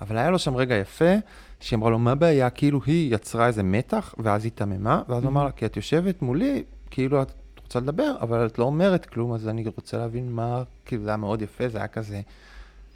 אבל 0.00 0.18
היה 0.18 0.30
לו 0.30 0.38
שם 0.38 0.56
רגע 0.56 0.74
יפה, 0.74 1.14
שהיא 1.60 1.76
אמרה 1.76 1.90
לו, 1.90 1.98
מה 1.98 2.12
הבעיה? 2.12 2.50
כאילו 2.50 2.80
היא 2.86 3.14
יצרה 3.14 3.46
איזה 3.46 3.62
מתח, 3.62 4.14
ואז 4.18 4.44
היא 4.44 4.52
תממה, 4.54 5.02
ואז 5.08 5.22
הוא 5.22 5.30
אמר 5.30 5.44
לה, 5.44 5.52
כי 5.52 5.66
את 5.66 5.76
יושבת 5.76 6.22
מולי, 6.22 6.62
כאילו 6.90 7.22
את 7.22 7.32
רוצה 7.62 7.80
לדבר, 7.80 8.14
אבל 8.20 8.46
את 8.46 8.58
לא 8.58 8.64
אומרת 8.64 9.06
כלום, 9.06 9.32
אז 9.32 9.48
אני 9.48 9.64
רוצה 9.76 9.98
להבין 9.98 10.32
מה, 10.32 10.62
כאילו 10.84 11.02
זה 11.02 11.10
היה 11.10 11.16
מאוד 11.16 11.42
יפה, 11.42 11.68
זה 11.68 11.78
היה 11.78 11.88
כזה 11.88 12.20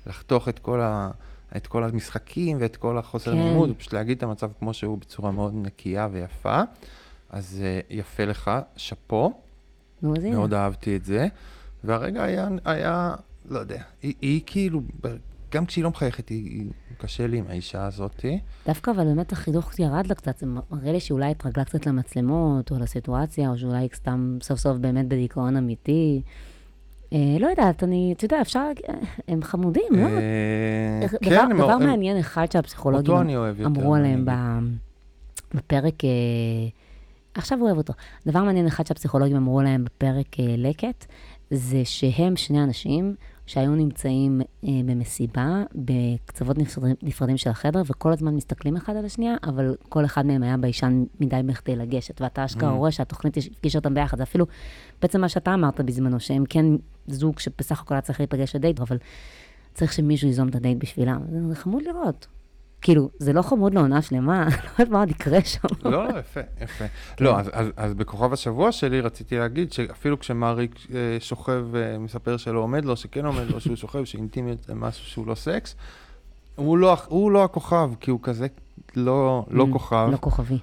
לחתוך 0.07 0.49
את 0.49 0.59
כל, 0.59 0.81
ה, 0.81 1.11
את 1.57 1.67
כל 1.67 1.85
המשחקים 1.85 2.57
ואת 2.61 2.77
כל 2.77 2.99
החוסר 2.99 3.33
כן. 3.33 3.39
לימוד, 3.39 3.71
ופשוט 3.71 3.93
להגיד 3.93 4.17
את 4.17 4.23
המצב 4.23 4.51
כמו 4.59 4.75
שהוא 4.75 4.99
בצורה 4.99 5.31
מאוד 5.31 5.53
נקייה 5.55 6.09
ויפה. 6.13 6.63
אז 7.31 7.63
אה, 7.65 7.81
יפה 7.91 8.25
לך, 8.25 8.51
שאפו. 8.77 9.33
מאוד 10.03 10.55
אהבתי 10.55 10.97
את 10.97 11.05
זה. 11.05 11.27
והרגע 11.85 12.23
היה, 12.25 12.49
היה 12.65 13.15
לא 13.49 13.59
יודע, 13.59 13.83
היא, 14.03 14.15
היא 14.21 14.41
כאילו, 14.47 14.81
גם 15.55 15.67
כשהיא 15.67 15.85
לא 15.85 15.91
מחייכת, 15.91 16.29
היא, 16.29 16.51
היא 16.61 16.67
קשה 16.99 17.27
לי 17.27 17.39
עם 17.39 17.45
האישה 17.49 17.87
הזאתי. 17.87 18.39
דווקא 18.67 18.91
אבל 18.91 19.05
באמת 19.05 19.33
החידוך 19.33 19.79
ירד 19.79 20.07
לה 20.07 20.15
קצת, 20.15 20.39
זה 20.39 20.47
מראה 20.47 20.93
לי 20.93 21.01
שאולי 21.01 21.31
התרגלה 21.31 21.65
קצת 21.65 21.87
למצלמות, 21.87 22.71
או 22.71 22.79
לסיטואציה, 22.79 23.51
או 23.51 23.59
שאולי 23.59 23.89
סתם 23.95 24.39
סוף 24.43 24.59
סוף 24.59 24.77
באמת 24.79 25.09
בדיכאון 25.09 25.57
אמיתי. 25.57 26.23
אה, 27.13 27.19
לא 27.41 27.47
יודעת, 27.47 27.83
אני, 27.85 28.15
אתה 28.17 28.25
יודע, 28.25 28.41
אפשר, 28.41 28.59
אה, 28.89 28.95
הם 29.29 29.43
חמודים, 29.43 29.83
לא? 29.93 29.99
אה, 30.07 30.09
איך- 31.03 31.15
כן, 31.23 31.31
דבר, 31.31 31.41
הם- 31.41 31.57
דבר 31.59 31.71
הם- 31.71 31.87
מעניין 31.87 32.19
אחד 32.19 32.53
שהפסיכולוגים 32.53 33.15
אמרו 33.65 33.95
עליהם 33.95 34.25
בפרק, 35.55 36.05
אה, 36.05 36.11
עכשיו 37.35 37.59
הוא 37.59 37.67
אוהב 37.67 37.77
אותו. 37.79 37.93
דבר 38.27 38.43
מעניין 38.45 38.67
אחד 38.67 38.87
שהפסיכולוגים 38.87 39.37
אמרו 39.37 39.63
להם 39.63 39.85
בפרק 39.85 40.27
לקט, 40.59 41.07
זה 41.51 41.81
שהם 41.85 42.37
שני 42.37 42.65
אנשים 42.65 43.15
שהיו 43.47 43.75
נמצאים 43.75 44.41
אה, 44.65 44.69
במסיבה, 44.87 45.63
בקצוות 45.75 46.59
נפרדים, 46.59 46.95
נפרדים 47.03 47.37
של 47.37 47.51
החדר, 47.51 47.83
וכל 47.87 48.13
הזמן 48.13 48.35
מסתכלים 48.37 48.77
אחד 48.77 48.97
על 48.97 49.05
השנייה, 49.05 49.35
אבל 49.47 49.75
כל 49.89 50.05
אחד 50.05 50.27
מהם 50.27 50.43
היה 50.43 50.57
ביישן 50.57 51.05
מדי 51.21 51.41
בכדי 51.47 51.77
לגשת, 51.77 52.21
ואתה 52.21 52.45
אשכרה 52.45 52.71
Mm. 52.71 52.75
רואה 52.75 52.91
שהתוכנית 52.91 53.35
הפגישה 53.53 53.79
אותם 53.79 53.95
ביחד. 53.95 54.17
זה 54.17 54.23
אפילו 54.23 54.47
בעצם 55.03 55.21
מה 55.21 55.29
שאתה 55.29 55.55
אמרת 55.55 55.81
בזמנו, 55.81 56.21
שהם 56.21 56.45
כן 56.49 56.65
זוג 57.07 57.39
שבסך 57.39 57.81
הכל 57.81 57.95
היה 57.95 58.01
צריך 58.01 58.21
להיפגש 58.21 58.57
לדייט, 58.57 58.81
אבל 58.81 58.99
צריך 59.75 59.93
שמישהו 59.93 60.29
ייזום 60.29 60.49
את 60.49 60.55
הדייט 60.55 60.79
בשבילם. 60.79 61.21
זה- 61.49 61.55
חמוד 61.55 61.83
לראות. 61.83 62.27
כאילו, 62.85 63.11
זה 63.19 63.33
לא 63.33 63.43
חמוד 63.43 63.75
לעונה 63.75 64.03
שלמה, 64.03 64.45
לא 64.49 64.51
יודעת 64.73 64.89
מה 64.89 64.99
עוד 65.01 65.11
יקרה 65.11 65.45
שם. 65.45 65.69
לא, 65.85 66.09
לא, 66.09 66.19
יפה, 66.19 66.41
יפה. 66.61 66.85
כן. 67.17 67.25
לא, 67.25 67.39
אז, 67.39 67.51
אז, 67.53 67.67
אז 67.77 67.95
בכוכב 67.95 68.33
השבוע 68.33 68.73
שלי 68.73 69.01
רציתי 69.01 69.39
להגיד 69.39 69.73
שאפילו 69.73 70.19
כשמריק 70.19 70.87
אה, 70.95 71.17
שוכב 71.21 71.65
ומספר 71.71 72.37
שלא 72.37 72.59
עומד 72.61 72.85
לו, 72.85 72.97
שכן 72.97 73.27
עומד 73.27 73.51
לו, 73.51 73.61
שהוא 73.61 73.77
שוכב, 73.77 74.05
שאינטימיות 74.05 74.65
זה 74.65 74.75
משהו 74.75 75.05
שהוא 75.05 75.27
לא 75.27 75.35
סקס, 75.35 75.77
הוא 76.55 76.79
לא, 76.79 76.97
הוא 77.07 77.31
לא 77.31 77.45
הכוכב, 77.45 77.91
כי 78.01 78.11
הוא 78.11 78.21
כזה 78.23 78.47
לא, 78.97 79.45
לא 79.51 79.65
Mm, 79.65 79.73
כוכב. 79.73 80.09
לא 80.13 80.17
כוכבי. 80.21 80.59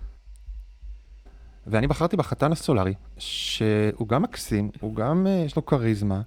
ואני 1.67 1.87
בחרתי 1.87 2.17
בחתן 2.17 2.51
הסולארי, 2.51 2.93
שהוא 3.17 4.07
גם 4.07 4.21
מקסים, 4.21 4.69
הוא 4.81 4.95
גם, 4.95 5.27
אה, 5.27 5.43
יש 5.45 5.55
לו 5.55 5.65
כריזמה, 5.65 6.21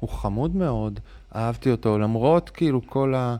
הוא 0.00 0.10
חמוד 0.10 0.56
מאוד, 0.56 1.00
אהבתי 1.34 1.70
אותו, 1.70 1.98
למרות 1.98 2.50
כאילו 2.50 2.80
כל 2.86 3.14
ה... 3.14 3.36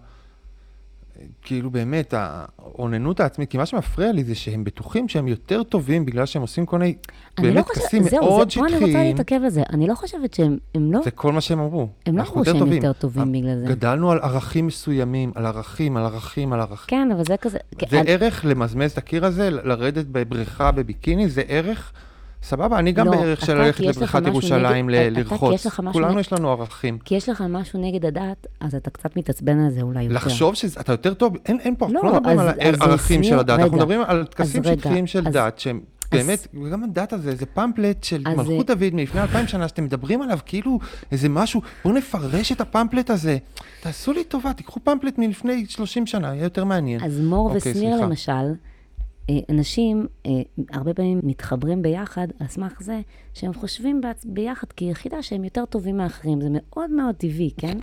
כאילו 1.42 1.70
באמת, 1.70 2.14
האוננות 2.16 3.20
העצמית, 3.20 3.50
כי 3.50 3.58
מה 3.58 3.66
שמפריע 3.66 4.12
לי 4.12 4.24
זה 4.24 4.34
שהם 4.34 4.64
בטוחים 4.64 5.08
שהם 5.08 5.28
יותר 5.28 5.62
טובים 5.62 6.04
בגלל 6.04 6.26
שהם 6.26 6.42
עושים 6.42 6.66
כל 6.66 6.78
מיני 6.78 6.94
אני 7.38 7.46
לא 7.46 7.54
באמת 7.54 7.66
טקסים 7.66 8.02
זהו, 8.02 8.20
מאוד 8.20 8.50
זה, 8.50 8.54
פה 8.60 8.66
אני 8.66 8.74
רוצה 8.74 8.86
שטחיים. 8.86 9.16
להתעכב 9.16 9.40
על 9.44 9.50
זה. 9.50 9.62
אני 9.72 9.86
לא 9.86 9.94
חושבת 9.94 10.34
שהם, 10.34 10.58
הם 10.74 10.92
לא, 10.92 11.00
זה 11.04 11.10
כל 11.10 11.32
מה 11.32 11.40
שהם 11.40 11.58
אמרו. 11.60 11.88
הם 12.06 12.16
לא 12.18 12.22
אמרו 12.22 12.44
שהם 12.44 12.58
טובים. 12.58 12.74
יותר 12.82 12.92
טובים 12.92 13.32
בגלל 13.32 13.58
זה. 13.60 13.66
גדלנו 13.66 14.10
על 14.10 14.18
ערכים 14.18 14.66
מסוימים, 14.66 15.32
על 15.34 15.46
ערכים, 15.46 15.96
על 15.96 16.04
ערכים, 16.04 16.52
על 16.52 16.60
ערכים. 16.60 16.98
כן, 16.98 17.08
אבל 17.12 17.24
זה 17.24 17.36
כזה... 17.36 17.58
זה 17.80 17.86
כן, 17.86 18.04
ערך 18.06 18.44
למזמז 18.44 18.92
את 18.92 18.98
הקיר 18.98 19.24
הזה, 19.26 19.50
לרדת 19.50 20.06
בבריכה 20.06 20.70
בביקיני, 20.70 21.28
זה 21.28 21.42
ערך, 21.48 21.92
סבבה, 22.42 22.78
אני 22.78 22.92
גם 22.92 23.06
לא, 23.06 23.12
בערך 23.12 23.46
של 23.46 23.54
ללכת 23.54 23.80
לבריכת 23.80 24.22
ירושלים 24.26 24.90
נגד- 24.90 25.10
לרחוץ. 25.16 25.66
כולנו 25.92 26.20
יש 26.20 26.32
לנו 26.32 26.50
ערכים. 26.50 26.98
כי 27.04 27.14
יש 27.14 27.28
לך 27.28 27.44
משהו 27.48 27.80
נגד 27.80 28.04
הדת, 28.06 28.46
אז 28.60 28.74
אתה 28.74 28.90
קצת 28.90 29.16
מתעצבן 29.16 29.60
על 29.64 29.70
זה 29.70 29.82
אולי 29.82 30.02
יותר. 30.02 30.14
לחשוב 30.14 30.54
שאתה 30.54 30.92
יותר 30.92 31.14
טוב, 31.14 31.36
אין, 31.46 31.60
אין 31.60 31.74
פה, 31.78 31.86
לא, 31.90 32.00
אנחנו 32.00 32.08
לא 32.08 32.14
מדברים 32.20 32.38
אז- 32.40 32.46
על 32.60 32.74
הערכים 32.80 33.24
של 33.24 33.38
הדת, 33.38 33.58
אנחנו 33.60 33.76
מדברים 33.76 34.00
על 34.06 34.24
טקסים 34.24 34.64
שטחיים 34.64 35.06
של 35.06 35.24
דת, 35.24 35.58
שהם 35.58 35.80
באמת, 36.12 36.46
וגם 36.64 36.84
הדת 36.84 37.12
הזה, 37.12 37.34
זה 37.36 37.46
פמפלט 37.46 38.04
של 38.04 38.22
מלכות 38.36 38.66
דוד 38.66 38.90
מלפני 38.94 39.20
אלפיים 39.20 39.46
שנה, 39.46 39.68
שאתם 39.68 39.84
מדברים 39.84 40.22
עליו 40.22 40.38
כאילו 40.46 40.78
איזה 41.12 41.28
משהו, 41.28 41.60
בואו 41.84 41.94
נפרש 41.94 42.52
את 42.52 42.60
הפמפלט 42.60 43.10
הזה. 43.10 43.38
תעשו 43.82 44.12
לי 44.12 44.24
טובה, 44.24 44.52
תיקחו 44.52 44.80
פמפלט 44.84 45.18
מלפני 45.18 45.64
30 45.68 46.06
שנה, 46.06 46.28
יהיה 46.34 46.42
יותר 46.42 46.64
מעניין. 46.64 47.04
אז 47.04 47.20
מור 47.20 47.52
אוקיי, 47.54 47.72
ושניר. 47.72 47.96
למשל, 48.00 48.32
אנשים 49.50 50.06
אה, 50.26 50.30
הרבה 50.72 50.94
פעמים 50.94 51.20
מתחברים 51.22 51.82
ביחד 51.82 52.26
על 52.40 52.46
סמך 52.46 52.82
זה 52.82 53.00
שהם 53.34 53.54
חושבים 53.54 54.00
בעצ... 54.00 54.24
ביחד 54.24 54.72
כיחידה 54.72 55.22
שהם 55.22 55.44
יותר 55.44 55.64
טובים 55.64 55.96
מאחרים. 55.96 56.40
זה 56.40 56.48
מאוד 56.50 56.90
מאוד 56.90 57.14
טבעי, 57.14 57.50
כן? 57.56 57.78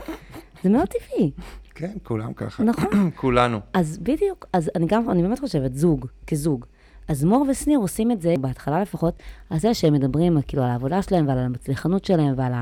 זה 0.64 0.70
מאוד 0.70 0.88
טבעי. 0.88 1.32
כן, 1.76 1.98
כולם 2.04 2.34
ככה. 2.34 2.64
נכון. 2.64 3.12
כולנו. 3.16 3.60
אז 3.74 3.98
בדיוק, 3.98 4.46
אז 4.54 4.72
אני 4.76 4.86
גם, 4.86 5.10
אני 5.10 5.22
באמת 5.22 5.40
חושבת, 5.40 5.76
זוג, 5.76 6.06
כזוג. 6.28 6.66
אז 7.08 7.24
מור 7.24 7.46
ושניר 7.50 7.80
עושים 7.80 8.12
את 8.12 8.22
זה, 8.22 8.34
בהתחלה 8.42 8.82
לפחות, 8.82 9.24
על 9.50 9.60
זה 9.60 9.74
שהם 9.74 9.94
מדברים 9.94 10.42
כאילו 10.48 10.64
על 10.64 10.70
העבודה 10.70 11.02
שלהם 11.02 11.28
ועל 11.28 11.38
המצליחנות 11.38 12.06
שלהם 12.06 12.34
ועל 12.38 12.54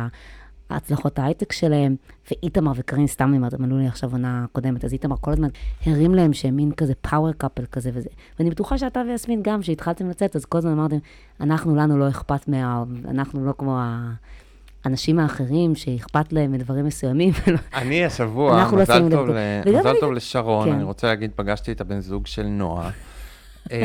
ההצלחות 0.69 1.19
ההייטק 1.19 1.51
שלהם, 1.51 1.95
ואיתמר 2.31 2.71
וקרין, 2.75 3.07
סתם 3.07 3.33
אם 3.33 3.43
הם 3.43 3.63
עלו 3.63 3.77
לי 3.77 3.87
עכשיו 3.87 4.11
עונה 4.11 4.45
קודמת, 4.51 4.85
אז 4.85 4.93
איתמר 4.93 5.15
כל 5.21 5.31
הזמן 5.31 5.47
הרים 5.85 6.15
להם 6.15 6.33
שהם 6.33 6.55
מין 6.55 6.71
כזה 6.71 6.93
פאוור 6.95 7.31
קאפל 7.31 7.65
כזה 7.71 7.89
וזה. 7.93 8.09
ואני 8.39 8.49
בטוחה 8.49 8.77
שאתה 8.77 9.01
ויסמין 9.07 9.41
גם, 9.43 9.61
כשהתחלתם 9.61 10.09
לצאת, 10.09 10.35
אז 10.35 10.45
כל 10.45 10.57
הזמן 10.57 10.71
אמרתם, 10.71 10.97
אנחנו, 11.41 11.75
לנו 11.75 11.97
לא 11.97 12.09
אכפת 12.09 12.47
מה... 12.47 12.83
אנחנו 13.07 13.45
לא 13.45 13.53
כמו 13.57 13.79
האנשים 14.85 15.19
האחרים 15.19 15.75
שאכפת 15.75 16.33
להם 16.33 16.51
מדברים 16.51 16.85
מסוימים. 16.85 17.33
אני 17.73 18.05
השבוע, 18.05 18.51
לא 18.71 18.81
מזל. 18.81 18.93
ל- 19.65 19.99
טוב 19.99 20.11
לשרון, 20.11 20.69
כן. 20.69 20.75
אני 20.75 20.83
רוצה 20.83 21.07
להגיד, 21.07 21.31
פגשתי 21.35 21.71
את 21.71 21.81
הבן 21.81 21.99
זוג 21.99 22.27
של 22.27 22.43
נועה. 22.43 22.89
אה, 23.71 23.77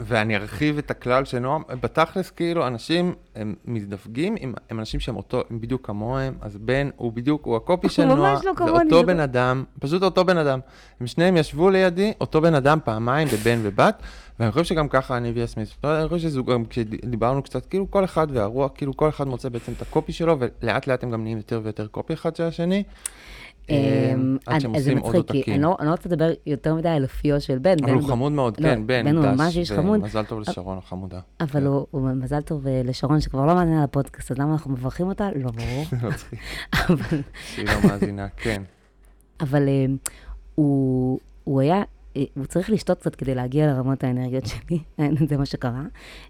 ואני 0.00 0.36
ארחיב 0.36 0.78
את 0.78 0.90
הכלל 0.90 1.24
של 1.24 1.38
נועה, 1.38 1.58
בתכלס 1.80 2.30
כאילו 2.30 2.66
אנשים 2.66 3.14
הם 3.34 3.54
מזדווגים, 3.64 4.34
עם- 4.40 4.54
הם 4.70 4.78
אנשים 4.78 5.00
שהם 5.00 5.16
אותו, 5.16 5.42
הם 5.50 5.60
בדיוק 5.60 5.86
כמוהם, 5.86 6.34
אז 6.40 6.56
בן 6.56 6.88
הוא 6.96 7.12
בדיוק, 7.12 7.44
הוא 7.46 7.56
הקופי 7.56 7.88
של 7.88 8.04
נועה, 8.04 8.32
לא 8.32 8.38
זה 8.38 8.50
אותו 8.50 8.96
זה 9.00 9.06
בן 9.06 9.16
לא- 9.16 9.24
אדם, 9.24 9.64
פשוט 9.80 10.02
אותו 10.02 10.24
בן 10.24 10.38
אדם. 10.38 10.60
הם 11.00 11.06
שניהם 11.06 11.36
ישבו 11.36 11.70
לידי, 11.70 12.12
אותו 12.20 12.40
בן 12.40 12.54
אדם 12.54 12.78
פעמיים, 12.84 13.28
בבן 13.28 13.58
ובת, 13.62 14.02
ואני 14.40 14.52
חושב 14.52 14.64
שגם 14.64 14.88
ככה 14.88 15.16
אני 15.16 15.30
אומרת, 15.30 16.00
אני 16.00 16.08
חושב 16.08 16.28
שזוג, 16.28 16.52
גם 16.52 16.64
כשדיברנו 16.64 17.42
קצת, 17.42 17.66
כאילו 17.66 17.90
כל 17.90 18.04
אחד 18.04 18.26
והרוח, 18.30 18.70
כאילו 18.74 18.96
כל 18.96 19.08
אחד 19.08 19.26
מוצא 19.28 19.48
בעצם 19.48 19.72
את 19.76 19.82
הקופי 19.82 20.12
שלו, 20.12 20.36
ולאט 20.38 20.86
לאט 20.86 21.02
הם 21.04 21.10
גם 21.10 21.22
נהיים 21.22 21.36
יותר 21.38 21.60
ויותר 21.64 21.86
קופי 21.86 22.12
אחד 22.14 22.36
של 22.36 22.44
השני. 22.44 22.82
אמ, 23.70 24.36
עד 24.46 24.60
שהם 24.60 24.74
אז 24.74 24.84
זה 24.84 24.90
עושים 24.90 24.98
עוד 24.98 25.16
מצחיק, 25.16 25.36
עותקים. 25.36 25.54
אני 25.54 25.62
לא 25.62 25.76
אני 25.78 25.86
לא 25.86 25.92
רוצה 25.92 26.08
לדבר 26.08 26.32
יותר 26.46 26.74
מדי 26.74 26.88
על 26.88 27.02
אופיו 27.02 27.40
של 27.40 27.58
בן. 27.58 27.84
אבל 27.84 27.92
הוא 27.92 28.08
חמוד 28.08 28.32
מאוד, 28.32 28.60
לא, 28.60 28.68
כן, 28.68 28.86
בן, 28.86 29.04
בן 29.04 29.16
הוא 29.16 29.26
ממש 29.26 29.56
איש 29.56 29.72
חמוד. 29.72 30.00
ומזל 30.00 30.24
טוב 30.24 30.40
לשרון 30.40 30.78
החמודה. 30.78 31.20
אבל 31.40 31.66
הוא, 31.66 31.86
הוא 31.90 32.10
מזל 32.10 32.40
טוב 32.40 32.66
אה, 32.66 32.82
לשרון, 32.84 33.20
שכבר 33.20 33.46
לא 33.46 33.54
מאזינה 33.54 33.84
לפודקאסט, 33.84 34.30
אז 34.30 34.38
למה 34.38 34.52
אנחנו 34.52 34.70
מברכים 34.70 35.06
אותה? 35.06 35.28
לא 35.36 35.50
ברור. 35.50 35.84
שהיא 37.54 37.66
לא 37.66 37.88
מאזינה, 37.88 38.28
כן. 38.36 38.62
אבל 39.40 39.68
אה, 39.68 39.86
הוא, 40.54 41.20
היה, 41.60 41.82
הוא 42.36 42.44
צריך 42.44 42.70
לשתות 42.70 42.98
קצת 42.98 43.14
כדי 43.14 43.34
להגיע 43.34 43.66
לרמות 43.66 44.04
האנרגיות 44.04 44.44
שלי, 44.46 44.78
זה 45.28 45.36
מה 45.36 45.46
שקרה. 45.46 45.82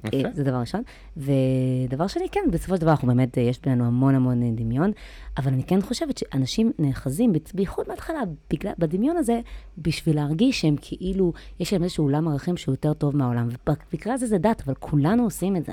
יפה. 0.05 0.17
אה, 0.17 0.23
זה 0.35 0.45
דבר 0.45 0.57
ראשון. 0.57 0.83
ודבר 1.17 2.07
שני, 2.07 2.29
כן, 2.33 2.41
בסופו 2.53 2.75
של 2.75 2.81
דבר 2.81 2.91
אנחנו 2.91 3.09
באמת, 3.09 3.39
אה, 3.39 3.43
יש 3.43 3.61
בינינו 3.61 3.85
המון 3.85 4.15
המון 4.15 4.43
אה, 4.43 4.51
דמיון, 4.55 4.93
אבל 5.39 5.53
אני 5.53 5.65
כן 5.65 5.83
חושבת 5.83 6.19
שאנשים 6.19 6.73
נאחזים, 6.79 7.33
בייחוד 7.55 7.87
בהתחלה, 7.89 8.21
בגלל, 8.51 8.73
בדמיון 8.79 9.17
הזה, 9.17 9.41
בשביל 9.79 10.17
להרגיש 10.17 10.61
שהם 10.61 10.77
כאילו, 10.81 11.33
יש 11.61 11.73
להם 11.73 11.83
איזשהו 11.83 12.05
עולם 12.05 12.29
ערכים 12.29 12.57
שהוא 12.57 12.73
יותר 12.73 12.95
טוב 12.95 13.17
מהעולם. 13.17 13.49
ובמקרה 13.49 14.15
הזה 14.15 14.27
זה 14.27 14.39
דת, 14.39 14.63
אבל 14.67 14.75
כולנו 14.75 15.23
עושים 15.23 15.57
את 15.57 15.65
זה. 15.65 15.73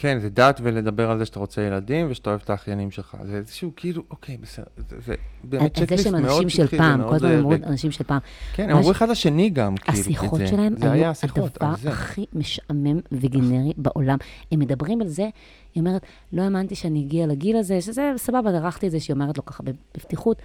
כן, 0.00 0.18
זה 0.20 0.28
דת 0.28 0.60
ולדבר 0.62 1.10
על 1.10 1.18
זה 1.18 1.24
שאתה 1.26 1.38
רוצה 1.38 1.62
ילדים 1.62 2.06
ושאתה 2.10 2.30
אוהב 2.30 2.40
את 2.44 2.50
האחיינים 2.50 2.90
שלך. 2.90 3.16
זה 3.24 3.36
איזשהו 3.36 3.70
כאילו, 3.76 4.02
אוקיי, 4.10 4.36
בסדר, 4.36 4.64
זה, 4.76 4.96
זה 5.06 5.14
באמת 5.44 5.62
אז 5.78 5.80
זה 5.80 5.86
צ'קליסט 5.86 6.04
שהם 6.04 6.22
מאוד 6.22 6.42
אנשים 6.42 6.48
של 6.48 6.64
שטחי 6.66 6.78
פעם, 6.78 7.02
כל 7.08 7.14
הזמן 7.14 7.28
זה- 7.28 7.38
אמרו 7.38 7.52
אנשים 7.66 7.90
של 7.90 8.04
פעם. 8.04 8.18
כן, 8.54 8.70
הם 8.70 8.76
אמרו 8.76 8.90
אחד 8.90 9.08
לשני 9.08 9.50
גם, 9.50 9.76
כאילו, 9.76 9.98
השיחות 9.98 10.38
זה. 10.38 10.46
שלהם 10.46 10.74
זה 10.78 10.92
היו 10.92 11.04
השיחות, 11.06 11.56
הדבר 11.62 11.76
זה. 11.76 11.88
הכי 11.90 12.26
משעמם 12.32 13.00
וגנרי 13.12 13.72
בעולם. 13.76 14.18
הם 14.52 14.58
מדברים 14.58 15.00
על 15.00 15.08
זה, 15.08 15.28
היא 15.74 15.80
אומרת, 15.80 16.02
לא 16.32 16.42
האמנתי 16.42 16.74
שאני 16.74 17.00
אגיע 17.00 17.26
לגיל 17.26 17.56
הזה, 17.56 17.80
שזה 17.80 18.12
סבבה, 18.16 18.52
דרכתי 18.52 18.86
את 18.86 18.90
זה, 18.92 19.00
שהיא 19.00 19.14
אומרת 19.14 19.36
לו 19.36 19.44
ככה 19.44 19.62
בפתיחות, 19.94 20.36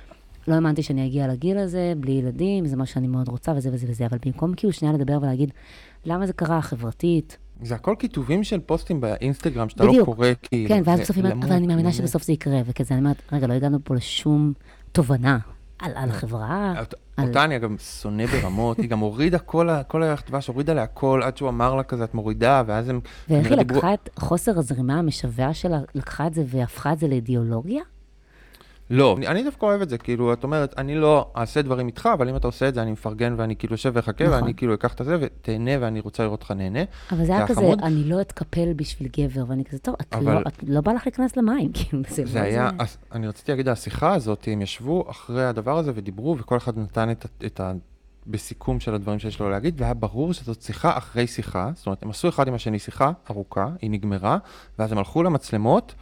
לא 0.48 0.54
האמנתי 0.54 0.84
שאני 0.84 1.06
אגיע 1.08 1.28
לגיל 1.28 1.58
הזה, 1.58 1.94
בלי 1.98 2.12
ילדים, 2.12 2.66
זה 2.66 2.76
מה 2.76 2.86
שאני 2.86 3.08
מאוד 3.08 3.28
רוצה, 3.28 3.52
וזה 3.56 3.70
וזה 3.74 3.88
וזה, 3.90 4.06
אבל 4.06 4.18
במקום 4.26 4.54
כאילו 4.54 4.74
שנייה 4.74 4.94
לדבר 4.94 5.18
ולהגיד, 5.22 5.52
למה 6.06 6.28
זה 6.28 6.34
קרה 6.34 6.62
חברתית, 6.62 7.38
זה 7.64 7.76
הכל 7.76 7.96
כיתובים 8.00 8.44
של 8.44 8.60
פוסטים 8.60 9.02
באינסטגרם, 9.02 9.70
שאתה 9.70 9.84
לא 9.84 9.92
בדיוק. 9.92 10.06
קורא, 10.06 10.28
כאילו. 10.42 10.70
כן, 10.76 10.82
ואז 10.86 11.00
בסוף 11.00 11.18
אבל 11.18 11.52
אני 11.52 11.68
מאמינה. 11.68 11.92
שבסוף 11.94 12.24
זה 12.24 12.34
יקרה, 12.34 12.62
וכזה, 12.66 12.94
אני 12.94 13.02
אומרת, 13.02 13.22
רגע, 13.32 13.48
לא 13.48 13.54
הגענו 13.54 13.78
פה 13.84 13.96
לשום 13.96 14.54
תובנה 14.92 15.38
על 15.80 15.92
על 15.96 16.10
החברה. 16.10 16.74
אות- 16.80 16.94
על- 17.18 17.28
אותה 17.28 17.44
אני 17.44 17.56
אגב 17.56 17.70
שונא 18.02 18.26
ברמות, 18.26 18.78
היא 18.78 18.90
גם 18.90 19.00
הורידה 19.00 19.40
כל 19.40 19.70
כל 19.88 20.04
הירח 20.04 20.24
דבש, 20.28 20.48
הורידה 20.48 20.74
לה 20.74 20.84
הכל, 20.84 21.22
עד 21.24 21.38
שהוא 21.38 21.50
אמר 21.50 21.76
לה 21.76 21.84
כזה, 21.84 22.04
את 22.04 22.14
מורידה, 22.14 22.64
ואז 22.66 22.90
הם... 22.90 23.00
ואיך 23.30 23.48
היא 23.48 23.58
לקחה 23.58 23.94
את 23.94 24.10
חוסר 24.20 24.60
הזרימה 24.60 25.00
המשווע 25.00 25.54
שלה, 25.54 25.80
לקחה 25.96 26.28
את 26.28 26.34
זה 26.34 26.44
והפכה 26.48 26.94
את 26.94 27.00
זה 27.00 27.08
לאידיאולוגיה? 27.08 27.82
לא, 28.90 29.16
אני- 29.18 29.28
אני 29.28 29.44
דווקא 29.44 29.66
אוהב 29.66 29.82
את 29.82 29.90
זה, 29.90 29.98
כאילו, 29.98 30.34
את 30.34 30.44
אומרת, 30.44 30.74
אני 30.78 30.96
לא 30.96 31.32
אעשה 31.38 31.62
דברים 31.62 31.88
איתך, 31.88 32.10
אבל 32.14 32.30
אם 32.30 32.36
אתה 32.36 32.48
עושה 32.48 32.68
את 32.70 32.74
זה, 32.74 32.82
אני 32.82 32.92
מפרגן 32.92 33.34
ואני 33.38 33.56
כאילו 33.56 33.74
יושב 33.74 33.92
ואחכה, 33.96 34.24
נכון. 34.24 34.36
ואני 34.42 34.54
כאילו 34.54 34.74
אקח 34.74 34.94
את 34.94 35.06
זה 35.06 35.18
ותהנה, 35.22 35.72
ואני 35.80 36.00
רוצה 36.00 36.24
לראות 36.24 36.40
אותך 36.42 36.52
נהנה. 36.52 36.80
אבל 37.12 37.26
זה 37.26 37.32
היה 37.36 37.42
זה 37.42 37.54
כזה, 37.54 37.62
החמוד. 37.62 37.80
אני 37.84 38.04
לא 38.04 38.22
אתקפל 38.22 38.74
בשביל 38.76 39.10
גבר, 39.18 39.44
ואני 39.48 39.66
כזה, 39.66 39.80
טוב, 39.80 39.96
את 40.02 40.14
אבל- 40.16 40.34
לא- 40.34 40.40
את 40.48 40.64
לא 40.68 40.82
בא 40.82 40.92
לך 40.92 41.02
להיכנס 41.06 41.38
למים, 41.38 41.72
כאילו, 41.76 42.04
זה 42.10 42.26
זה 42.26 42.40
לא 42.40 42.44
היה, 42.46 42.70
אז 42.80 42.98
אני 43.12 43.28
רציתי 43.28 43.52
להגיד, 43.52 43.70
השיחה 43.70 44.14
הזאת, 44.14 44.48
הם 44.52 44.62
ישבו 44.62 45.06
אחרי 45.12 45.46
הדבר 45.46 45.78
הזה 45.78 45.92
ודיברו, 45.96 46.36
וכל 46.40 46.58
אחד 46.58 46.78
נתן 46.78 47.12
את, 47.12 47.26
את 47.46 47.60
ה... 47.60 47.72
בסיכום 48.28 48.80
של 48.80 48.94
הדברים 48.96 49.20
שיש 49.20 49.40
לו 49.40 49.50
להגיד, 49.50 49.82
והיה 49.82 49.94
ברור 49.94 50.34
שזאת 50.34 50.62
שיחה 50.62 50.98
אחרי 50.98 51.28
שיחה, 51.28 51.72
זאת 51.76 51.86
אומרת, 51.86 52.04
הם 52.04 52.10
עשו 52.10 52.30
אחד 52.30 52.48
עם 52.48 52.54
השני 52.54 52.80
שיחה 52.80 53.12
ארוכה, 53.30 53.68
היא 53.82 53.92
נגמרה, 53.92 54.38
ואז 54.80 54.92
הם 54.92 54.98
הלכו 54.98 55.24
למצלמות, 55.24 55.94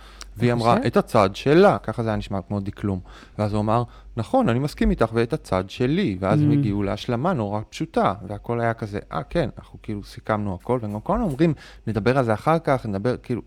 והיא 0.41 0.53
אמרה? 0.53 0.77
את 0.87 0.97
הצד 0.97 1.35
שלה, 1.35 1.77
ככה 1.77 2.03
זה 2.03 2.09
היה 2.09 2.17
נשמע 2.17 2.41
כמו 2.41 2.59
דקלום. 2.59 2.99
ואז 3.37 3.53
הוא 3.53 3.61
אמר, 3.61 3.83
נכון, 4.17 4.49
אני 4.49 4.59
מסכים 4.59 4.89
איתך, 4.89 5.09
ואת 5.13 5.33
הצד 5.33 5.69
שלי, 5.69 6.17
ואז 6.19 6.41
הם 6.41 6.49
Mm. 6.51 6.53
הגיעו 6.53 6.83
להשלמה 6.83 7.33
נורא 7.33 7.61
פשוטה, 7.69 8.13
והכל 8.27 8.61
היה 8.61 8.73
כזה, 8.73 8.99
אה, 9.11 9.23
כן, 9.23 9.49
אנחנו 9.59 9.79
כאילו 9.83 10.03
סיכמנו 10.03 10.57
הכל, 10.61 10.79
והם 10.81 10.93
גם 10.93 10.99
כל 10.99 11.13
הזמן 11.13 11.25
אומרים, 11.25 11.53
נדבר 11.87 12.17
על 12.17 12.25
זה 12.25 12.33
אחר 12.33 12.59
כך, 12.59 12.85
נדבר, 12.85 13.17
כאילו, 13.17 13.41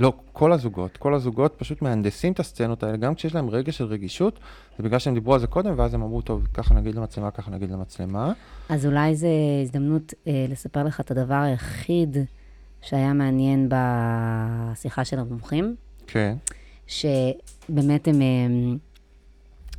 לא, 0.00 0.12
כל 0.32 0.52
הזוגות, 0.52 0.96
כל 0.96 1.14
הזוגות 1.14 1.54
פשוט 1.58 1.82
מהנדסים 1.82 2.32
את 2.32 2.40
הסצנות 2.40 2.82
האלה, 2.82 2.96
גם 2.96 3.14
כשיש 3.14 3.34
להם 3.34 3.48
רגע 3.50 3.72
של 3.72 3.84
רגישות, 3.84 4.38
זה 4.76 4.82
בגלל 4.82 4.98
שהם 4.98 5.14
דיברו 5.14 5.34
על 5.34 5.40
זה 5.40 5.46
קודם, 5.46 5.74
ואז 5.76 5.94
הם 5.94 6.02
אמרו, 6.02 6.22
טוב, 6.22 6.46
ככה 6.54 6.74
נגיד 6.74 6.94
למצלמה, 6.94 7.30
ככה 7.30 7.50
נגיד 7.50 7.70
למצלמה. 7.70 8.32
אז 8.68 8.86
אולי 8.86 9.16
זו 9.16 9.26
הזדמנות 9.62 10.14
אה, 10.26 10.46
לספר 10.48 10.82
לך 10.84 11.00
את 11.00 11.10
הדבר 11.10 11.34
היחיד 11.34 12.16
שהיה 12.82 13.12
מעניין 13.12 13.68
בשיחה 13.68 15.04
של 15.04 15.18
המומחים, 15.18 15.76
כן. 16.08 16.36
שבאמת 16.86 18.08
הם, 18.08 18.20
הם, 18.20 18.78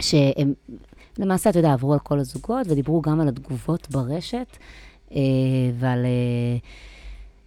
שהם, 0.01 0.53
למעשה, 1.17 1.49
אתה 1.49 1.59
יודע, 1.59 1.73
עברו 1.73 1.93
על 1.93 1.99
כל 1.99 2.19
הזוגות 2.19 2.67
ודיברו 2.69 3.01
גם 3.01 3.19
על 3.19 3.27
התגובות 3.27 3.87
ברשת 3.91 4.57
אה, 5.11 5.19
ועל, 5.79 6.05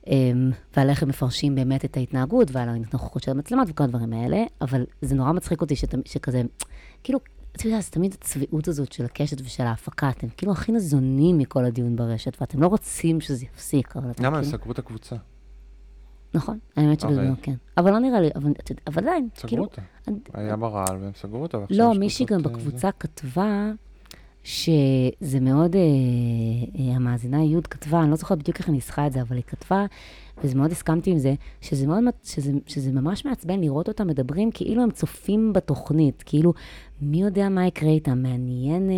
אה, 0.08 0.32
ועל 0.76 0.90
איך 0.90 1.02
הם 1.02 1.08
מפרשים 1.08 1.54
באמת 1.54 1.84
את 1.84 1.96
ההתנהגות 1.96 2.48
ועל 2.52 2.68
הנוכחות 2.68 3.22
של 3.22 3.30
המצלמות 3.30 3.68
וכל 3.70 3.84
הדברים 3.84 4.12
האלה, 4.12 4.44
אבל 4.60 4.84
זה 5.02 5.14
נורא 5.14 5.32
מצחיק 5.32 5.60
אותי 5.60 5.76
שת, 5.76 5.94
שכזה, 6.04 6.42
כאילו, 7.04 7.18
אתה 7.52 7.66
יודע, 7.66 7.80
זה 7.80 7.90
תמיד 7.90 8.14
הצביעות 8.14 8.68
הזאת 8.68 8.92
של 8.92 9.04
הקשת 9.04 9.40
ושל 9.40 9.62
ההפקה, 9.62 10.10
אתם 10.10 10.26
כאילו 10.36 10.52
הכי 10.52 10.72
ניזונים 10.72 11.38
מכל 11.38 11.64
הדיון 11.64 11.96
ברשת, 11.96 12.40
ואתם 12.40 12.62
לא 12.62 12.66
רוצים 12.66 13.20
שזה 13.20 13.44
יפסיק, 13.44 13.96
אבל 13.96 14.10
אתם 14.10 14.24
למה 14.24 14.38
הם 14.38 14.44
כאילו... 14.44 14.58
סגרו 14.58 14.72
את 14.72 14.78
הקבוצה? 14.78 15.16
נכון, 16.34 16.58
האמת 16.76 17.00
שבזה 17.00 17.20
הרי- 17.20 17.30
כן. 17.42 17.54
אבל 17.76 17.90
לא 17.90 17.98
נראה 17.98 18.20
לי, 18.20 18.28
אבל 18.86 19.02
עדיין, 19.02 19.28
סגרו 19.36 19.48
כאילו... 19.48 19.62
אותה. 19.64 19.82
אני- 20.08 20.16
היה 20.34 20.56
ברעל 20.56 20.96
והם 21.00 21.10
סגרו 21.14 21.42
אותה, 21.42 21.58
לא, 21.70 21.90
יש 21.92 21.98
מישהי 21.98 22.26
גם 22.26 22.38
אה, 22.38 22.42
בקבוצה 22.42 22.90
כתבה 22.92 23.70
שזה 24.44 25.40
מאוד, 25.40 25.76
אה, 25.76 25.80
אה, 26.78 26.96
המאזינה 26.96 27.44
י' 27.44 27.56
כתבה, 27.70 28.02
אני 28.02 28.10
לא 28.10 28.16
זוכרת 28.16 28.38
בדיוק 28.38 28.58
איך 28.58 28.66
היא 28.68 28.72
ניסחה 28.74 29.06
את 29.06 29.12
זה, 29.12 29.22
אבל 29.22 29.36
היא 29.36 29.44
כתבה, 29.46 29.86
וזה 30.44 30.54
מאוד 30.54 30.70
הסכמתי 30.70 31.10
עם 31.10 31.18
זה, 31.18 31.34
שזה 31.60 31.86
מאוד, 31.86 31.98
שזה, 32.22 32.52
שזה 32.66 32.92
ממש 32.92 33.24
מעצבן 33.26 33.60
לראות 33.60 33.88
אותם 33.88 34.06
מדברים 34.06 34.50
כאילו 34.50 34.82
הם 34.82 34.90
צופים 34.90 35.52
בתוכנית, 35.52 36.22
כאילו, 36.26 36.52
מי 37.00 37.22
יודע 37.22 37.48
מה 37.48 37.66
יקרה 37.66 37.90
איתם, 37.90 38.22
מעניין, 38.22 38.90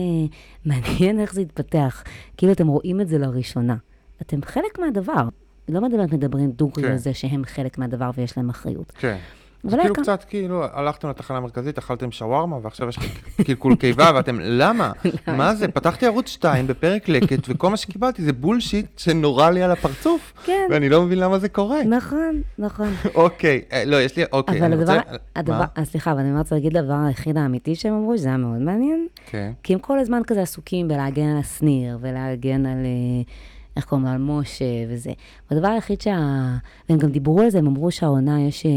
מעניין 0.65 1.21
איך 1.21 1.35
זה 1.35 1.41
יתפתח, 1.41 2.03
כאילו 2.37 2.53
אתם 2.53 2.67
רואים 2.67 3.01
את 3.01 3.09
זה 3.09 3.19
לראשונה. 3.19 3.77
אתם 4.23 4.43
חלק 4.43 4.79
מהדבר. 4.79 5.29
לא 5.69 5.81
באמת 5.81 6.13
מדברים 6.13 6.51
דוגרי 6.51 6.85
כן. 6.85 6.91
על 6.91 6.97
זה 6.97 7.15
שהם 7.15 7.45
חלק 7.45 7.79
מהדבר 7.79 8.11
ויש 8.17 8.37
להם 8.37 8.51
אחריות. 8.51 8.93
כן. 8.99 9.17
זה 9.65 9.77
כאילו 9.77 9.95
קצת, 9.95 10.25
כאילו, 10.25 10.65
הלכתם 10.73 11.09
לתחנה 11.09 11.37
המרכזית, 11.37 11.79
אכלתם 11.79 12.13
שווארמה, 12.13 12.59
ועכשיו 12.63 12.89
יש 12.89 12.99
קלקול 13.47 13.77
קיבה, 13.77 14.11
ואתם, 14.15 14.39
למה? 14.61 14.93
מה 15.27 15.55
זה? 15.55 15.69
פתחתי 15.69 16.07
ערוץ 16.07 16.29
2 16.29 16.67
בפרק 16.67 17.09
לקט, 17.09 17.39
וכל 17.49 17.71
מה 17.71 17.77
שקיבלתי 17.77 18.23
זה 18.23 18.33
בולשיט 18.33 18.99
שנורא 18.99 19.51
לי 19.51 19.63
על 19.63 19.71
הפרצוף, 19.71 20.33
כן. 20.45 20.67
ואני 20.71 20.89
לא 20.89 21.03
מבין 21.03 21.19
למה 21.19 21.39
זה 21.39 21.49
קורה. 21.49 21.85
נכון, 21.85 22.43
נכון. 22.59 22.89
אוקיי, 23.15 23.63
אה, 23.73 23.85
לא, 23.85 24.03
יש 24.03 24.17
לי, 24.17 24.25
אוקיי, 24.33 24.59
אבל 24.59 24.73
אני 24.73 24.83
הדבר. 24.83 24.99
הדבר? 25.37 25.65
אה, 25.79 25.85
סליחה, 25.85 26.13
אבל 26.13 26.21
אני 26.21 26.39
רוצה 26.39 26.55
להגיד 26.55 26.77
הדבר 26.77 26.95
היחיד 27.07 27.37
האמיתי 27.37 27.75
שהם 27.75 27.95
אמרו, 27.95 28.19
שזה 28.19 28.29
היה 28.29 28.37
מאוד 28.37 28.61
מעניין, 28.61 29.07
כן. 29.27 29.53
כי 29.63 29.73
הם 29.73 29.79
כל 29.79 29.99
הזמן 29.99 30.23
כזה 30.27 30.43
עסוקים 30.43 30.89
בלהגן 30.89 31.27
על 31.27 31.39
השניר, 31.39 31.99
ולהגן 32.01 32.67
על, 32.67 32.79
אה, 32.85 33.23
איך 33.77 33.85
קוראים 33.85 34.07
לו, 34.07 34.13
על 34.13 34.19
משה 34.19 34.65
וזה. 34.89 35.13
והדבר 35.51 35.69
היחיד 35.69 36.01
שה... 36.01 36.19
והם 36.89 36.99
גם 36.99 37.11
דיברו 37.11 37.41
על 37.41 37.51
זה, 37.51 37.59
הם 37.59 37.67
אמרו 37.67 37.91
שהעונה 37.91 38.43
יש... 38.43 38.67
אה, 38.67 38.71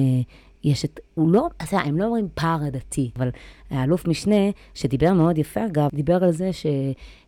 יש 0.63 0.85
את, 0.85 0.99
הוא 1.13 1.31
לא, 1.31 1.47
אז 1.59 1.67
הם 1.71 1.97
לא 1.97 2.05
אומרים 2.05 2.27
פער 2.33 2.63
עדתי, 2.63 3.11
אבל 3.15 3.29
האלוף 3.69 4.07
משנה, 4.07 4.35
שדיבר 4.73 5.13
מאוד 5.13 5.37
יפה 5.37 5.65
אגב, 5.65 5.89
דיבר 5.93 6.23
על 6.23 6.31
זה 6.31 6.53
ש, 6.53 6.65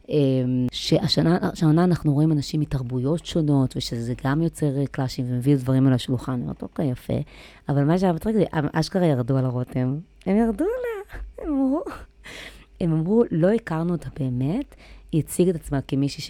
אה, 0.10 0.16
שהשנה, 0.72 1.38
שהעונה 1.54 1.84
אנחנו 1.84 2.14
רואים 2.14 2.32
אנשים 2.32 2.60
מתרבויות 2.60 3.26
שונות, 3.26 3.78
ושזה 3.78 4.14
גם 4.24 4.42
יוצר 4.42 4.86
קלאשים 4.92 5.26
ומביא 5.30 5.56
דברים 5.56 5.88
על 5.88 5.94
השולחן. 5.94 6.42
אומרת, 6.42 6.62
אוקיי, 6.62 6.92
יפה. 6.92 7.14
אבל 7.70 7.84
מה 7.84 8.00
שהיה 8.00 8.14
מצחיק 8.14 8.36
זה, 8.36 8.44
אשכרה 8.52 9.06
ירדו 9.06 9.38
על 9.38 9.46
הרותם. 9.46 9.98
הם 10.26 10.38
ירדו 10.38 10.66
עליה, 10.66 11.22
הם 11.38 11.54
אמרו, 11.54 11.82
הם 12.82 12.92
אמרו, 12.92 13.24
לא 13.32 13.50
הכרנו 13.52 13.92
אותה 13.94 14.10
באמת, 14.20 14.76
היא 15.12 15.20
הציגה 15.20 15.52
את 15.52 15.56
עצמה 15.56 15.82
כמישהי 15.82 16.22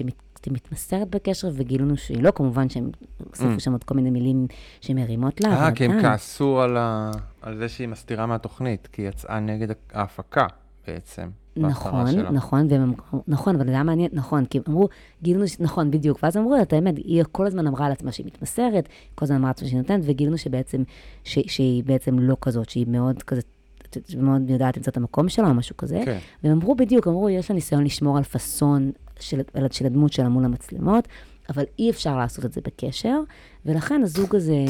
שמתמסרת 0.46 1.10
בקשר, 1.10 1.50
וגילינו 1.54 1.98
שהיא 1.98 2.24
לא, 2.24 2.32
כמובן 2.32 2.70
שהם 2.70 2.90
הוסיפו 3.30 3.56
Mm. 3.56 3.60
שם 3.60 3.72
עוד 3.72 3.84
כל 3.84 3.96
מיני 3.96 4.10
מילים 4.10 4.48
שמרימות 4.82 5.42
לה, 5.42 5.50
אה, 5.66 5.72
כי 5.72 5.86
הם. 5.86 6.02
כעסו 6.02 6.62
על 6.62 6.78
ה- 6.78 7.12
על 7.42 7.58
זה 7.58 7.70
שהיא 7.70 7.88
מסתירה 7.88 8.26
מהתוכנית, 8.26 8.88
כי 8.92 9.02
היא 9.02 9.10
יצאה 9.10 9.40
נגד 9.40 9.68
ההפקה 9.94 10.48
בעצם. 10.88 11.30
נכון. 11.58 11.92
נכון, 12.32 12.68
והם 12.70 12.94
נכון, 13.28 13.56
אבל 13.56 13.66
זה 13.66 13.72
היה 13.72 13.84
מעניין, 13.84 14.10
נכון, 14.14 14.46
כי 14.46 14.58
הם 14.58 14.64
אמרו, 14.70 14.90
גילינו, 15.24 15.44
נכון, 15.60 15.92
בדיוק, 15.92 16.20
ואז 16.24 16.38
אמרו 16.38 16.56
לה, 16.56 16.62
את 16.62 16.74
האמת, 16.74 16.98
היא 16.98 17.24
כל 17.32 17.48
הזמן 17.48 17.68
אמרה 17.68 17.86
על 17.86 17.92
עצמה 17.92 18.12
שהיא 18.12 18.26
מתמסרת, 18.26 18.90
כל 19.16 19.26
הזמן 19.26 19.38
אמרה 19.38 19.50
על 19.50 19.56
עצמה 19.58 19.68
שהיא 19.68 19.78
נותנת, 19.78 20.04
וגילינו 20.06 20.38
שבעצם, 20.38 20.84
ש, 21.24 21.40
שהיא 21.48 21.84
בעצם 21.84 22.20
לא 22.20 22.38
כזאת, 22.42 22.70
שהיא 22.70 22.86
מאוד 22.88 23.24
כזה, 23.24 23.42
מאוד 24.18 24.50
יודעת 24.50 24.78
למצוא 24.78 24.92
את 24.92 24.98
המקום 24.98 25.30
שלה 25.30 25.48
או 25.48 25.54
משהו 25.54 25.78
כזה. 25.78 26.02
כן. 26.06 26.18
והם 26.44 26.54
אמרו 26.54 26.76
בדיוק, 26.76 27.08
אמרו, 27.08 27.30
יש 27.30 27.52
לה 27.52 27.56
ניסיון 27.56 27.84
לשמור 27.84 28.18
על 28.18 28.24
פאסון 28.24 28.92
של, 29.20 29.42
של 29.72 29.86
הדמות 29.86 30.14
שלה 30.14 30.30
מול 30.30 30.46
המצלמות, 30.46 31.08
אבל 31.50 31.64
אי 31.80 31.90
אפשר 31.90 32.18
לעשות 32.18 32.46
את 32.46 32.54
זה 32.54 32.62
בקשר, 32.62 33.20
ולכן 33.66 34.02
הזוג 34.04 34.36
הזה. 34.36 34.66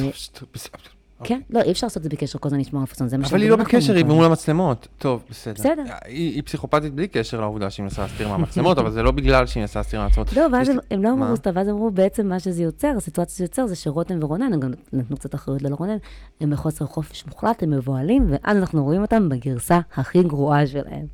כן, 1.24 1.42
לא, 1.50 1.62
אי 1.62 1.72
אפשר 1.72 1.88
לעשות 1.88 1.98
את 1.98 2.04
זה 2.04 2.10
בקשר, 2.10 2.40
כל 2.40 2.48
הזמן 2.48 2.60
לשמור 2.60 2.82
על 2.82 2.88
פאסון, 2.88 3.08
זה 3.08 3.18
מה 3.18 3.28
אבל 3.28 3.42
היא 3.42 3.50
לא 3.50 3.56
בקשר, 3.56 3.96
היא. 3.96 4.06
מול 4.06 4.26
המצלמות. 4.26 4.88
טוב, 4.98 5.24
בסדר. 5.30 5.54
בסדר. 5.54 5.84
היא 6.06 6.44
פסיכופתית 6.44 6.94
בלי 6.94 7.08
קשר 7.08 7.42
לעובדה 7.42 7.70
שהיא 7.70 7.84
מנסה 7.84 8.02
להסתיר 8.02 8.28
מהמצלמות, 8.30 8.78
אבל 8.78 8.92
זה 8.92 9.04
לא 9.04 9.12
בגלל 9.12 9.46
שהיא 9.46 9.62
מנסה 9.62 9.80
להסתיר 9.80 10.00
מהמצלמות. 10.00 10.34
לא, 10.34 10.48
ואז 10.54 10.70
הם, 10.92 11.04
לא? 11.04 11.10
אמרו 11.10 11.36
סתם, 11.36 11.52
ואז 11.54 11.70
אמרו 11.70 11.92
בעצם 11.92 12.28
מה 12.28 12.40
שזה 12.40 12.64
יוצר, 12.64 12.92
הסיטואציה 12.98 13.36
שזה 13.36 13.44
יוצר 13.44 13.68
זה 13.68 13.76
שרותם 13.76 14.18
ורונן, 14.22 14.54
הם 14.54 14.60
גם 14.60 14.72
נתנו 14.94 15.18
קצת 15.18 15.36
אחריות 15.36 15.62
לרונן, 15.62 15.98
הם 16.42 16.50
בחוסר 16.50 16.86
חופש 16.86 17.26
מוחלט, 17.28 17.64
הם 17.64 17.70
מבוהלים, 17.70 18.26
ואז 18.30 18.58
אנחנו 18.58 18.84
רואים 18.84 19.02
אותם 19.02 19.30
בגרסה 19.30 19.80
הכי 19.96 20.24
גרועה 20.24 20.68
שלהם. 20.68 21.06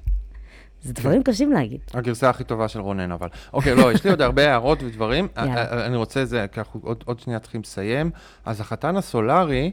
זה 0.81 0.93
דברים 0.93 1.23
קשים 1.23 1.51
להגיד. 1.51 1.79
הגרסה 1.93 2.29
הכי 2.29 2.43
טובה 2.43 2.67
של 2.67 2.79
רונן, 2.79 3.11
אבל. 3.11 3.27
אוקיי, 3.53 3.75
לא, 3.75 3.91
יש 3.93 4.03
לי 4.03 4.09
עוד 4.09 4.21
הרבה 4.21 4.49
הערות 4.51 4.83
ודברים. 4.83 5.27
יאללה. 5.37 5.53
א- 5.63 5.75
א- 5.75 5.85
אני 5.85 5.95
רוצה 5.97 6.25
זה, 6.25 6.45
כי 6.51 6.59
אנחנו 6.59 6.79
עוד, 6.83 7.03
עוד 7.05 7.19
שנייה 7.19 7.39
צריכים 7.39 7.61
לסיים. 7.61 8.11
אז 8.45 8.61
החתן 8.61 8.95
הסולארי, 8.95 9.71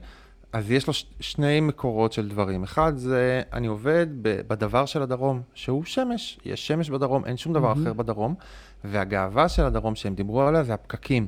אז 0.52 0.70
יש 0.70 0.86
לו 0.86 0.92
ש- 0.92 1.04
שני 1.20 1.60
מקורות 1.60 2.12
של 2.12 2.28
דברים. 2.28 2.62
אחד 2.62 2.92
זה, 2.96 3.42
אני 3.52 3.66
עובד 3.66 4.06
ב- 4.22 4.40
בדבר 4.48 4.86
של 4.86 5.02
הדרום, 5.02 5.40
שהוא 5.54 5.84
שמש. 5.84 6.38
יש 6.44 6.66
שמש 6.66 6.90
בדרום, 6.90 7.24
אין 7.24 7.36
שום 7.36 7.52
דבר 7.52 7.72
אחר 7.72 7.92
בדרום. 7.92 8.34
והגאווה 8.84 9.48
של 9.48 9.62
הדרום 9.64 9.94
שהם 9.94 10.14
דיברו 10.14 10.42
עליה 10.42 10.62
זה 10.64 10.74
הפקקים. 10.74 11.26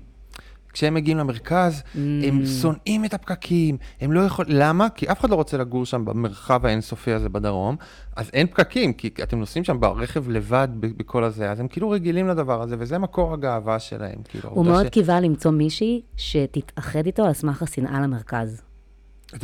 כשהם 0.72 0.94
מגיעים 0.94 1.18
למרכז, 1.18 1.82
הם 1.94 2.00
Mm. 2.42 2.46
שונאים 2.62 3.04
את 3.04 3.14
הפקקים, 3.14 3.76
הם 4.00 4.12
לא 4.12 4.20
יכולים, 4.20 4.52
למה? 4.56 4.88
כי 4.90 5.06
אף 5.12 5.20
אחד 5.20 5.30
לא 5.30 5.34
רוצה 5.34 5.56
לגור 5.56 5.86
שם 5.86 6.04
במרחב 6.04 6.66
האינסופי 6.66 7.12
הזה 7.12 7.28
בדרום, 7.28 7.76
אז 8.16 8.30
אין 8.32 8.46
פקקים, 8.46 8.92
כי 8.92 9.10
אתם 9.22 9.38
נוסעים 9.38 9.64
שם 9.64 9.80
ברכב 9.80 10.28
לבד 10.30 10.68
בכל 10.80 11.24
הזה, 11.24 11.50
אז 11.50 11.60
הם 11.60 11.68
כאילו 11.68 11.90
רגילים 11.90 12.28
לדבר 12.28 12.62
הזה, 12.62 12.76
וזה 12.78 12.98
מקור 12.98 13.32
הגאווה 13.34 13.78
שלהם, 13.78 14.18
כאילו. 14.28 14.50
הוא 14.50 14.66
מאוד 14.66 14.86
ש- 14.86 14.88
קיווה 14.90 15.20
למצוא 15.20 15.50
מישהי 15.50 16.02
שתתאחד 16.16 17.06
איתו 17.06 17.24
על 17.24 17.32
סמך 17.32 17.62
השנאה 17.62 18.00
למרכז. 18.00 18.62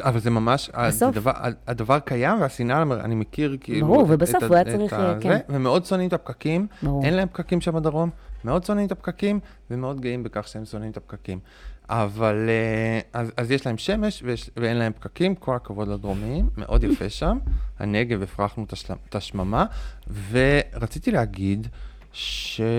אבל 0.03 0.21
זה 0.21 0.31
ממש, 0.31 0.71
בסוף. 0.89 1.09
הדבר, 1.09 1.33
הדבר 1.67 1.99
קיים, 1.99 2.41
והשנאה, 2.41 2.83
אני 2.83 3.15
מכיר 3.15 3.57
כאילו... 3.61 3.87
ברור, 3.87 4.07
ובסוף 4.09 4.43
הוא 4.43 4.55
היה 4.55 4.65
צריך, 4.65 4.93
ה- 4.93 5.15
כן. 5.21 5.29
זה, 5.29 5.39
ומאוד 5.49 5.85
שונאים 5.85 6.09
את 6.09 6.13
הפקקים, 6.13 6.67
ברור. 6.83 7.05
אין 7.05 7.15
להם 7.15 7.29
פקקים 7.29 7.61
שם 7.61 7.73
בדרום, 7.75 8.11
מאוד 8.45 8.65
שונאים 8.65 8.87
את 8.87 8.93
הפקקים, 8.93 9.41
ומאוד 9.71 10.01
גאים 10.01 10.23
בכך 10.23 10.49
שהם 10.49 10.65
שונאים 10.65 10.91
את 10.91 10.97
הפקקים. 10.97 11.39
אבל, 11.89 12.47
אה, 12.49 13.21
אז, 13.21 13.33
אז 13.37 13.51
יש 13.51 13.67
להם 13.67 13.79
שמש 13.79 14.23
ויש, 14.27 14.51
ואין 14.57 14.77
להם 14.77 14.93
פקקים, 14.93 15.35
כל 15.35 15.55
הכבוד 15.57 15.89
לדרומיים, 15.89 16.49
מאוד 16.57 16.85
יפה 16.85 17.09
שם. 17.09 17.39
הנגב, 17.79 18.23
הפרחנו 18.23 18.65
את 19.09 19.15
השממה, 19.15 19.65
ורציתי 20.31 21.11
להגיד 21.11 21.67
שכוכב 22.13 22.71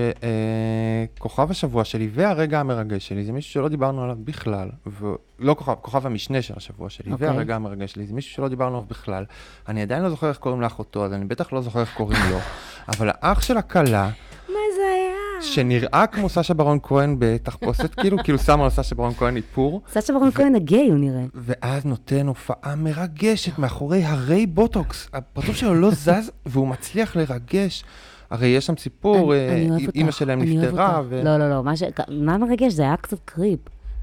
השבוע 1.52 1.84
שלי 1.84 2.10
והרגע 2.14 2.60
המרגש 2.60 3.08
שלי 3.08 3.24
זה 3.24 3.32
מישהו 3.32 3.52
שלא 3.52 3.70
דיברנו 3.70 4.04
עליו 4.04 4.16
בכלל, 4.24 4.70
ולא 4.86 5.54
כוכב, 5.54 5.74
כוכב 5.82 6.06
המשנה 6.06 6.42
של 6.42 6.54
השבוע 6.58 6.90
שלי, 6.90 7.12
אוקיי. 7.12 7.28
והרגע 7.28 7.56
המרגש 7.56 7.92
שלי 7.92 8.06
זה 8.06 8.14
מישהו 8.14 8.34
שלא 8.34 8.48
דיברנו 8.48 8.76
עליו 8.76 8.88
בכלל. 8.90 9.26
אני 9.68 9.82
עדיין 9.82 10.04
לא 10.04 10.10
זוכר 10.10 10.30
איך 10.30 10.38
קוראים 10.38 10.62
לאחותו, 10.62 11.06
אז 11.06 11.14
אני 11.14 11.26
בטח 11.26 11.54
לא 11.54 11.62
זוכר 11.62 11.80
איך 11.82 11.94
קוראים 11.98 12.20
לו, 12.30 12.38
אבל 12.98 13.10
האח 13.14 13.42
של 13.42 13.58
הכלה, 13.58 14.10
מה 14.50 14.60
זה 14.76 14.82
היה? 14.96 15.12
שנראה 15.42 16.08
כמו 16.08 16.30
סשה 16.30 16.54
ברון 16.54 16.80
כהן 16.84 17.16
בתחפושת, 17.20 17.96
כאילו, 17.96 18.18
כאילו 18.24 18.38
שמו 18.40 18.64
על 18.64 18.70
סשה 18.70 18.96
ברון 18.96 19.14
כהן 19.14 19.36
איפור, 19.36 19.82
סשה 19.92 20.14
ברון 20.14 20.32
כהן 20.32 20.56
הגיי, 20.56 20.90
הוא 20.90 20.98
נראה. 20.98 21.24
ואז 21.34 21.86
נותן 21.86 22.28
הופעה 22.28 22.76
מרגשת 22.76 23.60
מאחורי 23.60 24.04
הרי 24.04 24.46
בוטוקס. 24.46 25.10
הפרצוף 25.14 25.56
שלו 25.56 25.76
לא 25.76 25.92
זז, 25.92 26.32
והוא 26.46 26.68
מצליח 26.68 27.16
לרגש. 27.16 27.84
הרי 28.32 28.48
יש 28.48 28.66
שם 28.66 28.78
סיפור, 28.78 29.34
אה, 29.34 29.68
אימא 29.96 30.12
שלהם 30.12 30.42
נפטרה, 30.42 31.02
לא, 31.24 31.38
לא, 31.38 31.50
לא, 31.50 31.64
מה 32.10 32.38
מרגש? 32.38 32.74
זה 32.74 32.84
היה 32.84 32.98
קצת 32.98 33.18
קריפ. 33.26 33.60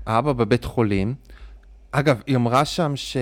האבא 0.07 0.33
בבית 0.33 0.64
חולים. 0.64 1.14
אגב, 1.93 2.20
היא 2.26 2.36
אמרה 2.36 2.64
שם 2.64 2.93
ש... 2.97 3.16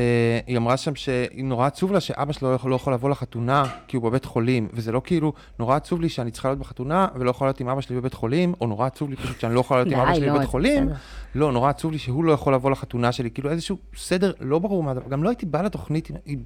היא 0.46 0.56
אמרה 0.56 0.76
שם 0.76 0.92
שנורא 0.94 1.66
עצוב 1.66 1.92
לה 1.92 2.00
שאבא 2.00 2.32
שלו 2.32 2.50
לא 2.50 2.54
יכול, 2.54 2.70
לא 2.70 2.76
יכול 2.76 2.92
לבוא 2.92 3.10
לחתונה 3.10 3.64
כי 3.86 3.96
הוא 3.96 4.04
בבית 4.04 4.24
חולים, 4.24 4.68
וזה 4.72 4.92
לא 4.92 5.02
כאילו, 5.04 5.32
נורא 5.58 5.76
עצוב 5.76 6.00
לי 6.00 6.08
שאני 6.08 6.30
צריכה 6.30 6.48
להיות 6.48 6.58
בחתונה 6.58 7.06
ולא 7.14 7.30
יכולה 7.30 7.48
להיות 7.48 7.60
עם 7.60 7.68
אבא 7.68 7.80
שלי 7.80 7.96
בבית 7.96 8.14
חולים, 8.14 8.54
או 8.60 8.66
נורא 8.66 8.86
עצוב 8.86 9.10
לי 9.10 9.16
פשוט 9.16 9.40
שאני 9.40 9.54
לא 9.54 9.60
יכולה 9.60 9.82
להיות 9.82 9.94
עם 9.94 10.00
אבא 10.00 10.14
שלי 10.14 10.26
לא, 10.26 10.34
בבית 10.34 10.48
חולים. 10.48 10.88
לא, 11.34 11.52
נורא 11.52 11.70
עצוב 11.70 11.92
לי 11.92 11.98
שהוא 11.98 12.24
לא 12.24 12.32
יכול 12.32 12.54
לבוא 12.54 12.70
לחתונה 12.70 13.12
שלי, 13.12 13.30
כאילו 13.30 13.50
איזשהו 13.50 13.76
סדר 13.96 14.32
לא 14.40 14.58
ברור 14.58 14.82
מה 14.82 14.94
גם 14.94 15.22
לא 15.22 15.28
הייתי 15.28 15.46
בא 15.46 15.62
לתוכנית, 15.62 16.08
עם- 16.26 16.42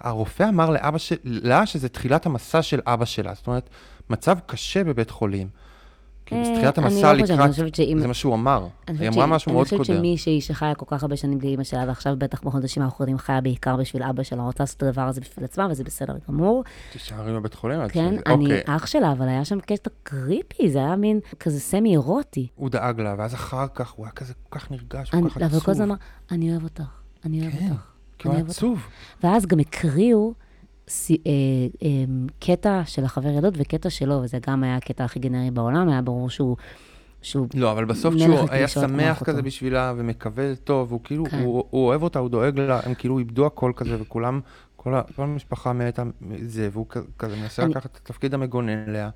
הרופא 0.00 0.48
אמר 0.48 0.70
לאבא 0.70 0.98
שלה 0.98 1.66
שזה 1.66 1.88
תחילת 1.88 2.26
המסע 2.26 2.62
של 2.62 2.80
אבא 2.86 3.04
שלה, 3.04 3.34
זאת 3.34 3.46
אומרת, 3.46 3.70
מצב 4.10 4.38
קשה 4.46 4.84
בבית 4.84 5.10
חולים. 5.10 5.48
כאילו, 6.32 6.48
אה, 6.48 6.54
תחילת 6.56 6.78
אני 6.78 6.86
המסע 6.86 7.12
לא 7.12 7.22
חושבת, 7.22 7.38
לקראת, 7.68 7.80
אני 7.88 8.00
זה 8.00 8.08
מה 8.08 8.14
שהוא 8.14 8.34
אמר, 8.34 8.66
אני 8.88 8.98
היא 8.98 9.08
אמרה 9.08 9.26
משהו 9.26 9.52
מאוד 9.52 9.66
אני 9.66 9.70
קודר. 9.70 9.82
חושבת 9.82 9.96
שמישהי 9.96 10.40
שחיה 10.40 10.74
כל 10.74 10.86
כך 10.88 11.02
הרבה 11.02 11.16
שנים 11.16 11.38
בלי 11.38 11.48
אימא 11.48 11.64
שלה, 11.64 11.84
ועכשיו 11.88 12.14
בטח 12.18 12.42
בחודשים 12.42 12.82
האחרונים 12.82 13.18
חיה 13.18 13.40
בעיקר 13.40 13.76
בשביל 13.76 14.02
אבא 14.02 14.22
שלה, 14.22 14.42
רוצה 14.42 14.62
לעשות 14.62 14.76
את 14.76 14.82
הדבר 14.82 15.02
הזה 15.02 15.20
בשביל 15.20 15.44
עצמה, 15.44 15.66
וזה 15.70 15.84
בסדר 15.84 16.14
גמור. 16.28 16.64
תישארי 16.92 17.32
בבית 17.32 17.54
חולים 17.54 17.88
כן, 17.88 18.14
אני 18.26 18.44
אוקיי. 18.44 18.62
אח 18.66 18.86
שלה, 18.86 19.12
אבל 19.12 19.28
היה 19.28 19.44
שם 19.44 19.60
קטע 19.60 19.90
קריפי, 20.02 20.70
זה 20.70 20.78
היה 20.78 20.96
מין 20.96 21.20
כזה 21.40 21.60
סמי 21.60 21.90
אירוטי. 21.92 22.46
הוא 22.54 22.70
דאג 22.70 23.00
לה, 23.00 23.14
ואז 23.18 23.34
אחר 23.34 23.66
כך 23.74 23.90
הוא 23.90 24.06
היה 24.06 24.12
כזה 24.12 24.32
כל 24.48 24.58
כך 24.58 24.70
נרגש, 24.70 25.10
כל 25.10 25.28
כך 25.28 25.36
אבל 25.36 25.46
עצוב. 25.46 25.60
כל 25.64 25.70
הזמן 25.70 25.84
אמר, 25.84 25.96
אני 26.30 26.50
אוהב 26.50 26.64
אותך, 26.64 26.82
אני 27.24 27.40
אוהב 27.42 27.52
כן, 27.52 27.58
אותך. 27.70 27.82
כי 28.18 28.28
הוא 28.28 28.32
אני 28.32 28.40
היה 28.40 28.44
אוהב 28.44 28.48
אותך." 28.48 28.58
עצוב. 28.58 28.86
ואז 29.24 29.46
גם 29.46 29.58
הקריאו 29.60 30.32
קטע 32.38 32.82
של 32.86 33.04
החבר 33.04 33.28
ילדות 33.28 33.54
וקטע 33.56 33.90
שלו, 33.90 34.20
וזה 34.22 34.38
גם 34.48 34.64
היה 34.64 34.76
הקטע 34.76 35.04
הכי 35.04 35.18
גנרי 35.18 35.50
בעולם, 35.50 35.88
היה 35.88 36.02
ברור 36.02 36.30
שהוא... 36.30 36.56
שהוא 37.22 37.46
לא, 37.54 37.72
אבל 37.72 37.84
בסוף 37.84 38.14
מלך 38.14 38.22
כשהוא 38.24 38.48
היה 38.50 38.68
שמח. 38.68 39.22
כזה 39.22 39.42
בשבילה 39.42 39.92
ומקווה 39.96 40.54
טוב, 40.56 40.92
הוא 40.92 41.00
כאילו, 41.04 41.24
כן. 41.24 41.42
הוא 41.42 41.64
הוא 41.70 41.86
אוהב 41.86 42.02
אותה, 42.02 42.18
הוא 42.18 42.28
דואג 42.28 42.58
לה, 42.58 42.80
הם 42.84 42.94
כאילו 42.94 43.18
איבדו 43.18 43.46
הכל 43.46 43.72
כזה, 43.76 43.96
וכולם, 44.00 44.40
כל 44.76 44.94
כל 45.16 45.22
המשפחה 45.22 45.72
מתה 45.72 46.02
מזה, 46.20 46.68
והוא 46.72 46.86
כזה 47.18 47.36
מנסה 47.36 47.62
אני- 47.62 47.70
לקחת 47.70 47.86
את 47.86 48.00
התפקיד 48.02 48.34
המגונן 48.34 48.84
עליה, 48.88 49.10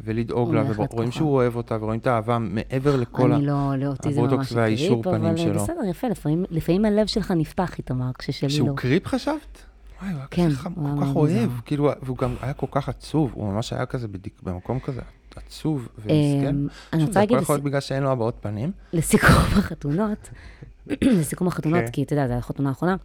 ולדאוג 0.00 0.54
לה, 0.54 0.62
ורואים. 0.76 1.10
שהוא 1.10 1.34
אוהב 1.34 1.56
אותה, 1.56 1.76
ורואים 1.80 2.00
את 2.00 2.06
האהבה 2.06 2.38
מעבר 2.38 2.96
לכל 2.96 3.32
ה... 3.32 3.36
אני 3.36 3.46
לא, 3.46 3.76
לאותי 3.78 4.12
זה 4.12 4.20
הבוטוקס 4.20 4.38
ממש 4.38 4.52
והאישור 4.52 5.02
קריפ, 5.02 5.14
פנים 5.16 5.26
אבל 5.30 5.36
שלו. 5.36 5.54
בסדר, 5.54 5.84
יפה, 5.90 6.06
לפעמים 6.50 6.84
הלב 6.84 7.06
שלך 7.06 7.30
נפתח, 7.30 7.78
איתמר, 7.78 8.10
כששלי 8.18 8.48
לא. 8.48 8.54
שהוא 8.54 8.76
קריפ 8.76 9.06
חשבת? 9.06 9.62
וואי, 10.00 10.10
הוא 10.12 10.18
היה 10.18 10.26
כן, 10.30 10.46
כזה 10.50 10.68
הוא 10.74 10.98
כל 10.98 11.06
כך 11.06 11.16
אוהב. 11.16 11.50
כאילו, 11.64 11.90
והוא 12.02 12.16
גם 12.16 12.34
היה 12.42 12.52
כל 12.52 12.66
כך 12.70 12.88
עצוב, 12.88 13.30
הוא 13.34 13.52
ממש 13.52 13.72
היה 13.72 13.86
כזה 13.86 14.08
בדיק- 14.08 14.42
במקום 14.42 14.78
כזה 14.80 15.00
עצוב 15.36 15.88
ומסכן. 15.98 16.46
אמ, 16.48 16.66
אני 16.92 17.02
רוצה 17.02 17.12
זה 17.12 17.20
להגיד 17.20 17.36
הכל 17.36 17.42
יכול 17.42 17.54
להיות 17.54 17.64
בגלל 17.64 17.80
שאין 17.80 18.02
לו 18.02 18.10
הבעות 18.10 18.36
פנים. 18.40 18.72
לסיכום 18.92 19.28
החתונות, 19.58 20.30
לסיכום 21.20 21.48
החתונות, 21.48 21.80
כן. 21.84 21.90
כי 21.90 22.02
אתה 22.02 22.12
יודע, 22.14 22.28
זו 22.28 22.34
החתונה 22.34 22.68
האחרונה. 22.68 22.96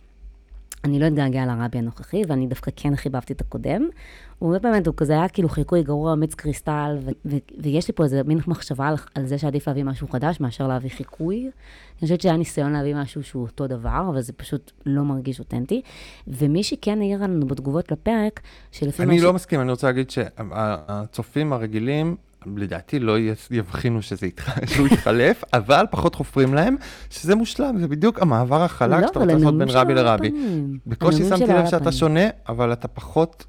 אני 0.85 0.99
לא 0.99 1.07
אתגעגע 1.07 1.45
לרבי 1.45 1.77
הנוכחי, 1.77 2.21
ואני 2.27 2.47
דווקא 2.47 2.71
כן 2.75 2.95
חיבבתי 2.95 3.33
את 3.33 3.41
הקודם. 3.41 3.81
הוא 4.39 4.57
באמת, 4.57 4.87
הוא 4.87 4.95
כזה 4.97 5.13
היה 5.13 5.29
כאילו 5.29 5.49
חיקוי 5.49 5.83
גרוע, 5.83 6.15
מיץ 6.15 6.33
קריסטל, 6.33 6.97
ו- 7.01 7.11
ו- 7.25 7.37
ויש 7.57 7.87
לי 7.87 7.93
פה 7.93 8.03
איזה 8.03 8.23
מין 8.23 8.39
מחשבה 8.47 8.87
על, 8.87 8.95
על 9.15 9.25
זה 9.25 9.37
שעדיף 9.37 9.67
להביא 9.67 9.83
משהו 9.83 10.07
חדש 10.07 10.39
מאשר 10.39 10.67
להביא 10.67 10.89
חיקוי. 10.89 11.41
אני 11.43 12.01
חושבת 12.01 12.21
שהיה 12.21 12.37
ניסיון 12.37 12.71
להביא 12.73 12.95
משהו 12.95 13.23
שהוא 13.23 13.43
אותו 13.43 13.67
דבר, 13.67 14.05
אבל 14.09 14.21
זה 14.21 14.33
פשוט 14.33 14.71
לא 14.85 15.03
מרגיש 15.03 15.39
אותנטי. 15.39 15.81
ומי 16.27 16.63
שכן 16.63 16.99
העירה 17.01 17.27
לנו 17.27 17.47
בתגובות 17.47 17.91
לפרק, 17.91 18.39
שלפי 18.71 19.03
אני 19.03 19.17
מה 19.17 19.23
לא 19.23 19.33
מסכים, 19.33 19.61
אני 19.61 19.71
רוצה 19.71 19.87
להגיד 19.87 20.09
שהצופים 20.09 21.53
הרגילים, 21.53 22.15
לדעתי 22.55 22.99
לא 22.99 23.13
יבחינו 23.51 24.01
שזה 24.01 24.27
יתח- 24.27 24.59
שהוא 24.73 24.87
יתחלף, 24.87 25.43
אבל 25.53 25.85
פחות 25.91 26.15
חופרים 26.15 26.53
להם, 26.53 26.75
שזה 27.09 27.35
מושלם, 27.35 27.77
זה 27.79 27.87
בדיוק 27.87 28.21
המעבר 28.21 28.61
החלק 28.63 29.01
לא, 29.01 29.07
שאתה 29.07 29.19
רוצה 29.19 29.33
לעשות 29.33 29.57
בין 29.57 29.67
רבי 29.69 29.93
לרבי. 29.93 30.31
בקושי 30.87 31.23
שמתי 31.29 31.43
לב 31.53 31.65
שאתה. 31.65 31.91
שונה, 31.91 32.21
אבל 32.49 32.73
אתה 32.73 32.87
פחות 32.87 33.45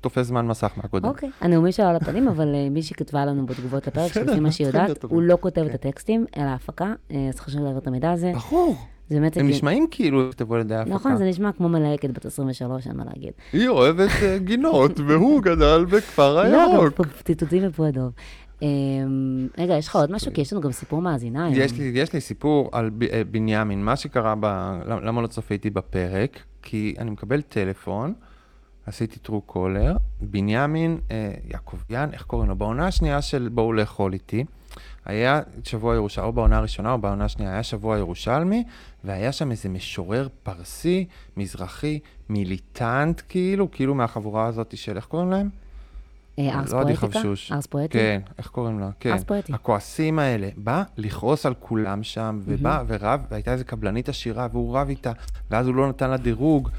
תופס 0.00 0.26
זמן 0.26 0.46
מסך 0.46 0.72
מהקודם. 0.76 1.08
אוקיי, 1.08 1.30
הנאומים 1.40 1.72
שלו 1.72 1.86
על 1.86 1.96
הפנים, 1.96 2.28
אבל 2.28 2.54
אה, 2.54 2.68
מישהי 2.70 2.96
כתבה 2.96 3.24
לנו 3.24 3.46
בתגובות 3.46 3.86
לפרק, 3.86 4.12
שלפי 4.12 4.40
מה 4.40 4.52
שהיא 4.52 4.66
יודעת. 4.66 5.04
הוא 5.04 5.22
לא 5.22 5.38
כותב 5.40 5.60
את 5.60 5.68
כן. 5.68 5.74
הטקסטים, 5.88 6.26
אלא 6.36 6.44
ההפקה, 6.44 6.92
אה, 7.10 7.28
אז 7.28 7.40
חשוב 7.40 7.60
להעביר 7.62 7.78
את 7.80 7.86
המידע 7.86 8.10
הזה. 8.12 8.32
ברור, 8.50 8.76
זה 9.10 9.20
באמת... 9.20 9.36
הם. 9.36 9.48
נשמעים 9.48 9.86
כאילו 9.90 10.28
נכתבו 10.28 10.54
על 10.54 10.60
ידי 10.60 10.74
ההפקה. 10.74 10.94
נכון, 10.94 11.16
זה 11.16 11.24
נשמע 11.24 11.52
כמו 11.52 11.68
מלהקת 11.68 12.10
בת 12.10 12.26
23, 12.26 12.86
אין 12.86 12.96
מה 12.96 13.04
להגיד. 13.04 13.32
היא 13.52 13.68
אוהבת 13.68 14.10
אה, 14.22 14.38
גינות, 14.38 15.00
והוא 15.06 15.42
גדל 15.42 15.84
בכפר 15.84 16.34
לא, 16.34 16.72
הירוק. 16.72 16.94
פה 16.94 17.04
ציטוטים 17.24 17.66
מפועדוב. 17.66 18.12
אמ, 18.62 19.48
רגע, 19.58 19.76
יש 19.76 19.88
לך 19.88 19.96
עוד 19.96 20.10
משהו? 20.10 20.32
כי 20.32 20.40
יש 20.40 20.52
לנו 20.52 20.62
גם 20.62 20.72
סיפור 20.72 21.02
מאזינה 21.02 21.44
היום. 21.46 21.54
יש 21.58 21.72
לי, 21.72 21.90
יש 21.94 22.12
לי 22.12 22.20
סיפור 22.20 22.68
על 22.72 22.90
אה, 23.12 23.22
בנימין, 23.30 23.84
מה 23.84 23.96
שקרה, 23.96 24.34
ב, 24.40 24.46
למה 24.86 25.22
לא 25.22 25.26
צפיתי 25.26 25.70
בפרק? 25.70 26.38
כי 26.62 26.94
אני 26.98 27.10
מקבל 27.10 27.40
טלפון, 27.40 28.14
עשיתי 28.86 29.18
טרו 29.18 29.40
קולר, 29.40 29.96
בנימין 30.20 30.98
אה, 31.10 31.30
יעקביאן, 31.50 32.08
איך 32.12 32.22
קוראים 32.22 32.48
לו? 32.48 32.56
בעונה 32.56 32.86
השנייה 32.86 33.22
של 33.22 33.48
בואו 33.52 33.72
לאכול 33.72 34.12
איתי, 34.12 34.44
היה 35.10 35.40
שבוע 35.64 35.94
ירושלמי, 35.94 36.26
או 36.26 36.32
בעונה 36.32 36.58
הראשונה 36.58 36.92
או 36.92 36.98
בעונה 36.98 37.24
השנייה, 37.24 37.52
היה 37.52 37.62
שבוע 37.62 37.98
ירושלמי, 37.98 38.64
והיה 39.04 39.32
שם 39.32 39.50
איזה 39.50 39.68
משורר 39.68 40.28
פרסי, 40.42 41.06
מזרחי, 41.36 41.98
מיליטנט 42.28 43.20
כאילו, 43.28 43.70
כאילו 43.70 43.94
מהחבורה 43.94 44.46
הזאת 44.46 44.76
של, 44.76 44.96
איך 44.96 45.04
קוראים 45.04 45.30
להם? 45.30 45.48
אה, 46.38 46.58
ארס 46.58 46.72
לא 46.72 46.80
עדי 46.80 46.96
פואטיקה? 46.96 47.28
ארס 47.52 47.66
פואטי? 47.66 47.98
כן, 47.98 48.20
איך 48.38 48.46
קוראים 48.46 48.80
לו? 48.80 48.86
כן. 49.00 49.12
ארס 49.12 49.24
פואטי. 49.24 49.52
הכועסים 49.52 50.18
האלה. 50.18 50.48
בא 50.56 50.82
לכעוס 50.96 51.46
על 51.46 51.54
כולם 51.60 52.02
שם, 52.02 52.40
ובא 52.44 52.82
ורב, 52.86 53.20
והייתה 53.30 53.52
איזה 53.52 53.64
קבלנית 53.64 54.08
עשירה, 54.08 54.46
והוא 54.52 54.78
רב 54.78 54.88
איתה, 54.88 55.12
ואז 55.50 55.66
הוא 55.66 55.74
לא 55.74 55.88
נתן 55.88 56.10
לה 56.10 56.16
דירוג, 56.16 56.70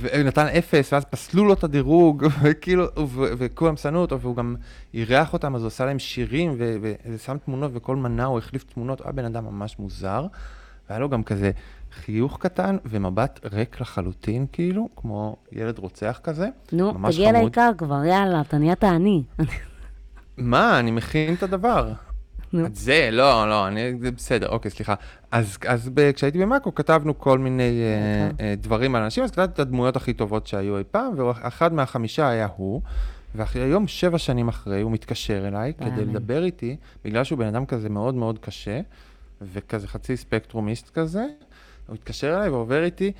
ונתן 0.00 0.46
אפס, 0.46 0.92
ואז 0.92 1.04
פסלו 1.04 1.44
לו 1.44 1.52
את 1.52 1.64
הדירוג, 1.64 2.26
וכאילו, 2.42 2.84
וכולם 3.16 3.76
שנאו 3.76 4.00
אותו, 4.00 4.20
והוא 4.20 4.36
גם 4.36 4.56
אירח 4.94 5.32
אותם, 5.32 5.54
אז 5.54 5.62
הוא 5.62 5.68
עשה 5.68 5.84
להם 5.84 5.98
שירים, 5.98 6.56
ושם 7.06 7.36
תמונות, 7.44 7.70
וכל 7.74 7.96
מנה 7.96 8.24
הוא 8.24 8.38
החליף 8.38 8.64
תמונות, 8.64 9.00
היה 9.00 9.12
בן 9.12 9.24
אדם 9.24 9.44
ממש 9.44 9.78
מוזר. 9.78 10.26
והיה 10.88 11.00
לו 11.00 11.08
גם 11.08 11.22
כזה 11.22 11.50
חיוך 11.92 12.38
קטן 12.40 12.76
ומבט 12.84 13.40
ריק 13.52 13.80
לחלוטין, 13.80 14.46
כאילו, 14.52 14.88
כמו 14.96 15.36
ילד 15.52 15.78
רוצח 15.78 16.20
כזה. 16.22 16.48
נו, 16.72 16.92
תגיע. 17.10 17.32
לעיקר 17.32 17.70
כבר, 17.78 18.04
יאללה, 18.04 18.40
אתה 18.40 18.58
נהיית 18.58 18.84
עני. 18.84 19.22
מה, 20.38 20.78
אני 20.78 20.90
מכין 20.90 21.34
את 21.34 21.42
הדבר. 21.42 21.92
את 22.66 22.76
זה, 22.76 23.08
לא, 23.12 23.48
לא, 23.48 23.68
אני, 23.68 23.94
זה 24.00 24.10
בסדר, 24.10 24.48
אוקיי, 24.48 24.70
סליחה. 24.70 24.94
אז, 25.30 25.58
אז 25.68 25.90
ב, 25.94 26.12
כשהייתי 26.12 26.38
במאקו 26.38 26.74
כתבנו 26.74 27.18
כל 27.18 27.38
מיני 27.38 27.62
אה, 27.62 28.30
אוקיי. 28.30 28.46
אה, 28.46 28.54
דברים 28.56 28.94
על 28.94 29.02
אנשים, 29.02 29.24
אז 29.24 29.30
כתבתי 29.30 29.52
את 29.52 29.58
הדמויות 29.58 29.96
הכי 29.96 30.12
טובות 30.12 30.46
שהיו 30.46 30.78
אי 30.78 30.84
פעם, 30.90 31.18
ואחד 31.18 31.72
מהחמישה 31.72 32.28
היה 32.28 32.48
הוא, 32.56 32.82
והיום, 33.34 33.88
שבע 33.88 34.18
שנים 34.18 34.48
אחרי, 34.48 34.80
הוא 34.80 34.92
מתקשר 34.92 35.48
אליי 35.48 35.72
כדי 35.74 35.88
יאללה. 35.88 36.02
לדבר 36.02 36.44
איתי, 36.44 36.76
בגלל 37.04 37.24
שהוא 37.24 37.38
בן 37.38 37.46
אדם 37.46 37.66
כזה 37.66 37.88
מאוד 37.88 38.14
מאוד 38.14 38.38
קשה, 38.38 38.80
וכזה 39.42 39.88
חצי 39.88 40.16
ספקטרומיסט 40.16 40.90
כזה. 40.94 41.26
הוא 41.86 41.94
התקשר 41.94 42.36
אליי 42.36 42.48
ועובר 42.48 42.84
איתי 42.84 43.12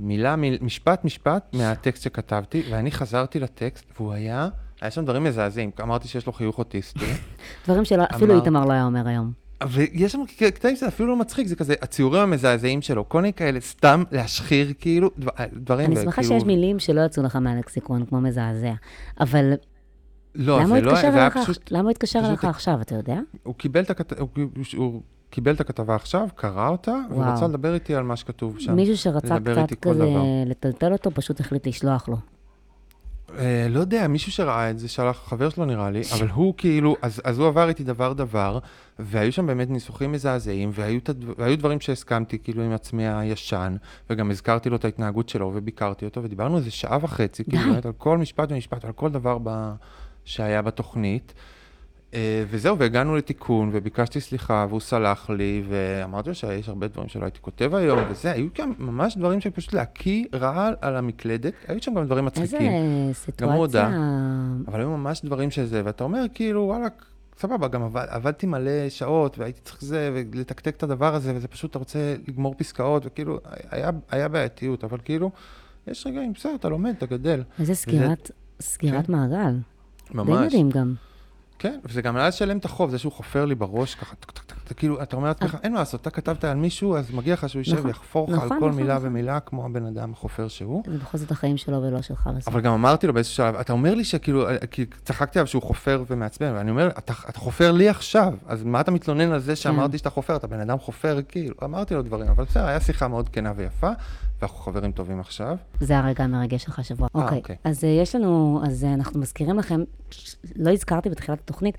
מילה, 0.00 0.36
מיל, 0.36 0.58
משפט, 0.60 1.04
משפט 1.04 1.54
מהטקסט 1.54 2.02
שכתבתי, 2.02 2.62
ואני 2.70 2.90
חזרתי 2.90 3.40
לטקסט, 3.40 3.84
והוא 3.96 4.12
היה, 4.12 4.48
היה 4.80 4.90
שם 4.90 5.04
דברים 5.04 5.24
מזעזעים. 5.24 5.70
אמרתי 5.82 6.08
שיש 6.08 6.26
לו 6.26 6.32
חיוך 6.32 6.58
אוטיסטי. 6.58 7.04
דברים 7.66 7.84
שאפילו 7.84 8.36
איתמר 8.36 8.64
לא 8.64 8.72
היה 8.72 8.84
אומר 8.84 9.08
היום. 9.08 9.32
ויש 9.68 10.12
שם 10.12 10.20
קטעים 10.54 10.76
שזה 10.76 10.88
אפילו 10.88 11.08
לא 11.08 11.16
מצחיק, 11.16 11.46
זה 11.46 11.56
כזה, 11.56 11.74
הציורים 11.82 12.22
המזעזעים 12.22 12.82
שלו, 12.82 13.08
כל 13.08 13.20
מיני 13.20 13.32
כאלה, 13.32 13.60
סתם 13.60 14.02
להשחיר 14.12 14.72
כאילו, 14.78 15.10
דבר- 15.18 15.30
דברים, 15.52 15.92
אני 15.92 16.02
שמחה 16.02 16.22
שיש 16.22 16.42
מילים 16.44 16.78
שלא 16.78 17.00
יצאו 17.00 17.22
לך 17.22 17.36
מהלקסיקון, 17.36 18.06
כמו 18.06 18.20
מזעזע. 18.20 18.72
אבל 19.20 19.52
לא, 20.34 20.66
זה 20.66 20.80
לא, 20.80 20.94
זה 21.00 21.14
היה 21.14 21.30
פשוט, 21.30 21.70
למה 21.72 21.82
הוא 21.82 21.90
התקשר 21.90 22.20
אליך 22.28 22.44
עכשיו, 22.44 22.80
אתה 22.80 22.94
יודע? 22.94 23.18
הוא 23.42 23.54
קיבל 23.54 23.80
את 23.80 23.90
הכת- 23.90 24.20
הוא- 24.76 25.02
קיבל 25.30 25.54
את 25.54 25.60
הכתבה 25.60 25.94
עכשיו, 25.94 26.28
קרא 26.34 26.68
אותה, 26.68 26.94
והוא 27.10 27.22
וואו. 27.22 27.34
רצה 27.34 27.46
לדבר 27.48 27.74
איתי 27.74 27.94
על 27.94 28.02
מה 28.02 28.16
שכתוב 28.16 28.58
שם. 28.58 28.76
מישהו 28.76 28.96
שרצה 28.96 29.36
קצת 29.40 29.72
כזה. 29.82 30.04
לטלטל 30.46 30.92
אותו, 30.92 31.10
פשוט 31.10 31.40
החליט 31.40 31.66
לשלוח 31.66 32.08
לו. 32.08 32.16
אה, 33.38 33.66
לא 33.68 33.80
יודע, 33.80 34.08
מישהו 34.08 34.32
שראה 34.32 34.70
את 34.70 34.78
זה, 34.78 34.88
שלח 34.88 35.22
חבר 35.26 35.48
שלו 35.48 35.64
נראה 35.64 35.90
לי, 35.90 36.02
אבל 36.18 36.28
הוא 36.28 36.54
כאילו, 36.56 36.96
אז, 37.02 37.20
אז 37.24 37.38
הוא 37.38 37.46
עבר 37.48 37.68
איתי 37.68 37.84
דבר 37.84 38.12
דבר, 38.12 38.58
והיו 38.98 39.32
שם 39.32 39.46
באמת 39.46 39.70
ניסוחים 39.70 40.12
מזעזעים, 40.12 40.70
והיו, 40.72 41.00
הדבר- 41.08 41.32
והיו 41.38 41.58
דברים 41.58 41.80
שהסכמתי 41.80 42.38
כאילו 42.38 42.62
עם 42.62 42.72
עצמי 42.72 43.08
הישן, 43.08 43.76
וגם 44.10 44.30
הזכרתי 44.30 44.70
לו 44.70 44.76
את 44.76 44.84
ההתנהגות 44.84 45.28
שלו 45.28 45.52
וביקרתי 45.54 46.04
אותו, 46.04 46.22
ודיברנו 46.22 46.56
איזה 46.56 46.70
שעה 46.70 46.98
וחצי, 47.02 47.44
כאילו. 47.44 47.72
באמת 47.72 47.86
על 47.86 47.92
כל 47.98 48.18
משפט 48.18 48.52
ומשפט, 48.52 48.84
על 48.84 48.92
כל 48.92 49.10
דבר 49.10 49.38
ב... 49.42 49.72
שהיה 50.24 50.62
בתוכנית. 50.62 51.34
אה, 52.14 52.44
וזהו, 52.50 52.78
והגענו 52.78 53.16
לתיקון, 53.16 53.70
וביקשתי 53.72 54.20
סליחה, 54.20 54.66
והוא 54.68 54.80
סלח 54.80 55.30
לי, 55.30 55.62
ואמרתי 55.68 56.28
לו 56.28 56.34
שיש 56.34 56.68
הרבה 56.68 56.88
דברים 56.88 57.08
שלא 57.08 57.24
הייתי 57.24 57.38
כותב 57.40 57.74
היום, 57.74 57.98
וזה, 58.10 58.32
היו 58.32 58.54
כאן 58.54 58.72
ממש 58.78 59.16
דברים 59.16 59.40
שפשוט 59.40 59.72
להקיא 59.72 60.24
רעל 60.34 60.74
על 60.80 60.96
המקלדת, 60.96 61.52
היו 61.68 61.82
שם 61.82 61.94
גם 61.94 62.04
דברים 62.04 62.26
איזה 62.26 62.40
מצחיקים. 62.40 62.72
גם 63.40 63.48
הוא 63.48 63.58
הודה. 63.58 63.84
סיטואציה... 63.84 64.00
אבל 64.68 64.80
היו 64.80 64.90
ממש 64.90 65.24
דברים 65.24 65.50
שזה, 65.50 65.82
ואתה 65.84 66.04
אומר, 66.04 66.24
כאילו, 66.34 66.60
וואלה, 66.62 66.86
סבבה, 67.38 67.68
גם 67.68 67.82
עבד, 67.82 68.06
עבדתי 68.08 68.46
מלא 68.46 68.88
שעות, 68.88 69.38
והייתי 69.38 69.60
צריך 69.60 69.84
זה, 69.84 70.10
ולתקתק 70.14 70.76
את 70.76 70.82
הדבר 70.82 71.14
הזה, 71.14 71.36
וזה 71.36 71.48
פשוט, 71.48 71.70
אתה 71.70 71.78
רוצה 71.78 72.16
לגמור 72.28 72.54
פסקאות, 72.58 73.02
וכאילו, 73.06 73.38
היה, 73.70 73.90
היה 74.10 74.28
בעייתיות, 74.28 74.84
אבל 74.84 74.98
כאילו, 75.04 75.30
יש 75.86 76.06
רגעים, 76.06 76.32
בסדר, 76.32 76.54
אתה 76.54 76.68
לומד, 76.68 76.94
אתה 76.98 77.06
גדל. 77.06 77.42
איזה 77.60 77.74
סגירת, 77.74 78.30
סגירת 78.60 79.06
כן. 79.06 79.12
מעגל. 79.12 79.52
די 79.52 80.14
ממש. 80.14 80.46
מדהים 80.46 80.70
גם. 80.70 80.94
כן, 81.58 81.78
וזה 81.84 82.02
גם 82.02 82.16
היה 82.16 82.28
לשלם 82.28 82.58
את 82.58 82.64
החוב, 82.64 82.90
זה 82.90 82.98
שהוא 82.98 83.12
חופר 83.12 83.44
לי 83.44 83.54
בראש, 83.54 83.94
ככה, 83.94 84.14
אתה 84.68 84.74
כאילו, 84.74 85.02
אתה 85.02 85.16
אומר 85.16 85.28
לעצמך, 85.28 85.56
אין 85.62 85.72
מה 85.72 85.78
לעשות, 85.78 86.00
אתה 86.00 86.10
כתבת 86.10 86.44
על 86.44 86.56
מישהו, 86.56 86.96
אז 86.96 87.10
מגיע 87.10 87.34
לך 87.34 87.48
שהוא 87.48 87.60
יישב 87.60 87.72
נכון, 87.72 87.86
ויחפור 87.86 88.32
לך 88.32 88.38
על 88.38 88.44
נכון, 88.44 88.60
כל 88.60 88.68
נכון, 88.68 88.80
מילה 88.82 88.94
נכון. 88.94 89.06
ומילה, 89.06 89.40
כמו 89.40 89.64
הבן 89.64 89.86
אדם 89.86 90.12
החופר 90.12 90.48
שהוא. 90.48 90.82
זה 90.86 90.98
בכל 90.98 91.18
זאת 91.18 91.30
החיים 91.30 91.56
שלו 91.56 91.82
ולא 91.82 92.02
שלך 92.02 92.30
בסוף. 92.36 92.48
אבל 92.48 92.60
גם 92.60 92.72
אמרתי 92.72 93.06
לו 93.06 93.12
באיזשהו 93.12 93.36
שלב, 93.36 93.54
אתה 93.54 93.72
אומר 93.72 93.94
לי 93.94 94.04
שכאילו, 94.04 94.48
אה, 94.48 94.66
כי 94.70 94.86
צחקתי 95.04 95.38
עליו 95.38 95.46
שהוא 95.46 95.62
חופר 95.62 96.04
ומעצבן, 96.10 96.52
ואני 96.54 96.70
אומר, 96.70 96.88
אתה, 96.98 97.12
חופר 97.34 97.72
לי 97.72 97.88
עכשיו, 97.88 98.34
אז 98.46 98.62
מה 98.64 98.80
אתה 98.80 98.90
מתלונן 98.90 99.32
על 99.32 99.40
זה 99.40 99.56
שאמרתי 99.56 99.98
שאתה 99.98 100.10
חופר? 100.10 100.36
אתה 100.36 100.46
בן 100.46 100.60
אדם 100.60 100.78
חופר, 100.78 101.18
כאילו, 101.28 101.54
אמרתי 101.64 101.94
לו 101.94 102.02
דברים, 102.02 102.28
אבל 102.28 102.44
בסדר, 102.44 102.66
היה 102.66 102.80
שיחה 102.80 103.08
מאוד 103.08 103.28
כנה 103.28 103.52
ויפה, 103.56 103.90
ואנחנו 104.40 104.58
חברים 104.58 104.92
טובים 104.92 105.20
עכשיו. 105.20 105.56
זה 105.80 105.98
הרגע 105.98 106.24
המרגש 106.24 106.62
שלך 106.62 106.78
השבוע. 106.78 107.08
אה, 107.16 107.22
אוקיי. 107.22 107.38
אוקיי. 107.38 107.56
אז 107.64 107.84
אה, 107.84 107.88
יש 107.88 108.14
לנו, 108.14 108.62
אז 108.66 108.84
אה, 108.84 108.94
אנחנו 108.94 109.20
מזכירים 109.20 109.58
לכם, 109.58 109.80
לא 110.56 110.70
הזכרתי 110.70 111.10
בתחילת 111.10 111.38
התוכנית, 111.40 111.78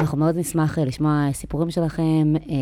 אנחנו 0.00 0.18
מאוד 0.18 0.36
נשמח 0.36 0.78
אה, 0.78 0.84
לשמוע 0.84 1.28
סיפורים 1.32 1.70
שלכם, 1.70 2.32
אה, 2.36 2.54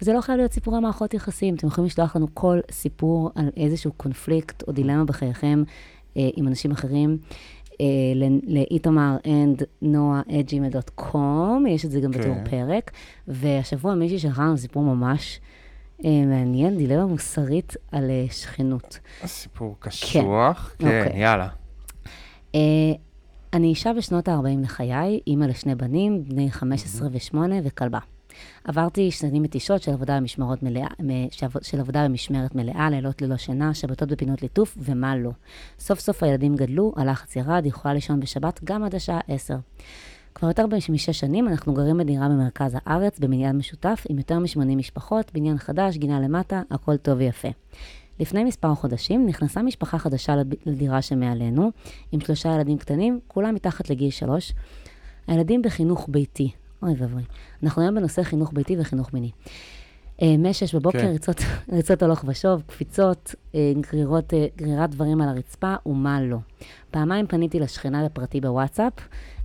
וזה 0.00 0.12
לא 0.12 0.20
חייב 0.20 0.38
להיות 0.38 0.52
סיפורי 0.52 0.80
מערכות 0.80 1.14
יחסים, 1.14 1.54
אתם 1.54 1.66
יכולים 1.66 1.86
לשלוח 1.86 2.16
לנו 2.16 2.26
כל 2.34 2.58
סיפור 2.70 3.30
על 3.34 3.48
איזשהו 3.56 3.92
קונפליקט 3.92 4.62
או 4.68 4.72
דילמה 4.72 5.04
בחייכם 5.04 5.62
אה, 6.16 6.28
עם 6.36 6.48
אנשים 6.48 6.70
אחרים. 6.70 7.18
לאיתמר 8.46 9.16
and 9.24 9.84
noah@gmail.com, 9.84 11.68
יש 11.68 11.84
את 11.84 11.90
זה 11.90 12.00
גם 12.00 12.12
כן. 12.12 12.20
בתור 12.20 12.34
פרק. 12.50 12.90
והשבוע 13.28 13.94
מישהי 13.94 14.18
שלחה 14.18 14.42
לנו 14.42 14.58
סיפור 14.58 14.82
ממש 14.82 15.40
מעניין, 16.04 16.76
דילמה 16.76 17.06
מוסרית 17.06 17.76
על 17.92 18.10
שכנות. 18.30 18.98
סיפור 19.26 19.76
קשוח. 19.78 20.74
כן, 20.78 20.86
אוקיי. 20.86 21.20
יאללה. 21.20 21.48
אני 23.52 23.66
אישה 23.66 23.92
בשנות 23.92 24.28
ה-40 24.28 24.62
לחיי, 24.62 25.20
אימא 25.26 25.44
לשני 25.44 25.74
בנים, 25.74 26.24
בני 26.24 26.50
15 26.50 27.08
ו-8 27.12 27.38
וכלבה. 27.62 27.98
עברתי 28.64 29.10
שנים 29.10 29.42
מתישות 29.42 29.82
של 29.82 29.92
עבודה 29.92 30.16
במשמרות 30.16 30.62
מלאה, 30.62 30.86
של 31.62 31.80
עבודה 31.80 32.04
במשמרת 32.04 32.54
מלאה, 32.54 32.90
לילות 32.90 33.22
ללא 33.22 33.36
שינה, 33.36 33.74
שבתות 33.74 34.08
בפינות 34.08 34.42
ליטוף, 34.42 34.78
ומה 34.80 35.16
לא. 35.16 35.30
סוף 35.78 36.00
סוף 36.00 36.22
הילדים 36.22 36.56
גדלו, 36.56 36.92
הלחץ 36.96 37.36
ירד, 37.36 37.66
יכולה 37.66 37.94
לישון 37.94 38.20
בשבת 38.20 38.60
גם 38.64 38.84
עד 38.84 38.94
השעה 38.94 39.20
10. 39.28 39.56
כבר 40.34 40.48
יותר 40.48 40.66
משש 40.88 41.10
שנים 41.10 41.48
אנחנו 41.48 41.74
גרים 41.74 41.98
בדירה 41.98 42.28
במרכז 42.28 42.76
הארץ, 42.84 43.18
בבניין 43.18 43.56
משותף, 43.56 44.04
עם 44.08 44.18
יותר 44.18 44.38
מ-80 44.38 44.76
משפחות, 44.76 45.30
בניין 45.34 45.58
חדש, 45.58 45.96
גינה 45.96 46.20
למטה, 46.20 46.62
הכל 46.70 46.96
טוב 46.96 47.18
ויפה. 47.18 47.48
לפני 48.20 48.44
מספר 48.44 48.74
חודשים 48.74 49.26
נכנסה 49.26 49.62
משפחה 49.62 49.98
חדשה 49.98 50.34
לדירה 50.66 51.02
שמעלינו, 51.02 51.70
עם 52.12 52.20
שלושה 52.20 52.54
ילדים 52.54 52.78
קטנים, 52.78 53.20
כולם 53.28 53.54
מתחת 53.54 53.90
לגיל 53.90 54.10
שלוש. 54.10 54.52
הילדים 55.26 55.62
בחינוך 55.62 56.06
ביתי. 56.08 56.50
אוי 56.82 56.94
ואבוי. 56.98 57.22
אנחנו 57.62 57.82
היום 57.82 57.94
בנושא 57.94 58.22
חינוך 58.22 58.50
ביתי 58.52 58.76
וחינוך 58.78 59.12
מיני. 59.12 59.30
אה, 60.22 60.34
משש 60.38 60.74
בבוקר, 60.74 61.00
כן. 61.00 61.06
ריצות, 61.06 61.36
ריצות 61.72 62.02
הלוך 62.02 62.24
ושוב, 62.26 62.62
קפיצות, 62.66 63.34
אה, 63.54 63.72
גרירות, 63.90 64.34
אה, 64.34 64.46
גרירת 64.56 64.90
דברים 64.90 65.20
על 65.20 65.28
הרצפה 65.28 65.74
ומה 65.86 66.20
לא. 66.20 66.36
פעמיים 66.90 67.26
פניתי 67.26 67.60
לשכנה 67.60 68.04
בפרטי 68.04 68.40
בוואטסאפ 68.40 68.92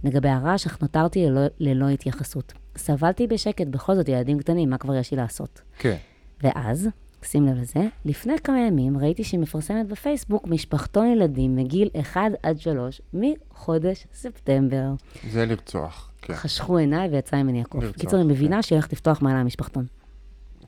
לגבי 0.04 0.30
הרעש, 0.30 0.68
אך 0.68 0.82
נותרתי 0.82 1.26
ללא, 1.26 1.42
ללא 1.60 1.90
התייחסות. 1.90 2.54
סבלתי 2.78 3.28
בשקט, 3.28 3.68
בכל 3.68 3.96
זאת 3.96 4.10
ילדים 4.10 4.40
קטנים, 4.40 4.70
מה 4.70 4.78
כבר 4.78 4.96
יש 4.96 5.12
לי 5.12 5.18
לעשות? 5.18 5.62
כן. 5.78 5.96
ואז, 6.44 6.90
שים 7.26 7.46
לב 7.46 7.58
לזה, 7.58 7.88
לפני 8.06 8.34
כמה 8.44 8.60
ימים 8.60 8.98
ראיתי 8.98 9.24
שהיא 9.24 9.40
מפרסמת 9.40 9.88
בפייסבוק 9.88 10.48
משפחתון 10.48 11.08
ילדים 11.08 11.56
מגיל 11.56 11.90
1 12.02 12.22
עד 12.44 12.60
3 12.60 13.02
מחודש 13.14 14.08
ספטמבר. 14.14 14.86
זה 15.30 15.46
לרצוח. 15.46 16.12
כן. 16.22 16.34
חשכו 16.34 16.78
עיניי 16.78 17.10
ויצא 17.10 17.44
ממני 17.44 17.62
הקוף. 17.62 17.84
קיצור, 17.92 18.20
אני 18.20 18.28
כן. 18.28 18.34
מבינה 18.34 18.62
שהיא 18.62 18.76
הולכת 18.76 18.94
לפתוח 18.94 19.22
מעלה 19.22 19.40
המשפחתון. 19.40 19.86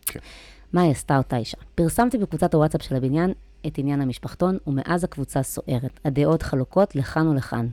כן. 0.06 0.20
מה 0.74 0.82
היא 0.82 0.91
עשתה 0.91 1.18
אותה 1.18 1.38
אישה? 1.38 1.58
פרסמתי 1.76 2.18
בקבוצת 2.18 2.54
הוואטסאפ 2.54 2.82
של 2.82 2.95
הבניין 2.95 3.34
את 3.68 3.78
עניין 3.78 4.01
המשפחתון, 4.01 4.58
ומאז 4.68 5.04
הקבוצה 5.04 5.43
סוערת. 5.43 5.99
הדעות 6.06 6.41
חלוקות 6.41 6.95
לכאן 6.95 7.28
ולכאן. 7.28 7.68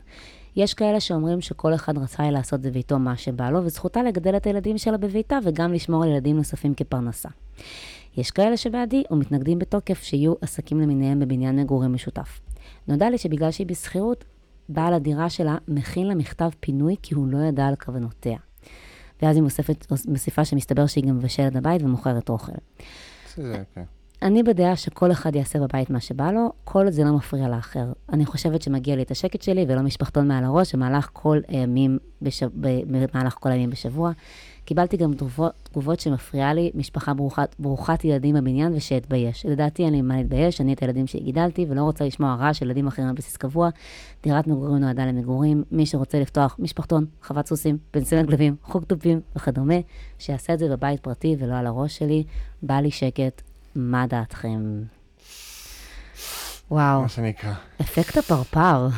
יש 0.57 0.75
כאלה 0.75 1.01
שאומרים 1.01 1.41
שכל 1.41 1.75
אחד 1.75 1.99
רצה 1.99 2.31
לעשות 2.31 2.61
בביתו 2.61 2.99
מה 2.99 3.17
שבא 3.17 3.51
לו, 3.51 3.65
וזכותה 3.65 4.03
לגדל 4.03 4.37
את 4.37 4.47
הילדים 4.47 4.79
שלה 4.79 4.97
בביתה 4.97 5.39
וגם 5.45 5.73
לשמור 5.73 6.05
על 6.05 6.11
ילדים 6.11 6.37
נוספים 6.37 6.75
כפרנסה. 6.75 7.29
יש 8.17 8.31
כאלה 8.31 8.57
שבעדי 8.57 9.03
ומתנגדים 9.11 9.59
בתוקף 9.59 10.03
שיהיו 10.03 10.35
עסקים 10.41 10.81
למיניהם 10.81 11.21
בבניין 11.21 11.61
מגורים 11.61 11.93
משותף. 11.93 12.41
נודע 12.89 13.11
לי 13.11 13.19
שבגלל 13.19 13.51
שהיא 13.51 13.67
בשכירות, 13.67 14.25
בעל 14.69 14.95
הדירה 14.95 15.31
שלה 15.31 15.57
מכין 15.69 16.07
לה 16.07 16.15
מכתב 16.15 16.51
פינוי 16.61 16.97
כי 17.03 17.15
הוא 17.15 17.27
לא 17.29 17.39
ידע 17.39 17.67
על 17.67 17.77
כוונותיה. 17.77 18.39
ואז 19.23 19.37
היא 19.37 19.43
מוסיפת, 19.43 19.87
מוסיפה 20.09 20.45
שמסתבר 20.45 20.87
שהיא 20.87 21.05
גם 21.05 21.17
מבשלת 21.17 21.53
בבית 21.53 21.83
ומוכרת 21.83 22.29
אוכל. 22.29 22.53
זה, 23.37 23.63
כן. 23.75 23.83
אני 24.23 24.43
בדעה 24.43 24.77
שכל 24.77 25.13
אחד 25.13 25.37
יעשה 25.37 25.59
בבית 25.59 25.91
מה 25.91 26.01
שבא 26.01 26.33
לו, 26.33 26.53
כל 26.65 26.85
עוד 26.85 26.93
זה 26.93 27.05
לא 27.05 27.13
מפריע 27.13 27.49
לאחר. 27.49 27.93
אני 28.13 28.27
חושבת 28.27 28.63
שמגיע 28.63 28.97
לי 28.97 29.03
את 29.03 29.11
השקט 29.11 29.43
שלי 29.43 29.65
ולא 29.69 29.83
משפחתון 29.83 30.29
מעל 30.29 30.45
הראש 30.45 30.75
במהלך 30.75 31.11
כל 31.13 31.39
הימים, 31.49 31.99
בש... 32.23 32.43
במהלך 32.55 33.35
כל 33.41 33.49
הימים 33.49 33.71
בשבוע. 33.71 34.13
קיבלתי 34.71 34.97
גם 34.97 35.15
תגובות, 35.15 35.53
תגובות 35.63 36.01
שמפריעה 36.01 36.55
לי 36.55 36.71
משפחה 36.75 37.15
ברוכת, 37.15 37.55
ברוכת 37.59 38.05
ילדים 38.05 38.35
בבניין 38.35 38.75
ושאתבייש. 38.75 39.47
לדעתי 39.47 39.85
אין 39.85 39.93
לי 39.93 40.03
מה 40.03 40.17
להתבייש, 40.17 40.61
אני 40.61 40.73
את 40.73 40.83
הילדים 40.83 41.07
שלי 41.07 41.21
גידלתי 41.21 41.67
ולא 41.69 41.83
רוצה 41.83 42.05
לשמוע 42.05 42.35
רעש 42.35 42.59
של 42.59 42.67
ילדים 42.67 42.87
אחרים 42.87 43.09
על 43.09 43.15
בסיס 43.15 43.37
קבוע. 43.37 43.69
דירת 44.23 44.47
מגורים 44.47 44.77
נועדה 44.77 45.07
למגורים, 45.07 45.65
מי 45.71 45.87
שרוצה 45.87 46.21
לפתוח 46.21 46.57
משפחתון, 46.59 47.07
חוות 47.23 47.47
סוסים, 47.47 47.79
פנסיון 47.91 48.27
כלבים, 48.27 48.57
חוג 48.63 48.85
תופים 48.85 49.21
וכדומה, 49.37 49.75
שיעשה 50.19 50.55
את 50.55 50.59
זה 50.59 50.69
בבית 50.69 51.01
פרטי 51.01 51.37
ולא 51.39 51.55
על 51.55 51.67
הראש 51.67 51.99
שלי. 51.99 52.25
בא 52.63 52.75
לי 52.75 52.91
שקט, 52.91 53.43
מה 53.75 54.07
דעתכם? 54.07 54.83
וואו, 56.71 57.03
מה 57.03 57.09
שנקרא. 57.09 57.53
אפקט 57.81 58.17
הפרפר. 58.17 58.89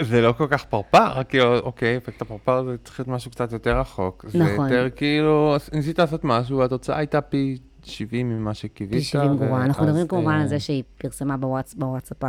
זה 0.00 0.20
לא 0.20 0.32
כל 0.32 0.46
כך 0.50 0.64
פרפר, 0.64 1.22
כאילו, 1.28 1.58
אוקיי, 1.58 1.96
אפקט 1.96 2.22
הפרפר 2.22 2.64
זה 2.64 2.76
צריך 2.84 3.00
להיות 3.00 3.08
משהו 3.08 3.30
קצת 3.30 3.52
יותר 3.52 3.80
רחוק. 3.80 4.24
זה 4.28 4.38
נכון. 4.38 4.68
יותר 4.68 4.90
כאילו, 4.96 5.56
ניסית 5.72 5.98
לעשות 5.98 6.24
משהו, 6.24 6.58
והתוצאה 6.58 6.98
הייתה 6.98 7.20
פי 7.20 7.58
70 7.84 8.30
ממה 8.30 8.54
שקיווית. 8.54 8.98
פי 8.98 9.04
70 9.04 9.36
גרועה. 9.36 9.64
אנחנו 9.64 9.86
מדברים 9.86 10.08
כמובן 10.08 10.32
אה, 10.32 10.40
על 10.40 10.48
זה 10.48 10.60
שהיא 10.60 10.82
פרסמה 10.98 11.36
בוואטס, 11.36 11.74
בוואטסאפ 11.74 12.24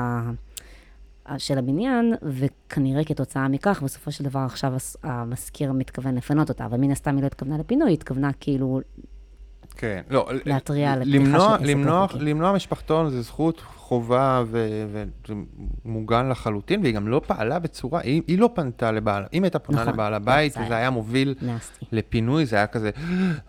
של 1.38 1.58
הבניין, 1.58 2.14
וכנראה 2.22 3.04
כתוצאה 3.04 3.48
מכך, 3.48 3.82
בסופו 3.84 4.12
של 4.12 4.24
דבר 4.24 4.40
עכשיו 4.40 4.74
המשכיר 5.04 5.72
מתכוון 5.72 6.16
לפנות 6.16 6.50
אותה, 6.50 6.66
אבל 6.66 6.78
מן 6.78 6.92
הסתם 6.92 7.16
היא 7.16 7.22
לא 7.22 7.28
התכוונה 7.28 7.58
לפינוי, 7.58 7.90
היא 7.90 7.94
התכוונה 7.94 8.30
כאילו 8.40 8.82
כן, 9.78 10.02
לא, 10.10 10.30
להתריע 10.46 10.94
על 10.94 11.02
למנוע, 11.06 11.40
פתיחה 11.40 11.58
של 11.58 11.64
עסק 11.64 11.70
למנוע, 11.76 12.02
לא 12.02 12.08
חוקי. 12.08 12.24
למנוע 12.26 12.54
משפחתון 12.54 13.10
זה 13.10 13.22
זכות 13.22 13.62
חובה 13.78 14.44
ומוגן 15.86 16.30
לחלוטין, 16.30 16.82
והיא 16.82 16.94
גם 16.96 17.08
לא 17.08 17.22
פעלה 17.28 17.60
בצורה, 17.60 18.00
היא, 18.02 18.22
היא 18.28 18.40
לא 18.40 18.50
פנתה 18.54 18.92
לבעל, 18.92 19.24
אם 19.34 19.44
הייתה 19.44 19.60
פונה 19.60 19.82
נכון, 19.82 19.94
לבעל 19.94 20.14
הבית, 20.14 20.54
זה 20.54 20.76
היה- 20.78 20.90
מוביל 20.90 21.36
נסטי. 21.42 21.86
לפינוי, 21.92 22.46
זה 22.46 22.56
היה 22.56 22.68
כזה, 22.68 22.90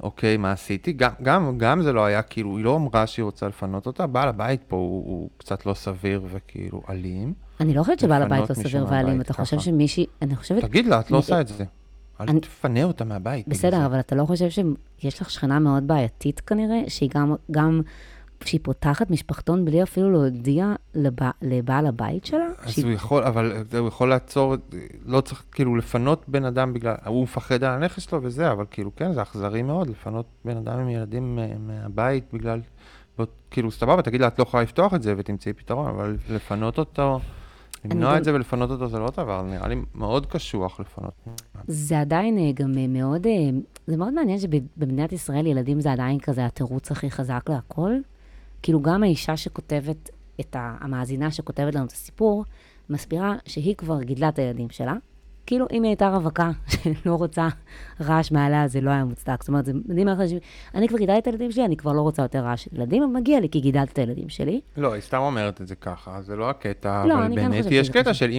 אוקיי, 0.03 0.37
מה 0.37 0.53
עשיתי? 0.53 0.93
גם, 0.93 1.11
גם, 1.23 1.59
גם 1.59 1.83
זה 1.83 1.93
לא 1.93 2.05
היה, 2.05 2.23
כאילו, 2.23 2.57
היא 2.57 2.65
לא 2.65 2.77
אמרה 2.77 3.07
שהיא 3.07 3.25
רוצה 3.25 3.49
לפנות 3.49 3.87
אותה, 3.87 4.07
בעל 4.07 4.29
הבית 4.29 4.61
פה 4.69 4.77
הוא, 4.77 5.05
הוא 5.07 5.31
קצת 5.39 5.67
לא 5.67 5.75
סביר 5.75 6.23
וכאילו 6.33 6.83
אלים. 6.91 7.33
אני 7.61 7.75
לא 7.75 7.83
חושבת 7.83 7.99
שבעל 7.99 8.23
הבית 8.23 8.51
לא 8.51 8.55
סביר 8.55 8.87
ואלים, 8.91 9.21
אתה 9.21 9.33
חושב. 9.33 9.59
שמישהי, 9.59 10.07
אני 10.23 10.37
חושבת, 10.37 10.63
תגיד 10.65 10.87
לה, 10.87 11.01
את 11.01 11.11
לא 11.11 11.17
עושה 11.19 11.41
את 11.41 11.49
זה. 11.49 11.65
אל 12.21 12.27
אני- 12.29 12.41
תפנה 12.41 12.85
אותה 12.85 13.05
מהבית. 13.05 13.49
בגלל 13.49 13.59
בסדר. 13.59 13.87
אבל 13.87 14.01
אתה 14.01 14.17
לא 14.17 14.25
חושב 14.25 14.49
שיש 14.51 15.21
לך 15.21 15.31
שכנה 15.31 15.59
מאוד 15.59 15.87
בעייתית 15.87 16.41
כנראה, 16.41 16.81
שהיא 16.89 17.11
גם, 17.15 17.35
גם, 17.51 17.81
שהיא 18.45 18.61
פותחת 18.63 19.11
משפחתון 19.11 19.65
בלי 19.65 19.83
אפילו 19.83 20.11
להודיע 20.13 20.73
לבע, 20.95 21.31
לבעל 21.43 21.87
הבית 21.87 22.25
שלה? 22.25 22.47
אז 22.63 22.71
שהיא- 22.73 22.85
הוא 22.85 22.93
יכול, 22.93 23.23
אבל 23.25 23.53
הוא 23.79 23.89
יכול 23.89 24.09
לעצור, 24.09 24.55
לא 25.07 25.21
צריך 25.21 25.43
כאילו 25.53 25.77
לפנות 25.77 26.25
בן 26.29 26.45
אדם 26.45 26.73
בגלל, 26.73 26.95
הוא 27.07 27.23
מפחד 27.23 27.65
על 27.65 27.73
הנכס 27.75 28.03
שלו 28.03 28.23
וזה, 28.23 28.53
אבל 28.53 28.65
כאילו 28.71 28.91
כן, 28.97 29.13
זה 29.13 29.23
אכזרי 29.23 29.63
מאוד 29.63 29.91
לפנות 29.91 30.27
בן 30.45 30.57
אדם 30.57 30.79
עם 30.79 30.89
ילדים 30.89 31.39
מהבית 31.59 32.25
בגלל, 32.33 32.61
כאילו 33.51 33.71
סבבה, 33.71 34.03
תגיד 34.03 34.21
לה, 34.21 34.27
את 34.29 34.39
לא 34.39 34.43
יכולה 34.43 34.63
לפתוח 34.63 34.95
את 34.95 35.03
זה 35.03 35.15
ותמצאי 35.17 35.53
פתרון, 35.53 35.87
אבל 35.89 36.17
לפנות 36.31 36.79
אותו, 36.79 37.21
למנוע 37.85 38.13
גם- 38.13 38.19
את 38.19 38.25
זה 38.25 38.35
ולפנות 38.35 38.71
אותו 38.71 38.89
זה 38.89 38.99
לא 38.99 39.11
דבר, 39.11 39.43
נראה 39.43 39.69
לי 39.69 39.77
מאוד 39.95 40.27
קשוח 40.27 40.81
לפנות. 40.81 41.13
זה 41.67 42.01
עדיין 42.01 42.39
אה, 42.39 42.53
גם 42.55 42.79
אה, 42.79 42.87
מאוד, 42.89 43.27
אה, 43.27 43.33
זה 43.87 43.97
מאוד 43.97 44.15
מעניין 44.15 44.39
שבמדינת 44.39 45.13
ישראל 45.13 45.47
ילדים 45.47 45.81
זה 45.81 45.93
עדיין 45.93 46.19
כזה 46.19 46.47
התירוץ 46.47 46.91
הכי 46.93 47.11
חזק 47.11 47.41
להכל. 47.49 47.93
כאילו 48.63 48.83
גם 48.83 49.03
האישה 49.03 49.37
שכותבת 49.37 50.11
את. 50.41 50.57
המאזינה 50.59 51.31
שכותבת 51.31 51.75
לנו 51.75 51.85
את 51.85 51.93
הסיפור, 51.93 52.45
מסבירה 52.91 53.37
שהיא 53.47 53.75
כבר 53.77 54.03
גידלה 54.03 54.29
את 54.29 54.39
הילדים 54.39 54.71
שלה. 54.71 54.95
כאילו, 55.49 55.67
אם 55.73 55.83
היא 55.83 55.91
הייתה 55.91 56.09
רווקה 56.09 56.51
שלא 56.69 57.15
רוצה 57.25 57.49
רעש 58.01 58.33
מעליה, 58.33 58.69
זה 58.69 58.81
לא 58.81 58.91
היה 58.91 59.05
מוצדק. 59.05 59.43
זאת 59.43 59.49
אומרת, 59.49 59.65
זה 59.65 59.73
מדהים 59.89 60.09
איך 60.09 60.21
אנשים... 60.21 60.39
אני 60.75 60.89
כבר 60.89 60.99
גידלתי 60.99 61.19
את 61.19 61.27
הילדים 61.27 61.53
שלי, 61.53 61.65
אני 61.65 61.77
כבר 61.77 61.93
לא 61.93 62.01
רוצה 62.01 62.23
יותר 62.23 62.39
רעש 62.39 62.69
ילדים, 62.73 63.13
מגיע 63.13 63.41
לי 63.41 63.49
כי 63.49 63.61
גידלתי 63.61 63.93
את 63.93 63.99
הילדים 63.99 64.29
שלי. 64.29 64.61
לא, 64.77 64.93
היא 64.93 65.03
סתם 65.03 65.19
אומרת 65.19 65.61
את 65.61 65.67
זה 65.67 65.75
ככה, 65.75 66.23
זה 66.23 66.37
לא 66.37 66.51
הקטע, 66.51 67.05
לא, 67.07 67.15
אבל 67.15 67.29
כן 67.29 67.35
באמת 67.35 67.65
יש 67.71 67.91
קטע. 67.91 68.15
של 68.15 68.31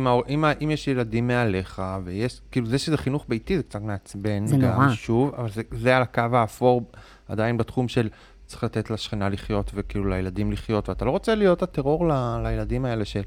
אם 0.62 0.72
יש 0.72 0.88
ילדים 0.88 1.28
מעליך, 1.28 1.82
ויש, 2.03 2.41
כאילו 2.51 2.68
זה 2.68 2.78
שזה 2.78 2.97
חינוך 2.97 3.26
ביתי 3.30 3.57
זה 3.57 3.64
קצת 3.64 3.82
מעצבן. 3.82 4.45
זה 4.45 4.57
גם, 4.57 4.82
נורא. 4.82 4.93
שוב, 4.93 5.36
אבל 5.38 5.49
זה, 5.49 5.62
זה 5.72 5.97
על 5.97 6.01
הקו 6.01 6.22
האפור 6.34 6.82
עדיין 7.28 7.57
בתחום 7.57 7.88
של 7.88 8.10
צריך 8.45 8.64
לתת 8.64 8.89
לשכנה 8.89 9.30
לחיות 9.30 9.72
וכאילו 9.74 10.10
לילדים 10.10 10.51
לחיות, 10.51 10.89
ואתה 10.89 11.05
לא 11.05 11.12
רוצה 11.12 11.36
להיות 11.36 11.64
הטרור 11.64 12.07
ל, 12.07 12.12
לילדים 12.43 12.86
האלה 12.86 13.05
של 13.05 13.22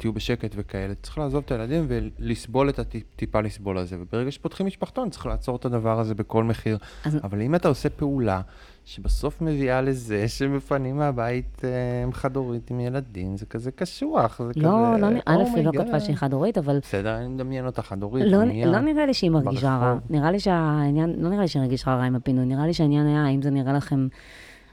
תהיו 0.00 0.12
בשקט 0.12 0.52
וכאלה, 0.56 0.94
צריך 1.02 1.18
לעזוב 1.18 1.42
את 1.46 1.50
הילדים 1.52 1.86
ולסבול 1.88 2.68
את 2.68 2.78
הטיפה 2.78 3.40
לסבול 3.40 3.78
הזה, 3.78 3.96
וברגע 4.00 4.30
שפותחים 4.30 4.66
משפחתון 4.66 5.10
צריך 5.10 5.26
לעצור 5.26 5.56
את 5.56 5.64
הדבר 5.64 6.00
הזה 6.00 6.14
בכל 6.14 6.44
מחיר. 6.44 6.78
אז- 7.04 7.18
אבל 7.24 7.40
אם 7.42 7.54
אתה 7.54 7.68
עושה 7.68 7.88
פעולה 7.88 8.40
שבסוף 8.84 9.42
מביאה 9.42 9.80
לזה 9.80 10.28
שמפנים 10.28 10.96
מהבית 10.96 11.62
אה, 11.64 11.70
חד-הורית 12.12 12.70
עם 12.70 12.80
ילדים, 12.80 13.36
זה 13.36 13.46
כזה 13.46 13.70
קשוח, 13.70 14.40
זה 14.46 14.54
כזה... 14.54 14.62
לא, 14.62 14.96
לא, 15.00 15.06
א', 15.26 15.36
"Oh 15.54 15.56
היא 15.56 15.64
לא 15.64 15.70
כתבה 15.72 15.96
God". 15.96 16.00
שהיא 16.00 16.16
חד-הורית, 16.16 16.58
אבל 16.58 16.78
בסדר, 16.82 17.16
אני 17.16 17.28
מדמיין 17.28 17.66
אותה 17.66 17.82
חד-הורית, 17.82 18.24
לא. 18.26 18.44
לא 18.66 18.80
נראה 18.80 19.06
לי 19.06 19.14
שהיא 19.14 19.30
מרגישה 19.30 19.76
רע. 19.76 19.98
נראה 20.10 20.30
לי 20.30 20.40
שהעניין, 20.40 21.14
לא 21.18 21.28
נראה 21.30 21.42
לי 21.42 21.48
שהיא 21.48 21.62
הרגישה 21.62 21.94
רע 21.94 22.02
עם 22.02 22.16
הפינוי, 22.16 22.44
נראה 22.46 22.66
לי 22.66 22.74
שהעניין 22.74 23.06
היה, 23.06 23.24
האם 23.26 23.42
זה 23.42 23.50
נראה 23.50 23.72
לכם 23.72 24.08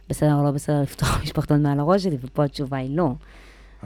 בסדר 0.09 0.35
או 0.35 0.43
לא 0.43 0.51
בסדר 0.51 0.81
לפתוח 0.81 1.19
משפחתון 1.23 1.63
מעל 1.63 1.79
הראש 1.79 2.03
שלי, 2.03 2.17
ופה 2.21 2.43
התשובה 2.43 2.77
היא 2.77 2.97
לא. 2.97 3.11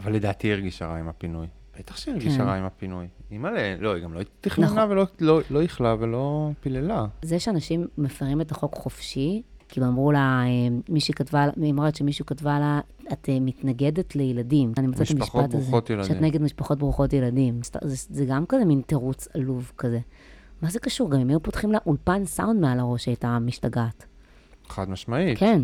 אבל 0.03 0.13
לדעתי 0.13 0.47
היא 0.47 0.53
הרגישה 0.53 0.85
רע 0.85 0.95
עם 0.97 1.07
הפינוי. 1.07 1.47
בטח 1.79 1.97
שהיא 1.97 2.13
הרגישה 2.13 2.37
כן. 2.37 2.43
רע 2.43 2.53
עם 2.53 2.63
הפינוי. 2.65 3.07
אימא'לה, 3.31 3.75
לא, 3.79 3.95
היא 3.95 4.03
גם 4.03 4.13
לא 4.13 4.21
תכננה 4.41 4.67
נכון. 4.67 4.91
ולא 4.91 5.05
לא- 5.19 5.41
לא 5.49 5.61
איחלה 5.61 5.95
ולא 5.99 6.49
פיללה. 6.61 7.05
זה 7.21 7.39
שאנשים 7.39 7.87
מפרים 7.97 8.41
את 8.41 8.51
החוק 8.51 8.75
חופשי, 8.75 9.41
כאילו 9.69 9.87
אמרו 9.87 10.11
לה, 10.11 10.19
אה, 10.45 10.47
מישהי 10.89 11.13
כתבה, 11.13 11.47
היא 11.61 11.71
אמרה 11.71 11.89
שמישהו 11.95 12.25
כתבה 12.25 12.59
לה, 12.59 12.79
את 13.13 13.29
אה, 13.29 13.37
מתנגדת 13.41 14.15
לילדים. 14.15 14.73
אני 14.77 14.87
מצאת 14.87 15.01
את 15.01 15.11
משפחות 15.15 15.43
המשפט 15.43 15.55
הזה. 15.55 15.63
ברוכות 15.63 15.89
ילדים. 15.89 16.13
שאת 16.13 16.21
נגד 16.21 16.41
משפחות 16.41 16.79
ברוכות 16.79 17.13
ילדים. 17.13 17.59
זה, 17.83 18.05
זה 18.09 18.25
גם 18.25 18.45
כזה 18.45 18.65
מין 18.65 18.81
תירוץ 18.85 19.27
עלוב 19.33 19.71
כזה. 19.77 19.99
מה 20.61 20.69
זה 20.69 20.79
קשור? 20.79 21.11
גם 21.11 21.19
אם 21.19 21.29
היו 21.29 21.43
פותחים 21.43 21.71
לה 21.71 21.77
אולפן 21.85 22.25
סאונד 22.25 22.61
מעל 22.61 22.79
הראש, 22.79 23.05
היא 23.05 23.11
הייתה 23.11 23.39
משתגעת. 23.39 24.05
חד 24.69 24.89
משמעית. 24.89 25.37
כן. 25.37 25.61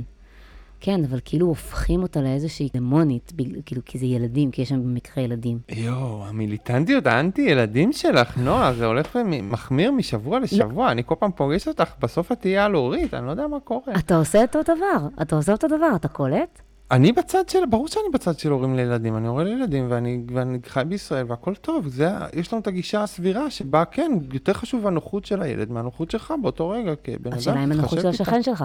כן, 0.79 1.03
אבל 1.03 1.19
כאילו 1.25 1.47
הופכים 1.47 2.01
אותה 2.03 2.21
לאיזושהי 2.21 2.69
דמונית, 2.73 3.33
כאילו, 3.65 3.81
כי 3.85 3.97
זה 3.97 4.05
ילדים, 4.05 4.51
כי 4.51 4.61
יש 4.61 4.69
שם 4.69 4.83
במקרה 4.83 5.23
ילדים. 5.23 5.59
יואו, 5.69 6.25
המיליטנטיות 6.25 7.07
האנטי-ילדים 7.07 7.93
שלך, 7.93 8.37
נועה, 8.37 8.73
זה 8.73 8.85
הולך 8.85 9.15
ומחמיר 9.15 9.91
משבוע 9.91 10.39
לשבוע. 10.39 10.91
אני 10.91 11.03
כל 11.05 11.15
פעם 11.19 11.31
פוגש 11.31 11.67
אותך, 11.67 11.93
בסוף 11.99 12.31
את 12.31 12.41
תהיה 12.41 12.65
אלורית, 12.65 13.13
אני 13.13 13.25
לא 13.25 13.31
יודע 13.31 13.47
מה 13.47 13.59
קורה. 13.59 13.93
אתה 13.99 14.15
עושה 14.15 14.41
אותו 14.41 14.59
דבר, 14.63 15.07
אתה 15.21 15.35
עושה 15.35 15.51
אותו 15.51 15.67
דבר, 15.67 15.89
אתה 15.95 16.07
קולט? 16.07 16.61
אני 16.91 17.11
בצד 17.11 17.49
של, 17.49 17.65
ברור 17.69 17.87
שאני 17.87 18.03
בצד 18.13 18.39
של 18.39 18.51
הורים 18.51 18.75
לילדים, 18.75 19.17
אני 19.17 19.27
הורה 19.27 19.43
לילדים 19.43 19.85
ואני, 19.89 20.23
ואני 20.33 20.57
חי 20.67 20.83
בישראל 20.87 21.25
והכל 21.29 21.55
טוב, 21.55 21.87
זה, 21.87 22.09
יש 22.33 22.53
לנו 22.53 22.61
את 22.61 22.67
הגישה 22.67 23.03
הסבירה 23.03 23.49
שבה 23.49 23.85
כן, 23.85 24.11
יותר 24.33 24.53
חשוב 24.53 24.87
הנוחות 24.87 25.25
של 25.25 25.41
הילד 25.41 25.71
מהנוחות 25.71 26.11
שלך 26.11 26.33
באותו 26.41 26.69
רגע, 26.69 26.93
כבן 27.03 27.27
אדם, 27.27 27.37
השאלה 27.37 27.63
אם 27.63 27.71
הנוחות 27.71 27.99
של 27.99 28.07
השכן 28.07 28.43
שלך. 28.43 28.63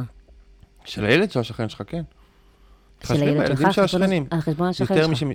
של 0.85 1.05
הילד 1.05 1.31
של 1.31 1.41
השכן 1.41 1.69
שלך, 1.69 1.83
כן. 1.87 2.03
של 3.05 3.15
הילד 3.15 3.47
שלך, 3.59 3.73
של 3.75 3.83
השכנים. 3.83 4.27
על 4.31 4.41
חשבון 4.41 4.69
השכן 4.69 4.95
יותר 4.95 5.03
שלך. 5.07 5.13
משמ... 5.13 5.31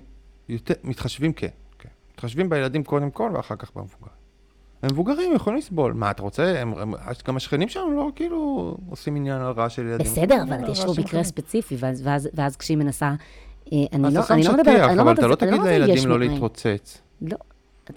יותר, 0.50 0.74
מתחשבים 0.84 1.34
כן, 1.34 1.48
כן. 1.80 1.90
מתחשבים 2.14 2.50
בילדים 2.50 2.84
קודם 2.84 3.12
כל 3.12 3.32
ואחר 3.34 3.56
כך 3.56 3.72
במבוגרים. 3.76 4.18
המבוגרים 4.84 5.36
יכולים 5.36 5.60
לסבול. 5.60 5.94
מה, 5.94 6.12
אתה 6.12 6.24
רוצה? 6.24 6.62
הם, 6.62 6.74
הם, 6.78 6.94
גם 7.28 7.36
השכנים 7.38 7.70
שלנו 7.70 7.92
לא 7.92 8.10
כאילו 8.16 8.78
עושים 8.90 9.16
עניין 9.16 9.42
על 9.42 9.52
רע 9.54 9.70
של 9.70 9.88
ילדים. 9.88 10.06
בסדר, 10.12 10.44
אבל 10.50 10.72
יש 10.72 10.86
לו 10.86 10.94
מקרה. 10.98 11.24
ספציפי, 11.24 11.76
ואז- 11.80 12.02
ואז 12.06 12.30
ואז 12.34 12.56
כשהיא 12.58 12.78
מנסה... 12.78 13.06
אה, 13.74 13.78
אני 13.94 14.08
אז 14.08 14.16
לא 14.16 14.20
אתה 14.24 14.34
אני 14.34 14.44
שם 14.44 14.52
לא 14.52 14.58
מדברת, 14.58 14.76
שטיח, 14.76 14.88
אני 14.90 14.98
לא 14.98 15.02
אבל 15.02 15.10
אומרת 15.10 15.20
אתה 15.20 15.28
לא 15.28 15.34
את 15.34 15.40
זה- 15.40 15.46
אני 15.46 15.52
תגיד 15.52 15.60
אומרת 15.62 15.82
את 15.82 15.86
זה 15.88 15.92
יש 15.94 16.06
לילדים 16.06 16.10
לא. 16.10 16.20
להתרוצץ. 16.20 17.02
לא, 17.22 17.38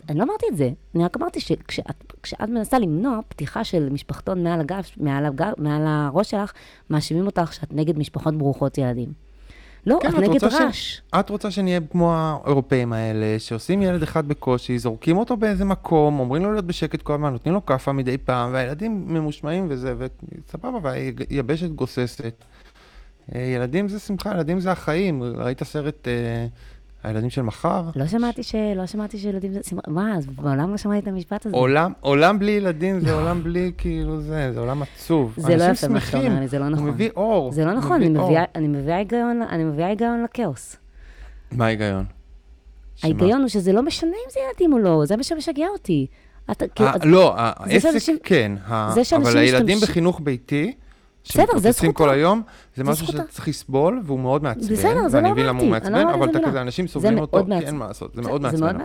אני 0.09 0.19
לא 0.19 0.25
אמרתי 0.25 0.47
את 0.53 0.57
זה. 0.57 0.71
אני 0.95 1.05
רק 1.05 1.17
אמרתי 1.17 1.41
שכשאת 1.41 2.13
כשאת 2.23 2.49
מנסה 2.49 2.79
למנוע 2.79 3.19
פתיחה 3.29 3.65
של 3.65 3.89
משפחתון 3.89 4.43
מעל 4.43 4.61
הגב, 4.61 4.83
מעל, 4.97 5.27
הגב, 5.27 5.53
מעל 5.59 5.83
הראש 5.87 6.31
שלך, 6.31 6.53
מאשימים 6.91 7.27
אותך 7.27 7.53
שאת 7.53 7.73
נגד 7.73 7.99
משפחות 7.99 8.35
ברוכות 8.35 8.79
ילדים. 8.79 9.13
לא, 9.87 9.99
כן, 10.03 10.09
את 10.09 10.15
את 10.15 10.19
נגד 10.19 10.33
רוצה 10.33 10.51
ש- 10.51 10.55
רעש. 10.55 11.01
את 11.21 11.31
רוצה 11.31 11.51
שנהיה 11.51 11.81
כמו 11.91 12.15
האירופאים 12.15 12.93
האלה, 12.93 13.39
שעושים 13.39 13.83
ילד 13.83 14.03
אחד 14.03 14.29
בקושי, 14.29 14.79
זורקים 14.79 15.17
אותו 15.17 15.37
באיזה 15.37 15.65
מקום, 15.65 16.21
אומרים 16.21 16.43
לו 16.43 16.53
להיות 16.53 16.65
בשקט 16.65 17.03
כל 17.03 17.15
הזמן, 17.15 17.33
נותנים 17.33 17.55
לו 17.55 17.67
כאפה 17.67 17.93
מדי 17.93 18.19
פעם, 18.19 18.53
והילדים 18.53 19.05
ממושמעים 19.09 19.67
וזה, 19.71 19.95
וסבבה, 19.99 20.79
והיבשת 20.83 21.71
גוססת. 21.71 22.35
אה, 23.35 23.41
ילדים 23.41 23.89
זה 23.89 23.99
שמחה, 23.99 24.31
ילדים 24.31 24.61
זה 24.61 24.73
החיים. 24.73 25.23
ראית 25.23 25.63
סרט 25.63 26.09
אה, 26.09 26.47
הילדים 27.03 27.31
של 27.31 27.43
מחר? 27.43 27.83
לא 27.97 28.07
שמעתי 28.07 28.43
ש... 28.43 28.55
לא 28.77 28.87
שמעתי 28.87 29.19
שילדים... 29.19 29.53
זה- 29.53 29.61
מה, 29.89 30.17
אז 30.17 30.27
בעולם 30.27 30.71
לא 30.71 30.77
שמעתי 30.77 30.99
את 30.99 31.09
המשפט 31.09 31.47
הזה. 31.47 31.57
עולם, 31.57 31.93
עולם 32.01 32.39
בלי 32.39 32.51
ילדים 32.53 33.01
זה 33.01 33.13
עולם 33.13 33.43
בלי 33.43 33.73
כאילו 33.79 34.21
זה, 34.21 34.51
זה 34.55 34.61
עולם 34.61 34.83
עצוב. 34.83 35.35
זה 35.37 35.57
לא 35.57 35.65
יפה 35.65 35.89
מה 35.89 36.01
שאתה 36.01 36.19
אומר 36.19 36.41
לי, 36.41 36.49
זה 36.49 36.59
לא 36.59 36.65
הוא 36.65 36.71
נכון. 36.73 36.89
מביא 36.89 37.11
אור. 37.17 37.53
זה 37.53 37.65
לא 37.65 37.71
הוא 37.71 37.79
נכון, 37.79 38.03
אני. 38.03 38.09
מביאה- 38.09 38.45
אני 38.55 38.69
מביאה 38.69 38.97
היגיון- 38.97 39.43
אני 39.43 39.65
מביאה 39.65 39.89
היגיון 39.89 40.25
לכאוס. 40.25 40.77
מה 41.53 41.67
ההיגיון? 41.67 42.05
ההיגיון 43.03 43.41
הוא 43.41 43.49
שזה 43.49 43.73
לא 43.73 43.83
משנה 43.83 44.11
אם 44.11 44.31
זה 44.31 44.41
ילדים 44.49 44.73
או 44.73 44.79
לא, 44.79 45.03
זה 45.07 45.17
מה 45.17 45.23
שמשגע 45.23 45.67
אותי. 45.73 46.07
אתה, 46.51 46.65
אה, 46.81 46.95
אז- 46.95 47.01
לא, 47.05 47.35
העסק 47.37 47.89
כן, 48.23 48.53
ה- 48.67 48.95
אבל 49.17 49.37
הילדים 49.39 49.79
בחינוך 49.83 50.21
ביתי, 50.25 50.73
בסדר, 51.25 51.45
זה 51.45 51.51
שמתפוצצים 51.73 51.93
כל. 51.93 52.11
היום, 52.11 52.43
זה 52.77 52.85
זה 52.85 52.91
משהו. 52.91 53.07
שצריך 53.07 53.49
לסבול, 53.49 54.03
והוא 54.05 54.21
מאוד 54.21 54.43
מעצבן, 54.43 54.73
בסדר, 54.75 55.09
זה 55.09 55.17
ואני 55.17 55.27
לא 55.29 55.33
מבין 55.33 55.47
למה 55.47 55.61
הוא 55.61 55.69
אמרתי, 55.69 55.85
לא 55.85 55.91
מעצבן, 55.93 56.09
אמרתי 56.15 56.19
אבל 56.31 56.31
את 56.31 56.37
אתה. 56.37 56.49
כזה, 56.49 56.61
אנשים 56.61 56.87
זה 56.87 56.93
סובלים 56.93 57.19
אותו, 57.19 57.45
כי 57.47 57.67
אין. 57.67 57.77
מה 57.77 57.87
לעשות, 57.87 58.15
זה 58.15 58.23
זה- 58.23 58.29
מאוד 58.29 58.41
זה 58.43 58.47
מעצבן. 58.65 58.81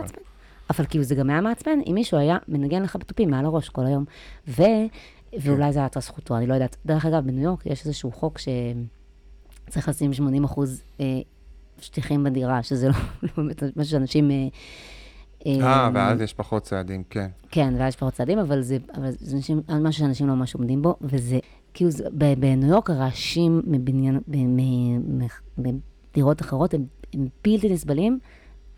אבל. 0.70 0.84
כאילו 0.88 1.04
זה 1.04 1.14
גם 1.14 1.30
היה 1.30 1.40
מעצבן 1.40 1.78
אם 1.86 1.94
מישהו 1.94 2.18
היה 2.18 2.36
מנגן 2.48 2.82
לך 2.82 2.96
בתופים 2.96 3.30
מעל 3.30 3.44
הראש 3.44 3.68
כל 3.68 3.86
היום. 3.86 4.04
ו... 4.48 4.62
ואולי 5.40 5.72
זו 5.72 5.80
הייתה 5.80 6.00
זכותו, 6.00 6.36
אני 6.36 6.46
לא 6.46 6.54
יודעת. 6.54 6.76
דרך 6.86 7.06
אגב, 7.06 7.26
בניו 7.26 7.42
יורק 7.44 7.66
יש 7.66 7.86
איזשהו 7.86 8.12
חוק 8.12 8.38
שצריך 8.38 9.88
לשים 9.88 10.12
80 10.12 10.44
אחוז 10.44 10.82
אה, 11.00 11.04
שטיחים 11.80 12.24
בדירה, 12.24 12.62
שזה 12.62 12.88
לא 12.88 12.94
לא 13.22 13.28
באמת 13.36 13.62
משהו 13.62 13.90
שאנשים... 13.90 14.30
אה, 14.30 14.46
אה, 15.46 15.90
ואז 15.94 16.20
יש 16.20 16.34
פחות 16.34 16.62
צעדים, 16.62 17.02
כן. 17.10 17.28
כן, 17.50 17.74
ואז 17.78 17.88
יש 17.88 17.96
פחות 17.96 18.14
צעדים, 18.14 18.38
אבל 18.38 18.62
זה, 18.62 18.76
אבל 18.96 19.10
זה 19.10 19.36
אנשים, 19.36 19.60
משהו 19.80 20.00
שאנשים 20.00 20.26
לא 20.26 20.34
ממש 20.34 20.54
עומדים 20.54 20.82
בו, 20.82 20.96
וזה, 21.00 21.38
כאילו, 21.76 21.90
בניו 22.38 22.68
יורק 22.68 22.90
הרעשים 22.90 23.62
מבניין, 23.66 24.20
ב- 24.28 24.36
מ- 24.36 25.20
מ- 25.22 25.26
בדירות 25.58 26.40
אחרות 26.40 26.74
הם, 26.74 26.84
הם 27.14 27.28
בלתי 27.44 27.68
נסבלים, 27.68 28.18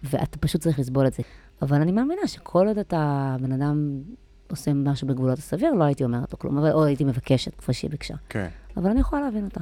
ואתה 0.03 0.39
פשוט 0.39 0.61
צריך 0.61 0.79
לסבול 0.79 1.07
את 1.07 1.13
זה. 1.13 1.23
אבל 1.63 1.81
אני 1.81 1.93
מאמינה 1.93 2.27
שכל 2.27 2.69
עוד 2.69 2.79
אתה 2.79 3.37
בן 3.41 3.53
אדם 3.53 4.01
עושה 4.51 4.73
משהו 4.75 5.09
בגבולות 5.09 5.39
הסביר, 5.39 5.73
לא 5.73 5.85
הייתי 5.85 6.05
אומרת 6.05 6.33
לו 6.33 6.39
כלום, 6.39 6.59
אבל, 6.59 6.73
או 6.73 6.85
הייתי 6.85 7.05
מבקשת, 7.05 7.55
כפי 7.55 7.73
שהיא 7.73 7.91
ביקשה. 7.91 8.15
כן. 8.29 8.49
אבל 8.77 8.91
אני 8.91 9.01
יכולה 9.01 9.23
להבין 9.23 9.45
אותה. 9.45 9.61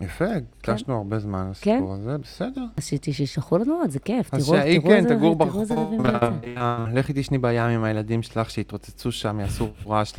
יפה, 0.00 0.24
הקדשנו 0.60 0.96
הרבה 0.96 1.18
זמן 1.18 1.50
לסיפור 1.50 1.94
הזה, 1.94 2.18
בסדר. 2.18 2.64
אז 2.76 2.90
שישלחו 3.10 3.58
לנו 3.58 3.74
עוד, 3.74 3.90
זה 3.90 3.98
כיף. 3.98 4.34
אז 4.34 4.46
תראו 4.46 4.56
שהיא 4.56 4.80
תראו 4.80 4.90
כן, 4.90 5.04
תגור 5.08 5.34
תראו 5.34 5.60
איזה 5.60 5.74
ברחוב, 5.74 5.86
רבים 5.86 6.02
זה 6.02 6.08
יוצא. 6.08 6.30
בים, 6.30 6.96
לכי 6.96 7.12
תשני 7.16 7.38
בים 7.38 7.62
עם 7.62 7.84
הילדים 7.84 8.22
שלך, 8.22 8.50
שיתרוצצו 8.50 9.12
שם, 9.12 9.40
יעשו 9.40 9.68
רעש 9.86 10.12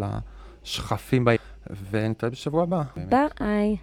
לשכפים 0.64 1.26
בים, 1.26 1.38
ונתראה 1.92 2.32
בשבוע 2.32 2.64
הבא. 2.64 2.82
ביי. 3.10 3.78